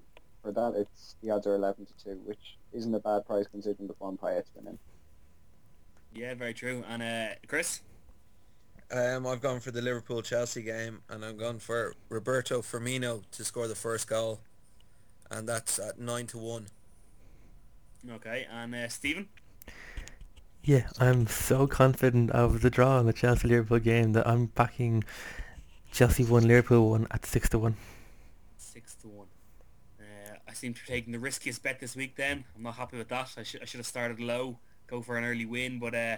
for 0.48 0.52
that, 0.52 0.80
it's 0.80 1.16
the 1.22 1.30
odds 1.30 1.46
are 1.46 1.54
eleven 1.54 1.84
to 1.84 1.92
two, 2.02 2.20
which 2.24 2.56
isn't 2.72 2.94
a 2.94 3.00
bad 3.00 3.26
price 3.26 3.46
considering 3.50 3.86
the 3.86 3.94
one 3.98 4.16
Payet's 4.16 4.48
been 4.50 4.66
in. 4.66 4.78
Yeah, 6.14 6.34
very 6.34 6.54
true. 6.54 6.84
And 6.88 7.02
uh, 7.02 7.34
Chris? 7.46 7.82
Um, 8.90 9.26
I've 9.26 9.42
gone 9.42 9.60
for 9.60 9.70
the 9.70 9.82
Liverpool-Chelsea 9.82 10.62
game, 10.62 11.02
and 11.10 11.22
I'm 11.22 11.36
going 11.36 11.58
for 11.58 11.94
Roberto 12.08 12.62
Firmino 12.62 13.22
to 13.32 13.44
score 13.44 13.68
the 13.68 13.74
first 13.74 14.08
goal, 14.08 14.40
and 15.30 15.46
that's 15.46 15.78
at 15.78 15.98
9 15.98 16.26
to 16.28 16.38
1. 16.38 16.66
Okay, 18.12 18.46
and 18.50 18.74
uh, 18.74 18.88
Stephen? 18.88 19.28
Yeah, 20.64 20.86
I'm 20.98 21.26
so 21.26 21.66
confident 21.66 22.30
of 22.30 22.62
the 22.62 22.70
draw 22.70 22.98
in 23.00 23.04
the 23.04 23.12
Chelsea 23.12 23.48
Liverpool 23.48 23.80
game 23.80 24.14
that 24.14 24.26
I'm 24.26 24.46
backing 24.46 25.04
Chelsea 25.92 26.24
one 26.24 26.48
Liverpool 26.48 26.88
one 26.88 27.06
at 27.10 27.26
six 27.26 27.50
to 27.50 27.58
one. 27.58 27.76
Six 30.58 30.62
to 30.62 30.66
one. 30.66 30.74
I 30.74 30.74
seem 30.74 30.74
to 30.74 30.80
be 30.80 30.86
taking 30.86 31.12
the 31.12 31.18
riskiest 31.18 31.62
bet 31.62 31.80
this 31.80 31.96
week 31.96 32.16
then. 32.16 32.44
I'm 32.56 32.62
not 32.62 32.74
happy 32.74 32.98
with 32.98 33.08
that. 33.08 33.34
I, 33.36 33.42
should 33.42 33.62
I 33.62 33.64
should 33.64 33.78
have 33.78 33.86
started 33.86 34.20
low, 34.20 34.58
go 34.86 35.02
for 35.02 35.16
an 35.16 35.24
early 35.24 35.46
win, 35.46 35.78
but 35.78 35.94
uh, 35.94 36.16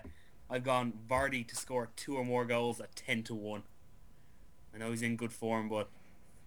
I've 0.48 0.64
gone 0.64 0.92
Vardy 1.08 1.46
to 1.48 1.56
score 1.56 1.90
two 1.96 2.16
or 2.16 2.24
more 2.24 2.44
goals 2.44 2.80
at 2.80 2.94
10 2.96 3.22
to 3.24 3.34
1. 3.34 3.62
I 4.74 4.78
know 4.78 4.90
he's 4.90 5.02
in 5.02 5.16
good 5.16 5.32
form, 5.32 5.68
but 5.68 5.88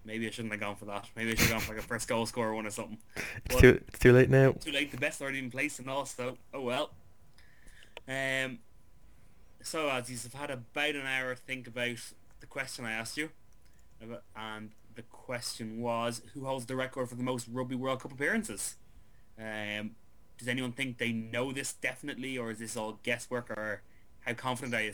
maybe 0.04 0.26
I 0.26 0.30
shouldn't 0.30 0.52
have 0.52 0.60
gone 0.60 0.76
for 0.76 0.84
that. 0.86 1.08
Maybe 1.16 1.32
I 1.32 1.34
should 1.34 1.46
have 1.46 1.50
gone 1.52 1.60
for 1.60 1.74
like 1.74 1.84
a 1.84 1.86
first 1.86 2.08
goal 2.08 2.26
scorer 2.26 2.54
one 2.54 2.66
or 2.66 2.70
something. 2.70 2.98
It's 3.46 3.56
too 3.56 3.80
it's 3.88 3.98
too 3.98 4.12
late 4.12 4.30
now. 4.30 4.52
too 4.52 4.72
late. 4.72 4.90
The 4.90 4.96
best 4.96 5.20
already 5.20 5.38
in 5.38 5.50
place 5.50 5.78
and 5.78 5.88
all. 5.88 6.06
So 6.06 6.36
oh 6.52 6.62
well. 6.62 6.90
Um. 8.08 8.58
So 9.62 9.88
as 9.88 10.10
you've 10.10 10.32
had 10.34 10.50
about 10.50 10.94
an 10.94 11.06
hour 11.06 11.34
to 11.34 11.40
think 11.40 11.66
about 11.66 11.98
the 12.40 12.46
question 12.46 12.84
I 12.84 12.92
asked 12.92 13.16
you, 13.16 13.30
and 14.00 14.70
the 14.94 15.02
question 15.02 15.80
was, 15.80 16.22
who 16.32 16.44
holds 16.44 16.66
the 16.66 16.76
record 16.76 17.08
for 17.08 17.14
the 17.14 17.22
most 17.22 17.48
Rugby 17.50 17.74
World 17.74 18.00
Cup 18.00 18.12
appearances? 18.12 18.76
Um. 19.38 19.96
Does 20.36 20.48
anyone 20.48 20.72
think 20.72 20.98
they 20.98 21.12
know 21.12 21.52
this 21.52 21.72
definitely, 21.74 22.36
or 22.36 22.50
is 22.50 22.58
this 22.58 22.76
all 22.76 22.98
guesswork, 23.04 23.50
or 23.50 23.82
how 24.22 24.32
confident 24.34 24.74
are 24.74 24.82
you? 24.82 24.92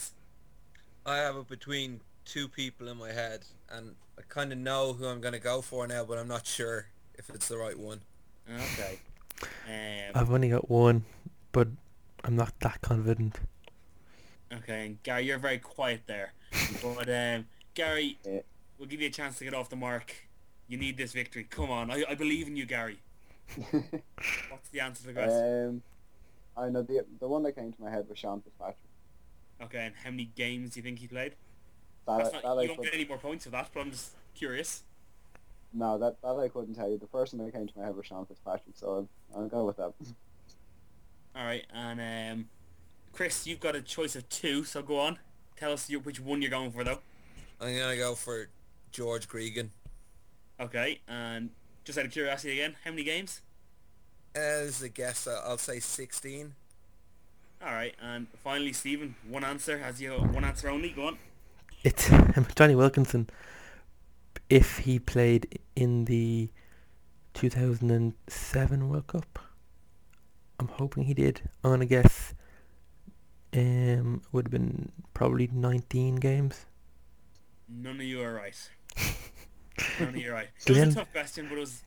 I 1.06 1.16
have 1.16 1.34
it 1.36 1.48
between 1.48 2.00
two 2.26 2.46
people 2.46 2.88
in 2.88 2.98
my 2.98 3.12
head, 3.12 3.46
and 3.70 3.94
I 4.18 4.22
kind 4.28 4.52
of 4.52 4.58
know 4.58 4.92
who 4.92 5.06
I'm 5.06 5.22
going 5.22 5.32
to 5.32 5.40
go 5.40 5.62
for 5.62 5.86
now, 5.86 6.04
but 6.04 6.18
I'm 6.18 6.28
not 6.28 6.46
sure 6.46 6.88
if 7.14 7.30
it's 7.30 7.48
the 7.48 7.56
right 7.56 7.78
one. 7.78 8.02
Okay. 8.46 8.98
Um, 9.66 10.12
I've 10.14 10.30
only 10.30 10.50
got 10.50 10.70
one, 10.70 11.04
but 11.52 11.68
I'm 12.22 12.36
not 12.36 12.52
that 12.60 12.82
confident. 12.82 13.40
Okay, 14.52 14.86
and 14.86 15.02
Gary, 15.02 15.24
you're 15.24 15.38
very 15.38 15.58
quiet 15.58 16.02
there. 16.06 16.34
But 16.82 17.08
um, 17.08 17.46
Gary, 17.74 18.18
Yeah. 18.26 18.40
We'll 18.80 18.88
give 18.88 19.00
you 19.00 19.06
a 19.06 19.10
chance 19.10 19.38
to 19.38 19.44
get 19.44 19.54
off 19.54 19.68
the 19.68 19.76
mark. 19.76 20.12
You 20.66 20.78
need 20.78 20.96
this 20.96 21.12
victory. 21.12 21.44
Come 21.48 21.70
on, 21.70 21.90
I, 21.90 22.04
I 22.08 22.14
believe 22.14 22.48
in 22.48 22.56
you, 22.56 22.64
Gary. 22.64 22.98
What's 23.70 24.68
the 24.72 24.80
answer 24.80 25.02
to 25.02 25.06
the 25.08 25.12
question? 25.12 25.68
um, 25.68 25.82
I 26.56 26.68
know 26.70 26.82
the 26.82 27.04
the 27.20 27.28
one 27.28 27.42
that 27.44 27.52
came 27.52 27.72
to 27.72 27.82
my 27.82 27.90
head 27.90 28.06
was 28.08 28.18
Sean 28.18 28.40
Fitzpatrick. 28.40 28.76
okay, 29.62 29.86
and 29.86 29.94
how 30.02 30.10
many 30.10 30.30
games 30.34 30.70
do 30.70 30.80
you 30.80 30.82
think 30.84 30.98
he 30.98 31.06
played? 31.06 31.34
That, 32.06 32.18
That's 32.18 32.30
that 32.30 32.44
not, 32.44 32.58
I 32.58 32.62
you 32.62 32.68
don't 32.68 32.76
could, 32.78 32.86
get 32.86 32.94
any 32.94 33.04
more 33.04 33.18
points 33.18 33.44
for 33.44 33.50
that, 33.50 33.68
but 33.72 33.80
I'm 33.80 33.90
just 33.90 34.12
curious. 34.34 34.82
no, 35.72 35.98
that, 35.98 36.16
that 36.22 36.34
I 36.36 36.48
couldn't 36.48 36.74
tell 36.74 36.88
you. 36.90 36.98
The 36.98 37.06
first 37.08 37.34
one 37.34 37.44
that 37.44 37.52
came 37.52 37.66
to 37.66 37.78
my 37.78 37.84
head 37.84 37.96
was 37.96 38.06
Sean 38.06 38.24
Fitzpatrick, 38.26 38.76
so 38.76 39.08
I'll, 39.34 39.40
I'll 39.42 39.48
go 39.48 39.64
with 39.66 39.76
that. 39.76 39.92
All 41.36 41.44
right, 41.44 41.64
and 41.74 42.00
um, 42.40 42.48
Chris, 43.12 43.46
you've 43.46 43.60
got 43.60 43.76
a 43.76 43.82
choice 43.82 44.16
of 44.16 44.28
two, 44.28 44.64
so 44.64 44.82
go 44.82 44.98
on. 44.98 45.18
Tell 45.56 45.72
us 45.72 45.90
your, 45.90 46.00
which 46.00 46.20
one 46.20 46.40
you're 46.40 46.50
going 46.50 46.70
for, 46.70 46.84
though. 46.84 47.00
I'm 47.60 47.74
going 47.76 47.90
to 47.90 47.96
go 47.96 48.14
for 48.14 48.48
George 48.92 49.28
Gregan. 49.28 49.70
Okay, 50.58 51.00
and 51.08 51.50
just 51.84 51.98
out 51.98 52.04
of 52.06 52.12
curiosity 52.12 52.52
again, 52.60 52.76
how 52.84 52.90
many 52.90 53.04
games? 53.04 53.40
As 54.34 54.82
a 54.82 54.88
guess, 54.88 55.26
I- 55.26 55.34
I'll 55.44 55.58
say 55.58 55.80
16. 55.80 56.54
All 57.62 57.72
right, 57.72 57.94
and 58.00 58.26
finally, 58.42 58.72
Stephen, 58.72 59.14
one 59.28 59.44
answer. 59.44 59.78
Has 59.78 60.00
you 60.00 60.12
one 60.12 60.44
answer 60.44 60.68
only? 60.68 60.90
Go 60.90 61.08
on. 61.08 61.18
It's 61.84 62.10
Jonny 62.54 62.74
Wilkinson. 62.74 63.28
If 64.48 64.78
he 64.78 64.98
played 64.98 65.58
in 65.76 66.04
the 66.06 66.50
2007 67.34 68.88
World 68.88 69.06
Cup, 69.06 69.38
I'm 70.58 70.68
hoping 70.68 71.04
he 71.04 71.14
did. 71.14 71.42
I'm 71.64 71.70
gonna 71.70 71.86
guess. 71.86 72.34
Um, 73.52 74.22
would 74.30 74.46
have 74.46 74.52
been 74.52 74.92
probably 75.12 75.48
19 75.52 76.16
games. 76.16 76.66
None 77.68 77.96
of 77.96 78.02
you 78.02 78.22
are 78.22 78.32
right. 78.34 78.56
None 80.00 80.18
you 80.18 80.30
are 80.30 80.34
right. 80.34 80.48
It 80.66 80.70
was 80.70 80.78
a 80.78 80.92
tough 80.94 81.12
question, 81.12 81.46
but 81.48 81.56
it 81.56 81.60
was. 81.60 81.82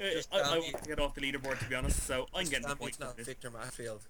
Uh, 0.00 0.10
Just 0.12 0.32
I, 0.32 0.40
tell 0.42 0.52
I 0.54 0.58
want 0.58 0.82
to 0.82 0.88
get 0.88 1.00
off 1.00 1.14
the 1.14 1.20
leaderboard 1.20 1.58
to 1.58 1.64
be 1.66 1.74
honest, 1.74 2.04
so 2.04 2.26
I'm 2.34 2.40
Just 2.42 2.52
getting 2.52 2.66
tell 2.66 2.74
the 2.74 2.76
me 2.76 2.78
point. 2.80 2.90
it's 2.90 3.00
not 3.00 3.16
this. 3.16 3.26
Victor 3.26 3.50
Matfield. 3.50 4.00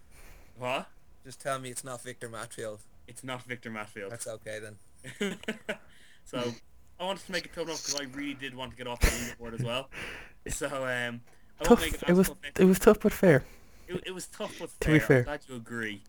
What? 0.58 0.86
Just 1.24 1.40
tell 1.40 1.58
me 1.58 1.70
it's 1.70 1.84
not 1.84 2.02
Victor 2.02 2.28
Matfield. 2.28 2.78
It's 3.06 3.24
not 3.24 3.42
Victor 3.42 3.70
Matfield. 3.70 4.10
That's 4.10 4.26
okay 4.26 4.58
then. 4.60 4.76
so 6.24 6.52
I 7.00 7.04
wanted 7.04 7.24
to 7.26 7.32
make 7.32 7.46
it 7.46 7.52
tough 7.54 7.64
enough 7.66 7.84
because 7.86 8.00
I 8.00 8.04
really 8.16 8.34
did 8.34 8.54
want 8.54 8.72
to 8.72 8.76
get 8.76 8.86
off 8.86 9.00
the 9.00 9.06
leaderboard 9.06 9.54
as 9.54 9.62
well. 9.64 9.88
So 10.48 10.66
um, 10.68 11.20
I 11.60 11.64
Tough. 11.64 11.80
make 11.80 11.94
it, 11.94 12.02
It 12.08 12.12
was. 12.14 12.28
tough 12.28 12.36
It 12.58 12.64
was 12.64 12.78
tough 12.78 13.00
but 13.00 13.12
fair. 13.12 13.44
It, 13.86 14.02
it 14.06 14.14
was 14.14 14.26
tough 14.26 14.54
but 14.58 14.70
To 14.80 14.92
be 14.92 14.98
fair. 14.98 15.06
fair. 15.06 15.18
I'm 15.18 15.24
glad 15.24 15.40
you 15.48 15.56
agree. 15.56 16.02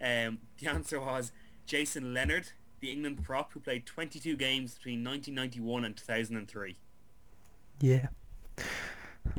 Um, 0.00 0.38
the 0.58 0.68
answer 0.68 1.00
was 1.00 1.32
Jason 1.66 2.14
Leonard, 2.14 2.48
the 2.86 2.92
England 2.92 3.22
prop 3.24 3.52
who 3.52 3.58
played 3.60 3.84
22 3.84 4.36
games 4.36 4.74
between 4.74 5.02
1991 5.04 5.84
and 5.84 5.96
2003. 5.96 6.76
Yeah. 7.80 8.06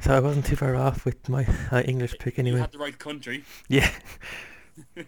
So 0.01 0.13
I 0.13 0.19
wasn't 0.19 0.45
too 0.45 0.57
far 0.57 0.75
off 0.75 1.05
with 1.05 1.29
my 1.29 1.47
uh, 1.71 1.81
English 1.85 2.15
pick 2.19 2.37
anyway. 2.37 2.49
You 2.49 2.55
anyway. 2.55 2.61
had 2.61 2.71
the 2.73 2.77
right 2.77 2.99
country, 2.99 3.45
Yeah. 3.69 3.89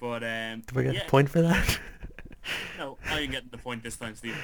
but 0.00 0.22
um, 0.22 0.62
Do 0.66 0.78
I 0.78 0.82
get 0.82 0.94
yeah, 0.94 1.06
a 1.06 1.08
point 1.08 1.30
for 1.30 1.40
that? 1.40 1.80
no, 2.78 2.98
I 3.10 3.20
ain't 3.20 3.32
getting 3.32 3.48
the 3.50 3.58
point 3.58 3.82
this 3.82 3.96
time, 3.96 4.14
Steve. 4.14 4.36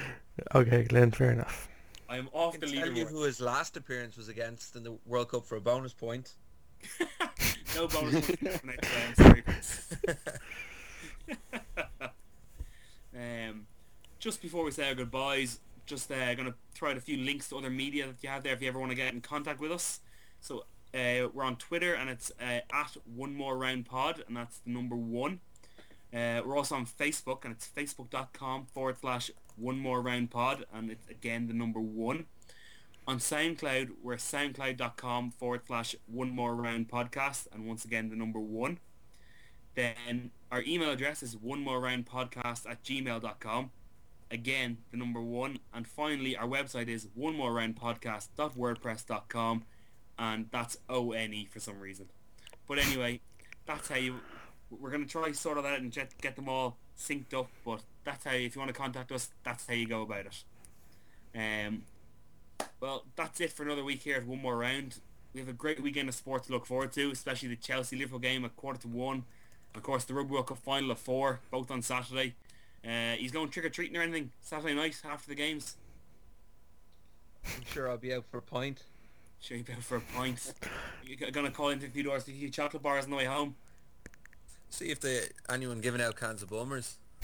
okay, 0.55 0.83
Glenn. 0.83 1.11
Fair 1.11 1.31
enough. 1.31 1.69
I 2.09 2.17
am 2.17 2.27
I 2.33 2.37
off 2.37 2.53
the 2.59 2.65
can 2.65 2.75
tell 2.75 2.91
you 2.91 3.05
who 3.05 3.23
his 3.23 3.39
last 3.39 3.77
appearance 3.77 4.17
was 4.17 4.29
against 4.29 4.75
in 4.75 4.83
the 4.83 4.97
World 5.05 5.29
Cup 5.29 5.45
for 5.45 5.57
a 5.57 5.61
bonus 5.61 5.93
point. 5.93 6.33
no 7.75 7.87
bonus 7.87 8.25
points 8.25 8.57
for 8.57 8.67
next 8.67 8.89
round, 8.95 9.15
sorry. 9.15 9.41
Chris. 9.43 9.95
um, 13.15 13.67
just 14.21 14.41
before 14.41 14.63
we 14.63 14.71
say 14.71 14.87
our 14.87 14.95
goodbyes, 14.95 15.59
just 15.87 16.11
uh, 16.11 16.33
going 16.35 16.47
to 16.47 16.53
throw 16.75 16.91
out 16.91 16.97
a 16.97 17.01
few 17.01 17.17
links 17.17 17.49
to 17.49 17.57
other 17.57 17.71
media 17.71 18.05
that 18.05 18.15
you 18.21 18.29
have 18.29 18.43
there 18.43 18.53
if 18.53 18.61
you 18.61 18.67
ever 18.67 18.79
want 18.79 18.91
to 18.91 18.95
get 18.95 19.11
in 19.11 19.19
contact 19.19 19.59
with 19.59 19.71
us. 19.71 19.99
So 20.39 20.59
uh, 20.93 21.27
we're 21.33 21.43
on 21.43 21.55
Twitter 21.55 21.95
and 21.95 22.09
it's 22.09 22.31
uh, 22.39 22.59
at 22.71 22.95
One 23.15 23.33
More 23.33 23.57
Round 23.57 23.85
Pod 23.85 24.23
and 24.27 24.37
that's 24.37 24.59
the 24.59 24.69
number 24.69 24.95
one. 24.95 25.39
Uh, 26.13 26.41
we're 26.45 26.55
also 26.55 26.75
on 26.75 26.85
Facebook 26.85 27.43
and 27.45 27.51
it's 27.51 27.67
facebook.com 27.67 28.67
forward 28.67 28.97
slash 29.01 29.31
One 29.57 29.79
More 29.79 30.01
Round 30.01 30.29
Pod 30.29 30.65
and 30.71 30.91
it's 30.91 31.07
again 31.09 31.47
the 31.47 31.53
number 31.53 31.79
one. 31.79 32.25
On 33.07 33.17
SoundCloud, 33.17 33.89
we're 34.03 34.17
soundcloud.com 34.17 35.31
forward 35.31 35.61
slash 35.65 35.95
one 36.05 36.29
more 36.29 36.55
round 36.55 36.87
podcast 36.87 37.47
and 37.51 37.67
once 37.67 37.83
again 37.83 38.09
the 38.11 38.15
number 38.15 38.39
one. 38.39 38.77
Then 39.73 40.29
our 40.51 40.61
email 40.61 40.91
address 40.91 41.23
is 41.23 41.35
one 41.35 41.61
more 41.61 41.79
round 41.79 42.05
podcast 42.05 42.69
at 42.69 42.83
gmail.com. 42.83 43.71
Again, 44.31 44.77
the 44.91 44.97
number 44.97 45.21
one. 45.21 45.59
And 45.73 45.85
finally, 45.85 46.37
our 46.37 46.47
website 46.47 46.87
is 46.87 47.07
one 47.13 47.35
more 47.35 47.53
round 47.53 47.75
podcast.wordpress.com 47.75 49.65
and 50.21 50.45
that's 50.51 50.77
O-N-E 50.87 51.47
for 51.51 51.59
some 51.59 51.79
reason. 51.79 52.05
But 52.67 52.77
anyway, 52.77 53.21
that's 53.65 53.89
how 53.89 53.95
you. 53.95 54.15
We're 54.69 54.91
gonna 54.91 55.05
try 55.05 55.31
sort 55.33 55.57
of 55.57 55.63
that 55.63 55.79
and 55.79 55.91
get 55.91 56.13
get 56.21 56.35
them 56.35 56.47
all 56.47 56.77
synced 56.97 57.33
up. 57.33 57.49
But 57.65 57.81
that's 58.05 58.23
how. 58.23 58.31
If 58.31 58.55
you 58.55 58.59
want 58.59 58.73
to 58.73 58.79
contact 58.79 59.11
us, 59.11 59.29
that's 59.43 59.67
how 59.67 59.73
you 59.73 59.87
go 59.87 60.03
about 60.03 60.27
it. 60.27 60.43
Um. 61.35 61.83
Well, 62.79 63.05
that's 63.15 63.41
it 63.41 63.51
for 63.51 63.63
another 63.63 63.83
week 63.83 64.03
here 64.03 64.17
at 64.17 64.25
one 64.25 64.41
more 64.41 64.57
round. 64.57 64.99
We 65.33 65.39
have 65.39 65.49
a 65.49 65.53
great 65.53 65.81
weekend 65.81 66.07
of 66.07 66.15
sport 66.15 66.43
to 66.45 66.51
look 66.51 66.65
forward 66.65 66.91
to, 66.93 67.09
especially 67.11 67.49
the 67.49 67.55
Chelsea 67.55 67.95
Liverpool 67.95 68.19
game 68.19 68.45
at 68.45 68.55
quarter 68.55 68.79
to 68.81 68.87
one. 68.87 69.23
Of 69.73 69.83
course, 69.83 70.03
the 70.03 70.13
Rugby 70.13 70.33
World 70.33 70.47
Cup 70.47 70.59
final 70.59 70.91
at 70.91 70.99
four, 70.99 71.39
both 71.49 71.71
on 71.71 71.81
Saturday. 71.81 72.35
Uh, 72.85 73.13
he's 73.17 73.31
going 73.31 73.49
trick 73.49 73.65
or 73.65 73.69
treating 73.69 73.95
or 73.97 74.01
anything 74.01 74.31
Saturday 74.41 74.73
night 74.73 74.99
after 75.05 75.29
the 75.29 75.35
games. 75.35 75.75
I'm 77.45 77.63
sure 77.71 77.89
I'll 77.89 77.97
be 77.97 78.13
out 78.13 78.25
for 78.29 78.37
a 78.37 78.41
pint. 78.41 78.83
Sure, 79.39 79.57
you 79.57 79.65
out 79.75 79.83
for 79.83 79.97
a 79.97 80.01
pint. 80.15 80.53
You're 81.03 81.31
gonna 81.31 81.49
call 81.51 81.69
into 81.69 81.87
a 81.87 81.89
few 81.89 82.03
doors 82.03 82.25
to 82.25 82.31
a 82.31 82.35
few 82.35 82.49
chocolate 82.49 82.83
bars 82.83 83.05
on 83.05 83.11
the 83.11 83.17
way 83.17 83.25
home. 83.25 83.55
See 84.69 84.89
if 84.89 84.99
they 84.99 85.21
anyone 85.49 85.81
giving 85.81 86.01
out 86.01 86.15
cans 86.15 86.43
of 86.43 86.49
Bulmers. 86.49 86.97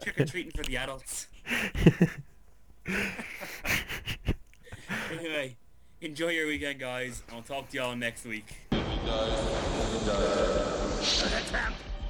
trick 0.00 0.20
or 0.20 0.24
treating 0.24 0.52
for 0.52 0.62
the 0.64 0.76
adults. 0.76 1.28
anyway, 5.10 5.56
enjoy 6.00 6.28
your 6.28 6.46
weekend, 6.46 6.78
guys. 6.80 7.22
I'll 7.32 7.42
talk 7.42 7.68
to 7.70 7.76
y'all 7.76 7.96
next 7.96 8.24
week. 8.24 8.46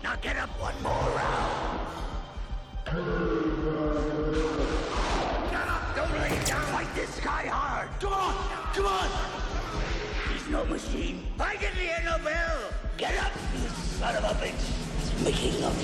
Now 0.02 0.16
get 0.16 0.36
up 0.36 0.50
one 0.60 0.74
more 0.82 0.92
round. 0.92 1.80
Get 5.50 5.68
up. 5.68 5.96
Don't 5.96 6.12
lay 6.20 6.44
down. 6.44 6.62
Fight 6.72 6.94
this 6.94 7.20
guy 7.20 7.46
hard. 7.46 7.88
Come 8.00 8.12
on. 8.12 8.34
Come 8.74 8.86
on. 8.86 9.08
He's 10.32 10.48
no 10.48 10.64
machine. 10.64 11.24
Fight 11.38 11.62
end 11.62 12.08
of 12.08 12.24
bell. 12.24 12.70
Get 12.96 13.16
up, 13.18 13.32
you 13.54 13.68
son 13.68 14.16
of 14.16 14.24
a 14.24 14.34
bitch. 14.42 14.52
It's 14.98 15.24
Mickey 15.24 15.52
Love. 15.60 15.78